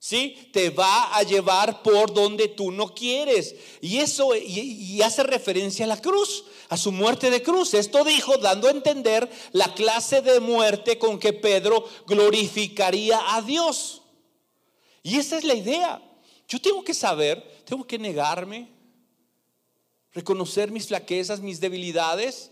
¿Sí? 0.00 0.48
Te 0.52 0.70
va 0.70 1.14
a 1.14 1.22
llevar 1.22 1.82
por 1.82 2.12
donde 2.12 2.48
tú 2.48 2.72
no 2.72 2.92
quieres. 2.92 3.54
Y 3.80 3.98
eso 3.98 4.34
y, 4.34 5.00
hace 5.02 5.22
referencia 5.22 5.84
a 5.84 5.88
la 5.88 6.00
cruz, 6.00 6.44
a 6.68 6.76
su 6.76 6.90
muerte 6.90 7.30
de 7.30 7.42
cruz. 7.42 7.74
Esto 7.74 8.02
dijo 8.02 8.36
dando 8.38 8.66
a 8.66 8.72
entender 8.72 9.30
la 9.52 9.72
clase 9.74 10.22
de 10.22 10.40
muerte 10.40 10.98
con 10.98 11.20
que 11.20 11.32
Pedro 11.32 11.84
glorificaría 12.08 13.36
a 13.36 13.42
Dios. 13.42 14.02
Y 15.02 15.18
esa 15.18 15.38
es 15.38 15.44
la 15.44 15.54
idea. 15.54 16.02
Yo 16.48 16.60
tengo 16.60 16.82
que 16.82 16.94
saber, 16.94 17.62
tengo 17.64 17.86
que 17.86 17.98
negarme, 17.98 18.68
reconocer 20.12 20.72
mis 20.72 20.88
flaquezas, 20.88 21.40
mis 21.40 21.60
debilidades, 21.60 22.50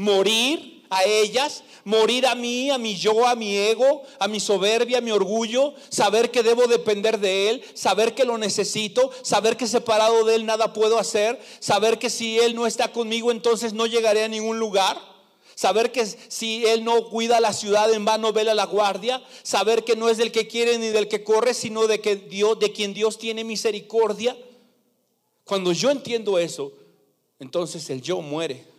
morir 0.00 0.86
a 0.88 1.04
ellas, 1.04 1.62
morir 1.84 2.26
a 2.26 2.34
mí, 2.34 2.70
a 2.70 2.78
mi 2.78 2.96
yo, 2.96 3.26
a 3.26 3.34
mi 3.34 3.54
ego, 3.54 4.02
a 4.18 4.28
mi 4.28 4.40
soberbia, 4.40 4.98
a 4.98 5.00
mi 5.02 5.10
orgullo, 5.10 5.74
saber 5.90 6.30
que 6.30 6.42
debo 6.42 6.66
depender 6.66 7.20
de 7.20 7.50
Él, 7.50 7.64
saber 7.74 8.14
que 8.14 8.24
lo 8.24 8.38
necesito, 8.38 9.10
saber 9.20 9.58
que 9.58 9.66
separado 9.66 10.24
de 10.24 10.36
Él 10.36 10.46
nada 10.46 10.72
puedo 10.72 10.98
hacer, 10.98 11.38
saber 11.58 11.98
que 11.98 12.08
si 12.08 12.40
Él 12.40 12.54
no 12.54 12.66
está 12.66 12.92
conmigo 12.92 13.30
entonces 13.30 13.74
no 13.74 13.86
llegaré 13.86 14.24
a 14.24 14.28
ningún 14.28 14.58
lugar. 14.58 14.98
Saber 15.54 15.92
que 15.92 16.06
si 16.06 16.64
Él 16.64 16.82
no 16.82 17.10
cuida 17.10 17.38
la 17.38 17.52
ciudad 17.52 17.92
en 17.92 18.06
vano 18.06 18.32
vela 18.32 18.54
la 18.54 18.64
guardia. 18.64 19.22
Saber 19.42 19.84
que 19.84 19.94
no 19.94 20.08
es 20.08 20.16
del 20.16 20.32
que 20.32 20.48
quiere 20.48 20.78
ni 20.78 20.88
del 20.88 21.06
que 21.06 21.22
corre, 21.22 21.52
sino 21.52 21.86
de, 21.86 22.00
que 22.00 22.16
Dios, 22.16 22.58
de 22.58 22.72
quien 22.72 22.94
Dios 22.94 23.18
tiene 23.18 23.44
misericordia. 23.44 24.34
Cuando 25.44 25.72
yo 25.72 25.90
entiendo 25.90 26.38
eso, 26.38 26.72
entonces 27.38 27.90
el 27.90 28.00
yo 28.00 28.22
muere. 28.22 28.70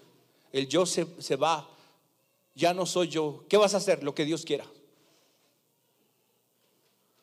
El 0.51 0.67
yo 0.67 0.85
se, 0.85 1.07
se 1.21 1.35
va 1.35 1.67
ya 2.55 2.73
no 2.73 2.85
soy 2.85 3.07
yo. 3.07 3.45
¿Qué 3.49 3.57
vas 3.57 3.73
a 3.73 3.77
hacer? 3.77 4.03
Lo 4.03 4.13
que 4.13 4.25
Dios 4.25 4.45
quiera. 4.45 4.65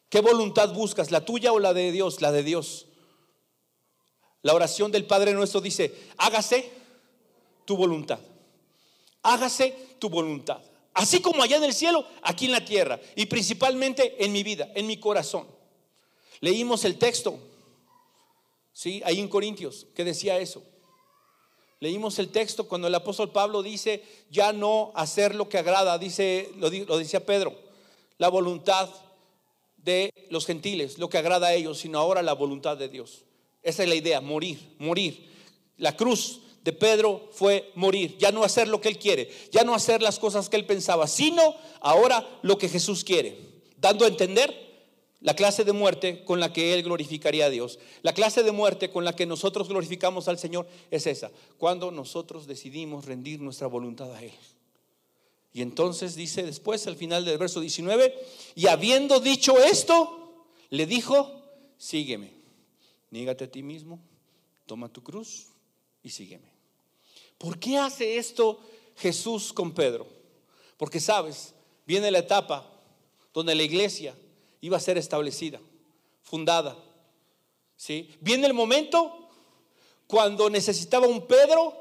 ¿Qué 0.09 0.21
voluntad 0.21 0.73
buscas? 0.73 1.11
¿La 1.11 1.25
tuya 1.25 1.53
o 1.53 1.59
la 1.59 1.75
de 1.75 1.93
Dios? 1.93 2.23
La 2.23 2.33
de 2.33 2.43
Dios. 2.43 2.87
La 4.43 4.55
oración 4.55 4.91
del 4.91 5.05
Padre 5.05 5.35
nuestro 5.35 5.61
dice, 5.61 5.95
hágase 6.17 6.71
tu 7.65 7.77
voluntad. 7.77 8.21
Hágase 9.23 9.77
tu 9.99 10.09
voluntad. 10.09 10.63
Así 10.95 11.21
como 11.21 11.43
allá 11.43 11.59
en 11.59 11.65
el 11.65 11.75
cielo, 11.75 12.07
aquí 12.23 12.47
en 12.47 12.53
la 12.53 12.65
tierra. 12.65 12.99
Y 13.15 13.27
principalmente 13.27 14.25
en 14.25 14.33
mi 14.33 14.43
vida, 14.43 14.73
en 14.75 14.87
mi 14.87 14.99
corazón. 14.99 15.47
Leímos 16.41 16.85
el 16.85 16.99
texto, 16.99 17.39
¿sí? 18.73 19.03
Ahí 19.05 19.19
en 19.21 19.29
Corintios, 19.29 19.87
que 19.95 20.05
decía 20.05 20.39
eso. 20.39 20.63
Leímos 21.81 22.19
el 22.19 22.29
texto 22.29 22.67
cuando 22.67 22.89
el 22.89 22.95
apóstol 22.95 23.31
Pablo 23.31 23.63
dice, 23.63 24.03
ya 24.31 24.53
no 24.53 24.91
hacer 24.95 25.35
lo 25.35 25.49
que 25.49 25.59
agrada, 25.59 25.99
dice, 25.99 26.51
lo, 26.57 26.71
lo 26.71 26.99
decía 26.99 27.25
Pedro, 27.25 27.55
la 28.19 28.29
voluntad 28.29 28.89
de 29.77 30.13
los 30.29 30.45
gentiles, 30.45 30.99
lo 30.99 31.09
que 31.09 31.19
agrada 31.19 31.49
a 31.49 31.55
ellos, 31.55 31.79
sino 31.79 31.99
ahora 31.99 32.23
la 32.23 32.33
voluntad 32.33 32.77
de 32.77 32.89
Dios. 32.89 33.25
Esa 33.63 33.85
es 33.85 33.89
la 33.89 33.95
idea, 33.95 34.21
morir, 34.21 34.75
morir. 34.79 35.29
La 35.77 35.97
cruz 35.97 36.41
de 36.65 36.73
Pedro 36.73 37.29
fue 37.33 37.71
morir, 37.77 38.19
ya 38.19 38.33
no 38.33 38.45
hacer 38.45 38.69
lo 38.69 38.81
que 38.81 38.89
él 38.89 38.99
quiere, 38.99 39.31
ya 39.53 39.63
no 39.63 39.75
hacer 39.75 40.03
las 40.03 40.19
cosas 40.19 40.49
que 40.49 40.57
él 40.57 40.67
pensaba, 40.67 41.07
sino 41.07 41.55
ahora 41.81 42.29
lo 42.43 42.59
que 42.59 42.69
Jesús 42.69 43.05
quiere, 43.05 43.39
dando 43.77 44.05
a 44.05 44.09
entender 44.09 44.68
la 45.21 45.35
clase 45.35 45.65
de 45.65 45.73
muerte 45.73 46.25
con 46.25 46.39
la 46.39 46.53
que 46.53 46.75
Él 46.75 46.83
glorificaría 46.85 47.47
a 47.47 47.51
Dios. 47.51 47.79
La 48.03 48.13
clase 48.13 48.43
de 48.43 48.53
muerte 48.53 48.91
con 48.91 49.05
la 49.05 49.17
que 49.17 49.27
nosotros 49.27 49.69
glorificamos 49.69 50.29
al 50.29 50.39
Señor 50.39 50.69
es 50.91 51.07
esa, 51.07 51.31
cuando 51.59 51.91
nosotros 51.91 52.47
decidimos 52.47 53.05
rendir 53.05 53.41
nuestra 53.41 53.67
voluntad 53.67 54.13
a 54.15 54.23
Él. 54.23 54.33
Y 55.53 55.63
entonces 55.63 56.15
dice 56.15 56.45
después, 56.45 56.87
al 56.87 56.97
final 56.97 57.25
del 57.25 57.39
verso 57.39 57.61
19, 57.61 58.15
y 58.55 58.69
habiendo 58.69 59.19
dicho 59.19 59.59
esto, 59.59 60.47
le 60.71 60.87
dijo, 60.87 61.43
sígueme, 61.79 62.33
nígate 63.11 63.45
a 63.45 63.51
ti 63.51 63.63
mismo, 63.63 63.99
toma 64.67 64.89
tu 64.89 65.03
cruz 65.03 65.47
y 66.03 66.11
sígueme. 66.11 66.49
¿Por 67.39 67.59
qué 67.59 67.79
hace 67.79 68.19
esto 68.19 68.61
Jesús 68.97 69.53
con 69.53 69.73
Pedro? 69.73 70.07
Porque 70.77 71.01
sabes, 71.01 71.55
viene 71.87 72.11
la 72.11 72.19
etapa 72.19 72.71
donde 73.33 73.55
la 73.55 73.63
iglesia 73.63 74.15
iba 74.61 74.77
a 74.77 74.81
ser 74.81 74.99
establecida, 74.99 75.61
fundada. 76.23 76.77
¿sí? 77.77 78.15
Viene 78.21 78.47
el 78.47 78.55
momento 78.55 79.31
cuando 80.07 80.51
necesitaba 80.51 81.07
un 81.07 81.27
Pedro 81.27 81.75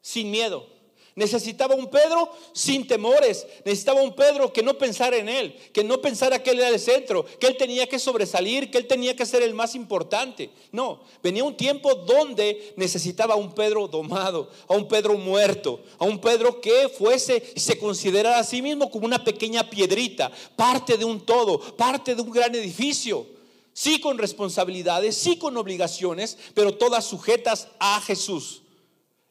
sin 0.00 0.30
miedo 0.30 0.77
Necesitaba 1.18 1.74
un 1.74 1.88
Pedro 1.88 2.30
sin 2.52 2.86
temores. 2.86 3.44
Necesitaba 3.64 4.00
un 4.00 4.14
Pedro 4.14 4.52
que 4.52 4.62
no 4.62 4.78
pensara 4.78 5.16
en 5.16 5.28
él, 5.28 5.52
que 5.72 5.82
no 5.82 6.00
pensara 6.00 6.40
que 6.40 6.50
él 6.50 6.60
era 6.60 6.68
el 6.68 6.78
centro, 6.78 7.24
que 7.40 7.48
él 7.48 7.56
tenía 7.56 7.88
que 7.88 7.98
sobresalir, 7.98 8.70
que 8.70 8.78
él 8.78 8.86
tenía 8.86 9.16
que 9.16 9.26
ser 9.26 9.42
el 9.42 9.52
más 9.52 9.74
importante. 9.74 10.48
No, 10.70 11.00
venía 11.20 11.42
un 11.42 11.56
tiempo 11.56 11.92
donde 11.92 12.72
necesitaba 12.76 13.34
un 13.34 13.52
Pedro 13.52 13.88
domado, 13.88 14.48
a 14.68 14.74
un 14.74 14.86
Pedro 14.86 15.18
muerto, 15.18 15.80
a 15.98 16.04
un 16.04 16.20
Pedro 16.20 16.60
que 16.60 16.88
fuese 16.88 17.52
y 17.52 17.58
se 17.58 17.76
considerara 17.80 18.38
a 18.38 18.44
sí 18.44 18.62
mismo 18.62 18.88
como 18.88 19.04
una 19.04 19.24
pequeña 19.24 19.68
piedrita, 19.68 20.30
parte 20.54 20.96
de 20.96 21.04
un 21.04 21.26
todo, 21.26 21.58
parte 21.76 22.14
de 22.14 22.22
un 22.22 22.30
gran 22.30 22.54
edificio. 22.54 23.26
Sí 23.72 23.98
con 23.98 24.18
responsabilidades, 24.18 25.16
sí 25.16 25.36
con 25.36 25.56
obligaciones, 25.56 26.38
pero 26.54 26.76
todas 26.76 27.04
sujetas 27.04 27.66
a 27.80 28.00
Jesús. 28.02 28.62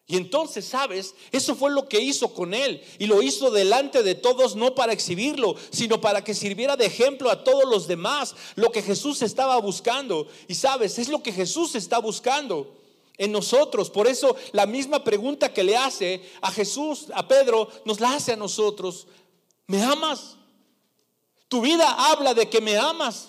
Y 0.10 0.16
entonces, 0.16 0.66
¿sabes? 0.66 1.16
Eso 1.34 1.54
fue 1.54 1.70
lo 1.70 1.90
que 1.90 2.00
hizo 2.00 2.34
con 2.34 2.54
él. 2.54 2.82
Y 2.98 3.08
lo 3.08 3.22
hizo 3.22 3.52
delante 3.52 4.04
de 4.04 4.16
todos, 4.16 4.56
no 4.56 4.74
para 4.74 4.94
exhibirlo, 4.94 5.56
sino 5.70 6.00
para 6.00 6.24
que 6.24 6.34
sirviera 6.34 6.78
de 6.78 6.86
ejemplo 6.86 7.30
a 7.30 7.44
todos 7.44 7.66
los 7.66 7.88
demás. 7.88 8.34
Lo 8.56 8.72
que 8.72 8.82
Jesús 8.82 9.22
estaba 9.22 9.58
buscando. 9.58 10.28
Y 10.48 10.56
sabes, 10.56 10.98
es 10.98 11.10
lo 11.10 11.22
que 11.22 11.34
Jesús 11.34 11.76
está 11.76 12.00
buscando 12.00 12.74
en 13.18 13.34
nosotros. 13.34 13.90
Por 13.90 14.08
eso 14.08 14.38
la 14.54 14.66
misma 14.66 15.04
pregunta 15.04 15.54
que 15.54 15.66
le 15.66 15.76
hace 15.76 16.22
a 16.40 16.52
Jesús, 16.52 17.08
a 17.14 17.28
Pedro, 17.28 17.68
nos 17.84 18.00
la 18.00 18.14
hace 18.14 18.32
a 18.32 18.38
nosotros. 18.38 19.08
¿Me 19.66 19.84
amas? 19.84 20.38
Tu 21.50 21.60
vida 21.60 21.86
habla 22.12 22.34
de 22.34 22.50
que 22.50 22.62
me 22.62 22.78
amas. 22.78 23.28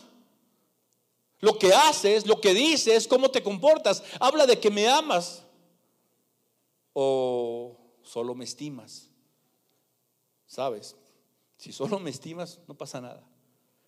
Lo 1.41 1.59
que 1.59 1.73
haces, 1.73 2.25
lo 2.25 2.41
que 2.41 2.55
dices, 2.55 3.09
cómo 3.09 3.31
te 3.31 3.43
comportas, 3.43 4.05
habla 4.21 4.47
de 4.47 4.61
que 4.61 4.71
me 4.71 4.89
amas 4.89 5.43
o 7.01 7.79
solo 8.03 8.35
me 8.35 8.43
estimas. 8.43 9.09
¿Sabes? 10.49 10.97
Si 11.57 11.71
solo 11.71 12.01
me 12.01 12.11
estimas, 12.11 12.59
no 12.67 12.77
pasa 12.77 13.01
nada. 13.01 13.25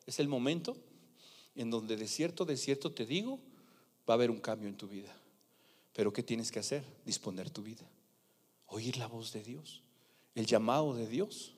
Es 0.06 0.20
el 0.20 0.28
momento 0.28 0.76
en 1.56 1.70
donde 1.70 1.96
de 1.96 2.06
cierto, 2.06 2.44
de 2.44 2.56
cierto 2.56 2.92
te 2.92 3.06
digo, 3.06 3.40
va 4.08 4.14
a 4.14 4.16
haber 4.16 4.30
un 4.30 4.38
cambio 4.38 4.68
en 4.68 4.76
tu 4.76 4.86
vida. 4.86 5.12
Pero 5.92 6.12
¿qué 6.12 6.22
tienes 6.22 6.52
que 6.52 6.60
hacer? 6.60 6.84
Disponer 7.04 7.50
tu 7.50 7.64
vida. 7.64 7.84
Oír 8.66 8.96
la 8.96 9.08
voz 9.08 9.32
de 9.32 9.42
Dios, 9.42 9.82
el 10.36 10.46
llamado 10.46 10.94
de 10.94 11.08
Dios. 11.08 11.56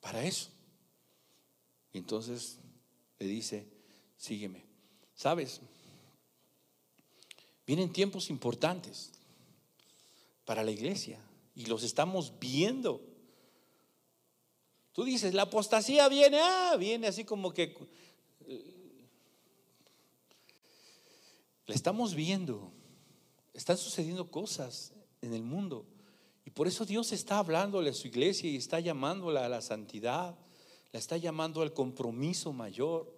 Para 0.00 0.24
eso. 0.24 0.50
Entonces 1.94 2.58
le 3.18 3.28
dice, 3.28 3.66
sígueme. 4.18 4.62
¿Sabes? 5.14 5.62
Vienen 7.66 7.90
tiempos 7.90 8.28
importantes 8.28 9.15
para 10.46 10.64
la 10.64 10.70
iglesia. 10.70 11.20
Y 11.54 11.66
los 11.66 11.82
estamos 11.82 12.38
viendo. 12.38 13.02
Tú 14.92 15.04
dices, 15.04 15.34
la 15.34 15.42
apostasía 15.42 16.08
viene, 16.08 16.38
ah, 16.40 16.76
viene 16.78 17.08
así 17.08 17.24
como 17.24 17.52
que... 17.52 17.76
La 21.66 21.74
estamos 21.74 22.14
viendo. 22.14 22.72
Están 23.52 23.76
sucediendo 23.76 24.30
cosas 24.30 24.92
en 25.20 25.34
el 25.34 25.42
mundo. 25.42 25.84
Y 26.44 26.50
por 26.50 26.68
eso 26.68 26.86
Dios 26.86 27.12
está 27.12 27.38
hablándole 27.38 27.90
a 27.90 27.94
su 27.94 28.06
iglesia 28.06 28.48
y 28.48 28.56
está 28.56 28.78
llamándola 28.78 29.44
a 29.44 29.48
la 29.48 29.60
santidad. 29.60 30.38
La 30.92 30.98
está 30.98 31.16
llamando 31.16 31.60
al 31.60 31.74
compromiso 31.74 32.52
mayor. 32.52 33.12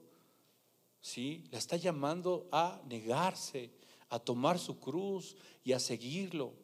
¿Sí? 1.02 1.44
La 1.50 1.58
está 1.58 1.76
llamando 1.76 2.48
a 2.50 2.80
negarse, 2.88 3.70
a 4.08 4.18
tomar 4.18 4.58
su 4.58 4.80
cruz 4.80 5.36
y 5.62 5.72
a 5.72 5.78
seguirlo. 5.78 6.54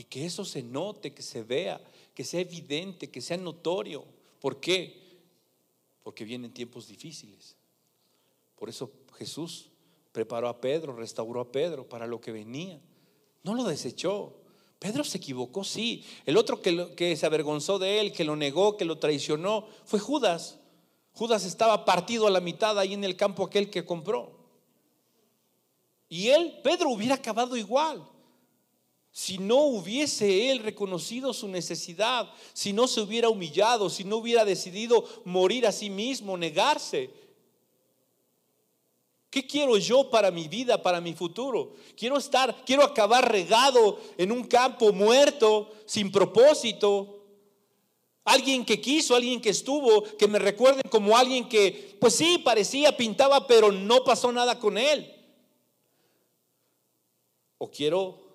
Y 0.00 0.04
que 0.04 0.24
eso 0.24 0.46
se 0.46 0.62
note, 0.62 1.12
que 1.12 1.20
se 1.20 1.42
vea, 1.42 1.78
que 2.14 2.24
sea 2.24 2.40
evidente, 2.40 3.10
que 3.10 3.20
sea 3.20 3.36
notorio. 3.36 4.02
¿Por 4.40 4.58
qué? 4.58 4.98
Porque 6.02 6.24
vienen 6.24 6.54
tiempos 6.54 6.88
difíciles. 6.88 7.54
Por 8.56 8.70
eso 8.70 8.90
Jesús 9.18 9.68
preparó 10.10 10.48
a 10.48 10.58
Pedro, 10.58 10.96
restauró 10.96 11.42
a 11.42 11.52
Pedro 11.52 11.86
para 11.86 12.06
lo 12.06 12.18
que 12.18 12.32
venía. 12.32 12.80
No 13.42 13.54
lo 13.54 13.62
desechó. 13.64 14.32
Pedro 14.78 15.04
se 15.04 15.18
equivocó, 15.18 15.64
sí. 15.64 16.02
El 16.24 16.38
otro 16.38 16.62
que, 16.62 17.14
se 17.14 17.26
avergonzó 17.26 17.78
de 17.78 18.00
él, 18.00 18.14
que 18.14 18.24
lo 18.24 18.36
negó, 18.36 18.78
que 18.78 18.86
lo 18.86 18.96
traicionó, 18.96 19.66
fue 19.84 20.00
Judas. 20.00 20.60
Judas 21.12 21.44
estaba 21.44 21.84
partido 21.84 22.26
a 22.26 22.30
la 22.30 22.40
mitad 22.40 22.78
ahí 22.78 22.94
en 22.94 23.04
el 23.04 23.16
campo 23.16 23.44
aquel 23.44 23.68
que 23.68 23.84
compró. 23.84 24.32
Y 26.08 26.28
él, 26.28 26.58
Pedro, 26.64 26.88
hubiera 26.88 27.16
acabado 27.16 27.54
igual. 27.54 28.09
Si 29.12 29.38
no 29.38 29.64
hubiese 29.64 30.50
él 30.50 30.60
reconocido 30.60 31.34
su 31.34 31.48
necesidad, 31.48 32.32
si 32.52 32.72
no 32.72 32.86
se 32.86 33.00
hubiera 33.00 33.28
humillado, 33.28 33.90
si 33.90 34.04
no 34.04 34.16
hubiera 34.16 34.44
decidido 34.44 35.04
morir 35.24 35.66
a 35.66 35.72
sí 35.72 35.90
mismo, 35.90 36.36
negarse. 36.36 37.10
¿Qué 39.28 39.46
quiero 39.46 39.76
yo 39.76 40.10
para 40.10 40.30
mi 40.30 40.48
vida, 40.48 40.80
para 40.82 41.00
mi 41.00 41.14
futuro? 41.14 41.74
Quiero 41.96 42.18
estar, 42.18 42.64
quiero 42.64 42.84
acabar 42.84 43.30
regado 43.30 43.98
en 44.16 44.30
un 44.32 44.44
campo 44.44 44.92
muerto, 44.92 45.72
sin 45.86 46.10
propósito. 46.10 47.16
Alguien 48.24 48.64
que 48.64 48.80
quiso, 48.80 49.16
alguien 49.16 49.40
que 49.40 49.50
estuvo, 49.50 50.02
que 50.02 50.28
me 50.28 50.38
recuerden 50.38 50.82
como 50.88 51.16
alguien 51.16 51.48
que, 51.48 51.96
pues 52.00 52.14
sí, 52.14 52.38
parecía, 52.38 52.96
pintaba, 52.96 53.46
pero 53.46 53.72
no 53.72 54.04
pasó 54.04 54.30
nada 54.30 54.58
con 54.58 54.78
él. 54.78 55.16
O 57.58 57.70
quiero 57.70 58.29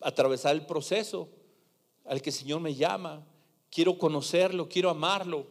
atravesar 0.00 0.54
el 0.54 0.66
proceso 0.66 1.28
al 2.04 2.22
que 2.22 2.30
el 2.30 2.36
Señor 2.36 2.60
me 2.60 2.74
llama. 2.74 3.26
Quiero 3.70 3.98
conocerlo, 3.98 4.68
quiero 4.68 4.90
amarlo, 4.90 5.46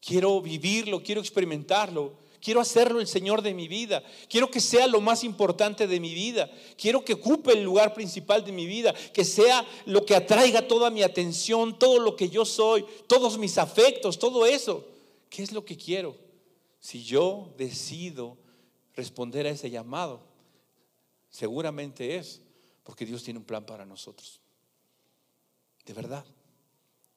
quiero 0.00 0.40
vivirlo, 0.40 1.02
quiero 1.02 1.20
experimentarlo. 1.20 2.26
Quiero 2.40 2.60
hacerlo 2.60 3.00
el 3.00 3.08
Señor 3.08 3.42
de 3.42 3.54
mi 3.54 3.66
vida. 3.66 4.04
Quiero 4.28 4.50
que 4.50 4.60
sea 4.60 4.86
lo 4.86 5.00
más 5.00 5.24
importante 5.24 5.88
de 5.88 5.98
mi 5.98 6.14
vida. 6.14 6.48
Quiero 6.78 7.04
que 7.04 7.14
ocupe 7.14 7.52
el 7.52 7.64
lugar 7.64 7.92
principal 7.92 8.44
de 8.44 8.52
mi 8.52 8.66
vida. 8.66 8.94
Que 9.12 9.24
sea 9.24 9.66
lo 9.84 10.06
que 10.06 10.14
atraiga 10.14 10.68
toda 10.68 10.90
mi 10.90 11.02
atención, 11.02 11.76
todo 11.76 11.98
lo 11.98 12.14
que 12.14 12.28
yo 12.28 12.44
soy, 12.44 12.84
todos 13.08 13.36
mis 13.36 13.58
afectos, 13.58 14.18
todo 14.18 14.46
eso. 14.46 14.86
¿Qué 15.28 15.42
es 15.42 15.50
lo 15.50 15.64
que 15.64 15.76
quiero? 15.76 16.14
Si 16.78 17.02
yo 17.02 17.52
decido 17.58 18.36
responder 18.94 19.46
a 19.46 19.50
ese 19.50 19.68
llamado, 19.68 20.20
seguramente 21.28 22.14
es 22.16 22.42
porque 22.86 23.04
Dios 23.04 23.24
tiene 23.24 23.40
un 23.40 23.44
plan 23.44 23.66
para 23.66 23.84
nosotros. 23.84 24.40
De 25.84 25.92
verdad, 25.92 26.24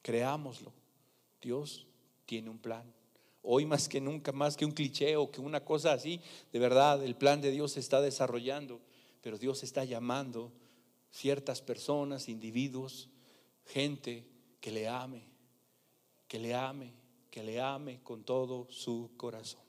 creámoslo. 0.02 0.72
Dios 1.40 1.86
tiene 2.26 2.50
un 2.50 2.58
plan. 2.58 2.92
Hoy 3.42 3.64
más 3.66 3.88
que 3.88 4.00
nunca, 4.00 4.32
más 4.32 4.56
que 4.56 4.64
un 4.64 4.72
cliché 4.72 5.16
o 5.16 5.30
que 5.30 5.40
una 5.40 5.64
cosa 5.64 5.92
así, 5.92 6.20
de 6.52 6.58
verdad, 6.58 7.04
el 7.04 7.14
plan 7.14 7.40
de 7.40 7.52
Dios 7.52 7.72
se 7.72 7.80
está 7.80 8.00
desarrollando, 8.00 8.80
pero 9.22 9.38
Dios 9.38 9.62
está 9.62 9.84
llamando 9.84 10.52
ciertas 11.12 11.62
personas, 11.62 12.28
individuos, 12.28 13.08
gente 13.64 14.26
que 14.60 14.72
le 14.72 14.88
ame, 14.88 15.22
que 16.26 16.40
le 16.40 16.52
ame, 16.52 16.92
que 17.30 17.44
le 17.44 17.60
ame 17.60 18.00
con 18.02 18.24
todo 18.24 18.66
su 18.70 19.12
corazón. 19.16 19.62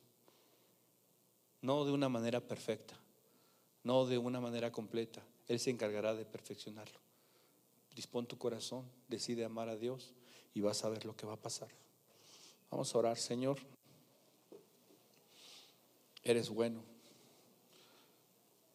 No 1.62 1.86
de 1.86 1.92
una 1.92 2.10
manera 2.10 2.42
perfecta, 2.42 3.00
no 3.84 4.08
de 4.08 4.18
una 4.18 4.42
manera 4.42 4.72
completa, 4.72 5.24
él 5.52 5.60
se 5.60 5.70
encargará 5.70 6.16
de 6.16 6.24
perfeccionarlo. 6.24 6.98
Dispón 7.94 8.26
tu 8.26 8.38
corazón, 8.38 8.86
decide 9.10 9.44
amar 9.44 9.68
a 9.68 9.76
Dios 9.76 10.14
y 10.54 10.62
vas 10.62 10.86
a 10.86 10.90
ver 10.90 11.04
lo 11.04 11.14
que 11.14 11.26
va 11.26 11.34
a 11.34 11.42
pasar. 11.42 11.68
Vamos 12.70 12.96
a 12.96 12.98
orar, 12.98 13.18
Señor. 13.18 13.60
Eres 16.24 16.50
bueno, 16.50 16.82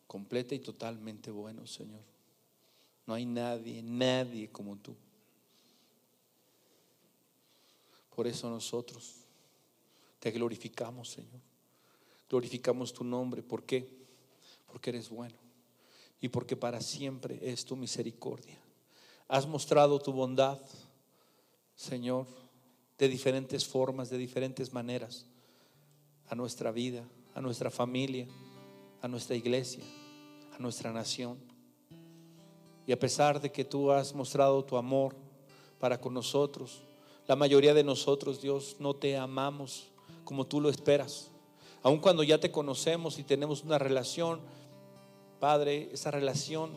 completa 0.06 0.54
y 0.54 0.58
totalmente 0.58 1.30
bueno, 1.30 1.66
Señor. 1.66 2.02
No 3.06 3.14
hay 3.14 3.24
nadie, 3.24 3.82
nadie 3.82 4.50
como 4.50 4.76
tú. 4.76 4.94
Por 8.14 8.26
eso 8.26 8.50
nosotros 8.50 9.14
te 10.18 10.30
glorificamos, 10.30 11.08
Señor. 11.08 11.40
Glorificamos 12.28 12.92
tu 12.92 13.02
nombre. 13.02 13.42
¿Por 13.42 13.64
qué? 13.64 13.88
Porque 14.66 14.90
eres 14.90 15.08
bueno 15.08 15.45
y 16.20 16.28
porque 16.28 16.56
para 16.56 16.80
siempre 16.80 17.38
es 17.42 17.64
tu 17.64 17.76
misericordia. 17.76 18.58
Has 19.28 19.46
mostrado 19.46 19.98
tu 19.98 20.12
bondad, 20.12 20.58
Señor, 21.74 22.26
de 22.98 23.08
diferentes 23.08 23.66
formas, 23.66 24.08
de 24.08 24.18
diferentes 24.18 24.72
maneras, 24.72 25.26
a 26.28 26.34
nuestra 26.34 26.72
vida, 26.72 27.04
a 27.34 27.40
nuestra 27.40 27.70
familia, 27.70 28.26
a 29.02 29.08
nuestra 29.08 29.36
iglesia, 29.36 29.84
a 30.56 30.58
nuestra 30.58 30.92
nación. 30.92 31.38
Y 32.86 32.92
a 32.92 32.98
pesar 32.98 33.40
de 33.40 33.52
que 33.52 33.64
tú 33.64 33.90
has 33.90 34.14
mostrado 34.14 34.64
tu 34.64 34.76
amor 34.76 35.14
para 35.78 36.00
con 36.00 36.14
nosotros, 36.14 36.82
la 37.26 37.36
mayoría 37.36 37.74
de 37.74 37.84
nosotros, 37.84 38.40
Dios, 38.40 38.76
no 38.78 38.94
te 38.94 39.16
amamos 39.16 39.88
como 40.24 40.46
tú 40.46 40.60
lo 40.60 40.70
esperas. 40.70 41.30
Aun 41.82 41.98
cuando 41.98 42.22
ya 42.22 42.38
te 42.38 42.50
conocemos 42.50 43.18
y 43.18 43.24
tenemos 43.24 43.64
una 43.64 43.78
relación, 43.78 44.40
Padre, 45.38 45.90
esa 45.92 46.10
relación 46.10 46.70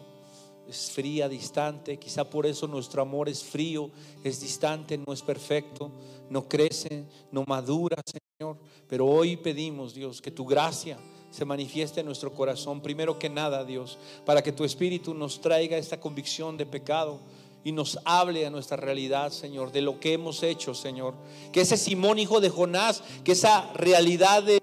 es 0.67 0.91
fría, 0.91 1.27
distante. 1.27 1.97
Quizá 1.97 2.29
por 2.29 2.45
eso 2.45 2.67
nuestro 2.67 3.01
amor 3.01 3.27
es 3.27 3.43
frío, 3.43 3.89
es 4.23 4.39
distante, 4.39 4.97
no 4.97 5.13
es 5.13 5.21
perfecto, 5.21 5.91
no 6.29 6.47
crece, 6.47 7.05
no 7.31 7.43
madura, 7.47 7.97
Señor. 8.05 8.57
Pero 8.87 9.07
hoy 9.07 9.37
pedimos, 9.37 9.93
Dios, 9.93 10.21
que 10.21 10.31
tu 10.31 10.45
gracia 10.45 10.97
se 11.31 11.45
manifieste 11.45 11.99
en 11.99 12.05
nuestro 12.05 12.33
corazón, 12.33 12.81
primero 12.81 13.19
que 13.19 13.29
nada, 13.29 13.63
Dios, 13.63 13.97
para 14.25 14.41
que 14.41 14.51
tu 14.51 14.63
Espíritu 14.63 15.13
nos 15.13 15.41
traiga 15.41 15.77
esta 15.77 15.99
convicción 15.99 16.57
de 16.57 16.65
pecado 16.65 17.19
y 17.63 17.71
nos 17.71 17.99
hable 18.05 18.45
a 18.45 18.49
nuestra 18.49 18.77
realidad, 18.77 19.31
Señor, 19.31 19.71
de 19.71 19.81
lo 19.81 19.99
que 19.99 20.13
hemos 20.13 20.43
hecho, 20.43 20.73
Señor. 20.73 21.13
Que 21.51 21.61
ese 21.61 21.77
Simón, 21.77 22.17
hijo 22.17 22.39
de 22.39 22.49
Jonás, 22.49 23.03
que 23.23 23.33
esa 23.33 23.71
realidad 23.73 24.43
de, 24.43 24.61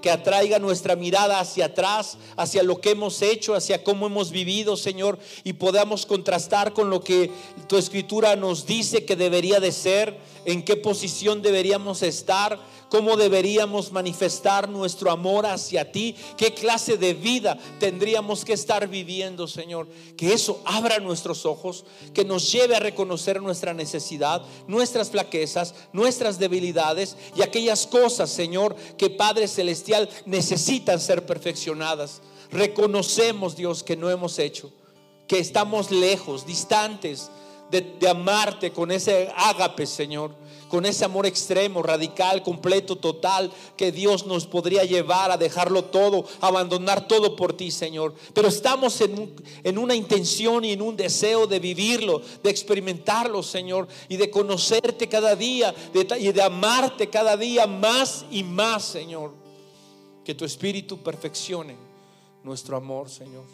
que 0.00 0.10
atraiga 0.10 0.58
nuestra 0.58 0.96
mirada 0.96 1.40
hacia 1.40 1.66
atrás, 1.66 2.18
hacia 2.36 2.62
lo 2.62 2.80
que 2.80 2.90
hemos 2.90 3.22
hecho, 3.22 3.54
hacia 3.54 3.82
cómo 3.82 4.06
hemos 4.06 4.30
vivido, 4.30 4.76
Señor, 4.76 5.18
y 5.44 5.54
podamos 5.54 6.04
contrastar 6.04 6.72
con 6.72 6.90
lo 6.90 7.02
que 7.02 7.30
tu 7.68 7.78
escritura 7.78 8.36
nos 8.36 8.66
dice 8.66 9.04
que 9.04 9.16
debería 9.16 9.60
de 9.60 9.72
ser, 9.72 10.18
en 10.44 10.62
qué 10.62 10.76
posición 10.76 11.42
deberíamos 11.42 12.02
estar 12.02 12.58
cómo 12.88 13.16
deberíamos 13.16 13.92
manifestar 13.92 14.68
nuestro 14.68 15.10
amor 15.10 15.46
hacia 15.46 15.90
ti, 15.90 16.14
qué 16.36 16.54
clase 16.54 16.96
de 16.96 17.14
vida 17.14 17.58
tendríamos 17.78 18.44
que 18.44 18.52
estar 18.52 18.88
viviendo, 18.88 19.46
Señor. 19.46 19.88
Que 20.16 20.32
eso 20.32 20.60
abra 20.64 20.98
nuestros 20.98 21.46
ojos, 21.46 21.84
que 22.14 22.24
nos 22.24 22.50
lleve 22.50 22.76
a 22.76 22.80
reconocer 22.80 23.42
nuestra 23.42 23.74
necesidad, 23.74 24.42
nuestras 24.66 25.10
flaquezas, 25.10 25.74
nuestras 25.92 26.38
debilidades 26.38 27.16
y 27.36 27.42
aquellas 27.42 27.86
cosas, 27.86 28.30
Señor, 28.30 28.76
que 28.96 29.10
Padre 29.10 29.48
Celestial 29.48 30.08
necesitan 30.24 31.00
ser 31.00 31.26
perfeccionadas. 31.26 32.22
Reconocemos, 32.50 33.56
Dios, 33.56 33.82
que 33.82 33.96
no 33.96 34.10
hemos 34.10 34.38
hecho, 34.38 34.72
que 35.26 35.38
estamos 35.38 35.90
lejos, 35.90 36.46
distantes 36.46 37.30
de, 37.70 38.08
amarte 38.08 38.70
con 38.70 38.92
ese 38.92 39.32
ágape, 39.36 39.86
Señor 39.86 40.45
con 40.68 40.86
ese 40.86 41.04
amor 41.04 41.26
extremo, 41.26 41.82
radical, 41.82 42.42
completo, 42.42 42.96
total, 42.96 43.52
que 43.76 43.92
Dios 43.92 44.26
nos 44.26 44.46
podría 44.46 44.84
llevar 44.84 45.30
a 45.30 45.36
dejarlo 45.36 45.84
todo, 45.84 46.24
abandonar 46.40 47.06
todo 47.06 47.36
por 47.36 47.52
ti, 47.52 47.70
Señor. 47.70 48.14
Pero 48.34 48.48
estamos 48.48 49.00
en, 49.00 49.34
en 49.62 49.78
una 49.78 49.94
intención 49.94 50.64
y 50.64 50.72
en 50.72 50.82
un 50.82 50.96
deseo 50.96 51.46
de 51.46 51.60
vivirlo, 51.60 52.20
de 52.42 52.50
experimentarlo, 52.50 53.42
Señor, 53.42 53.88
y 54.08 54.16
de 54.16 54.30
conocerte 54.30 55.08
cada 55.08 55.36
día 55.36 55.74
y 56.18 56.32
de 56.32 56.42
amarte 56.42 57.08
cada 57.08 57.36
día 57.36 57.66
más 57.66 58.24
y 58.30 58.42
más, 58.42 58.84
Señor. 58.84 59.32
Que 60.24 60.34
tu 60.34 60.44
Espíritu 60.44 60.98
perfeccione 60.98 61.76
nuestro 62.42 62.76
amor, 62.76 63.08
Señor. 63.08 63.44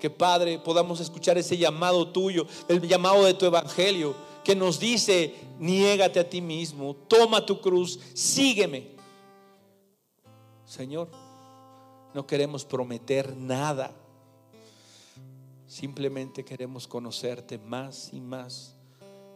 Que 0.00 0.10
Padre 0.10 0.58
podamos 0.58 0.98
escuchar 1.00 1.36
ese 1.38 1.56
llamado 1.56 2.08
tuyo, 2.08 2.46
el 2.68 2.80
llamado 2.80 3.24
de 3.24 3.34
tu 3.34 3.46
Evangelio 3.46 4.29
que 4.50 4.56
nos 4.56 4.80
dice, 4.80 5.32
niégate 5.60 6.18
a 6.18 6.28
ti 6.28 6.40
mismo, 6.40 6.96
toma 7.06 7.46
tu 7.46 7.60
cruz, 7.60 8.00
sígueme. 8.14 8.96
Señor, 10.64 11.08
no 12.12 12.26
queremos 12.26 12.64
prometer 12.64 13.36
nada, 13.36 13.94
simplemente 15.68 16.44
queremos 16.44 16.88
conocerte 16.88 17.58
más 17.58 18.12
y 18.12 18.20
más 18.20 18.74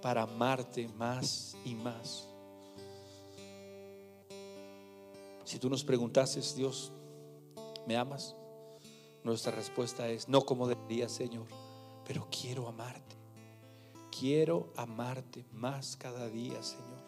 para 0.02 0.22
amarte 0.22 0.88
más 0.88 1.56
y 1.64 1.76
más. 1.76 2.26
Si 5.44 5.60
tú 5.60 5.70
nos 5.70 5.84
preguntases, 5.84 6.56
Dios, 6.56 6.90
¿me 7.86 7.96
amas? 7.96 8.34
Nuestra 9.22 9.52
respuesta 9.52 10.08
es, 10.08 10.28
no 10.28 10.40
como 10.40 10.66
debería, 10.66 11.08
Señor, 11.08 11.46
pero 12.04 12.26
quiero 12.32 12.66
amarte. 12.66 13.13
Quiero 14.18 14.68
amarte 14.76 15.44
más 15.52 15.96
cada 15.96 16.28
día, 16.28 16.62
Señor. 16.62 17.02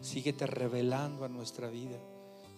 Síguete 0.00 0.46
revelando 0.46 1.24
a 1.24 1.28
nuestra 1.28 1.68
vida. 1.68 1.98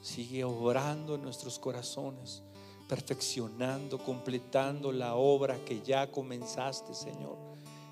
Sigue 0.03 0.45
obrando 0.45 1.15
en 1.15 1.23
nuestros 1.23 1.59
corazones, 1.59 2.43
perfeccionando, 2.87 3.99
completando 3.99 4.93
la 4.93 5.15
obra 5.15 5.57
que 5.65 5.81
ya 5.81 6.13
comenzaste, 6.13 6.93
Señor. 6.93 7.39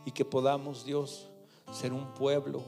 Y 0.05 0.11
que 0.11 0.27
podamos, 0.27 0.85
Dios, 0.85 1.29
ser 1.73 1.95
un 1.95 2.13
pueblo, 2.13 2.63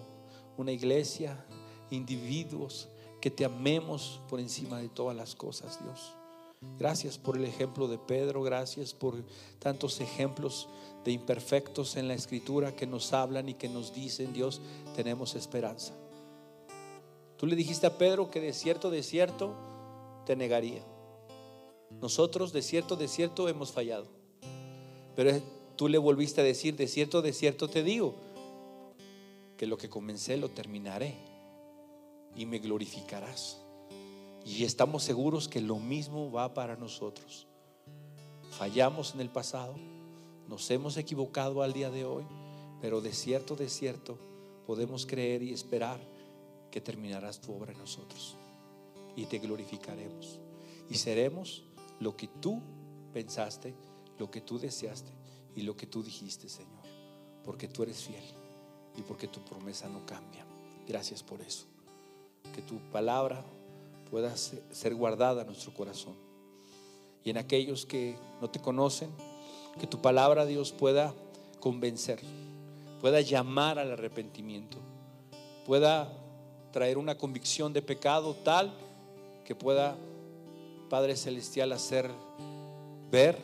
una 0.56 0.72
iglesia, 0.72 1.44
individuos 1.90 2.88
que 3.20 3.30
te 3.30 3.44
amemos 3.44 4.20
por 4.26 4.40
encima 4.40 4.78
de 4.78 4.88
todas 4.88 5.14
las 5.14 5.34
cosas, 5.34 5.82
Dios. 5.82 6.14
Gracias 6.78 7.18
por 7.18 7.36
el 7.36 7.44
ejemplo 7.44 7.88
de 7.88 7.98
Pedro, 7.98 8.42
gracias 8.42 8.94
por 8.94 9.22
tantos 9.58 10.00
ejemplos 10.00 10.68
de 11.06 11.12
imperfectos 11.12 11.96
en 11.96 12.08
la 12.08 12.14
escritura 12.14 12.74
que 12.74 12.84
nos 12.84 13.12
hablan 13.12 13.48
y 13.48 13.54
que 13.54 13.68
nos 13.68 13.94
dicen, 13.94 14.32
Dios, 14.32 14.60
tenemos 14.96 15.36
esperanza. 15.36 15.94
Tú 17.36 17.46
le 17.46 17.54
dijiste 17.54 17.86
a 17.86 17.96
Pedro 17.96 18.28
que 18.28 18.40
de 18.40 18.52
cierto, 18.52 18.90
de 18.90 19.04
cierto, 19.04 19.54
te 20.26 20.34
negaría. 20.34 20.82
Nosotros 22.00 22.52
de 22.52 22.60
cierto, 22.60 22.96
de 22.96 23.06
cierto 23.06 23.48
hemos 23.48 23.70
fallado. 23.70 24.08
Pero 25.14 25.40
tú 25.76 25.86
le 25.86 25.96
volviste 25.96 26.40
a 26.40 26.44
decir, 26.44 26.74
de 26.74 26.88
cierto, 26.88 27.22
de 27.22 27.32
cierto 27.32 27.68
te 27.68 27.84
digo, 27.84 28.16
que 29.56 29.68
lo 29.68 29.78
que 29.78 29.88
comencé 29.88 30.36
lo 30.36 30.48
terminaré 30.48 31.14
y 32.34 32.46
me 32.46 32.58
glorificarás. 32.58 33.60
Y 34.44 34.64
estamos 34.64 35.04
seguros 35.04 35.46
que 35.46 35.60
lo 35.60 35.76
mismo 35.76 36.32
va 36.32 36.52
para 36.52 36.74
nosotros. 36.74 37.46
Fallamos 38.50 39.14
en 39.14 39.20
el 39.20 39.30
pasado, 39.30 39.76
nos 40.48 40.70
hemos 40.70 40.96
equivocado 40.96 41.62
al 41.62 41.72
día 41.72 41.90
de 41.90 42.04
hoy, 42.04 42.24
pero 42.80 43.00
de 43.00 43.12
cierto, 43.12 43.56
de 43.56 43.68
cierto, 43.68 44.18
podemos 44.66 45.06
creer 45.06 45.42
y 45.42 45.52
esperar 45.52 46.00
que 46.70 46.80
terminarás 46.80 47.40
tu 47.40 47.52
obra 47.52 47.72
en 47.72 47.78
nosotros 47.78 48.36
y 49.16 49.24
te 49.26 49.38
glorificaremos 49.38 50.38
y 50.90 50.94
seremos 50.96 51.62
lo 52.00 52.16
que 52.16 52.28
tú 52.28 52.60
pensaste, 53.12 53.74
lo 54.18 54.30
que 54.30 54.40
tú 54.40 54.58
deseaste 54.58 55.10
y 55.54 55.62
lo 55.62 55.76
que 55.76 55.86
tú 55.86 56.02
dijiste, 56.02 56.48
Señor, 56.48 56.84
porque 57.44 57.68
tú 57.68 57.82
eres 57.82 58.02
fiel 58.02 58.24
y 58.96 59.02
porque 59.02 59.28
tu 59.28 59.40
promesa 59.44 59.88
no 59.88 60.04
cambia. 60.06 60.44
Gracias 60.86 61.22
por 61.22 61.40
eso. 61.40 61.64
Que 62.54 62.62
tu 62.62 62.78
palabra 62.92 63.44
pueda 64.10 64.36
ser 64.36 64.94
guardada 64.94 65.42
en 65.42 65.48
nuestro 65.48 65.74
corazón. 65.74 66.14
Y 67.24 67.30
en 67.30 67.38
aquellos 67.38 67.86
que 67.86 68.16
no 68.40 68.48
te 68.48 68.60
conocen, 68.60 69.10
que 69.78 69.86
tu 69.86 70.00
palabra, 70.00 70.46
Dios, 70.46 70.72
pueda 70.72 71.14
convencer, 71.60 72.20
pueda 73.00 73.20
llamar 73.20 73.78
al 73.78 73.92
arrepentimiento, 73.92 74.78
pueda 75.64 76.12
traer 76.72 76.98
una 76.98 77.16
convicción 77.16 77.72
de 77.72 77.82
pecado 77.82 78.34
tal 78.34 78.72
que 79.44 79.54
pueda, 79.54 79.96
Padre 80.88 81.16
Celestial, 81.16 81.72
hacer 81.72 82.10
ver, 83.10 83.38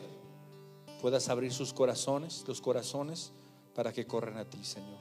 puedas 1.01 1.29
abrir 1.29 1.53
sus 1.53 1.73
corazones, 1.73 2.43
los 2.47 2.61
corazones, 2.61 3.31
para 3.75 3.91
que 3.91 4.05
corran 4.05 4.37
a 4.37 4.45
ti, 4.45 4.63
Señor. 4.63 4.99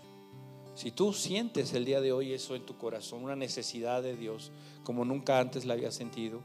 Si 0.74 0.90
tú 0.90 1.12
sientes 1.12 1.74
el 1.74 1.84
día 1.84 2.00
de 2.00 2.12
hoy 2.12 2.32
eso 2.32 2.56
en 2.56 2.64
tu 2.64 2.78
corazón, 2.78 3.24
una 3.24 3.36
necesidad 3.36 4.02
de 4.02 4.16
Dios, 4.16 4.50
como 4.84 5.04
nunca 5.04 5.38
antes 5.38 5.66
la 5.66 5.74
habías 5.74 5.94
sentido, 5.94 6.40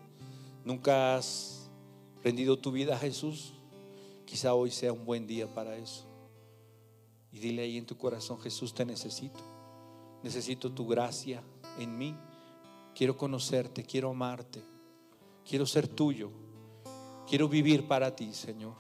nunca 0.66 1.16
has 1.16 1.70
rendido 2.24 2.58
tu 2.58 2.72
vida 2.72 2.96
a 2.96 3.00
Jesús, 3.00 3.54
Quizá 4.28 4.54
hoy 4.54 4.72
sea 4.72 4.92
un 4.92 5.06
buen 5.06 5.26
día 5.26 5.48
para 5.48 5.78
eso. 5.78 6.06
Y 7.32 7.40
dile 7.40 7.62
ahí 7.62 7.78
en 7.78 7.86
tu 7.86 7.98
corazón, 7.98 8.38
Jesús, 8.42 8.74
te 8.74 8.86
necesito. 8.86 9.40
Necesito 10.22 10.70
tu 10.70 10.86
gracia 10.86 11.42
en 11.80 11.98
mí. 11.98 12.14
Quiero 12.94 13.18
conocerte, 13.18 13.86
quiero 13.86 14.10
amarte. 14.10 14.62
Quiero 15.48 15.66
ser 15.66 15.88
tuyo. 15.88 16.30
Quiero 17.26 17.48
vivir 17.48 17.88
para 17.88 18.14
ti, 18.18 18.34
Señor. 18.34 18.76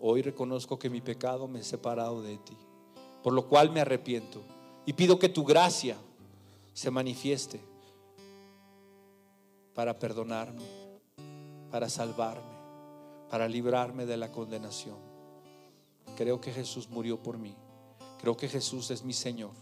Hoy 0.00 0.22
reconozco 0.22 0.78
que 0.78 0.88
mi 0.88 1.02
pecado 1.02 1.46
me 1.46 1.60
ha 1.60 1.62
separado 1.62 2.22
de 2.22 2.38
ti, 2.38 2.56
por 3.22 3.34
lo 3.34 3.48
cual 3.48 3.70
me 3.70 3.82
arrepiento 3.82 4.40
y 4.86 4.94
pido 4.94 5.18
que 5.18 5.28
tu 5.28 5.44
gracia 5.44 5.98
se 6.72 6.90
manifieste 6.90 7.60
para 9.74 9.98
perdonarme, 9.98 10.64
para 11.70 11.90
salvarme 11.90 12.49
para 13.30 13.48
librarme 13.48 14.06
de 14.06 14.16
la 14.16 14.32
condenación. 14.32 14.98
Creo 16.16 16.40
que 16.40 16.52
Jesús 16.52 16.90
murió 16.90 17.22
por 17.22 17.38
mí. 17.38 17.54
Creo 18.18 18.36
que 18.36 18.48
Jesús 18.48 18.90
es 18.90 19.04
mi 19.04 19.14
Señor, 19.14 19.52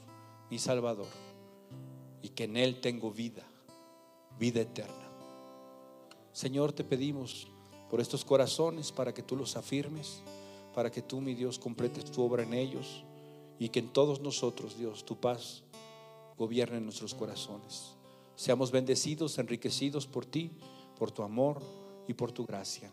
mi 0.50 0.58
Salvador, 0.58 1.06
y 2.22 2.30
que 2.30 2.44
en 2.44 2.56
Él 2.56 2.80
tengo 2.80 3.12
vida, 3.12 3.44
vida 4.38 4.62
eterna. 4.62 5.08
Señor, 6.32 6.72
te 6.72 6.82
pedimos 6.82 7.46
por 7.90 8.00
estos 8.00 8.24
corazones 8.24 8.90
para 8.90 9.12
que 9.12 9.22
tú 9.22 9.36
los 9.36 9.56
afirmes, 9.56 10.22
para 10.74 10.90
que 10.90 11.02
tú, 11.02 11.20
mi 11.20 11.34
Dios, 11.34 11.58
completes 11.58 12.06
tu 12.06 12.22
obra 12.22 12.42
en 12.42 12.54
ellos 12.54 13.04
y 13.58 13.68
que 13.68 13.80
en 13.80 13.92
todos 13.92 14.20
nosotros, 14.20 14.76
Dios, 14.76 15.04
tu 15.04 15.20
paz 15.20 15.62
gobierne 16.36 16.78
en 16.78 16.84
nuestros 16.84 17.14
corazones. 17.14 17.94
Seamos 18.34 18.70
bendecidos, 18.70 19.38
enriquecidos 19.38 20.06
por 20.06 20.24
ti, 20.24 20.52
por 20.98 21.10
tu 21.10 21.22
amor 21.22 21.60
y 22.06 22.14
por 22.14 22.32
tu 22.32 22.46
gracia. 22.46 22.92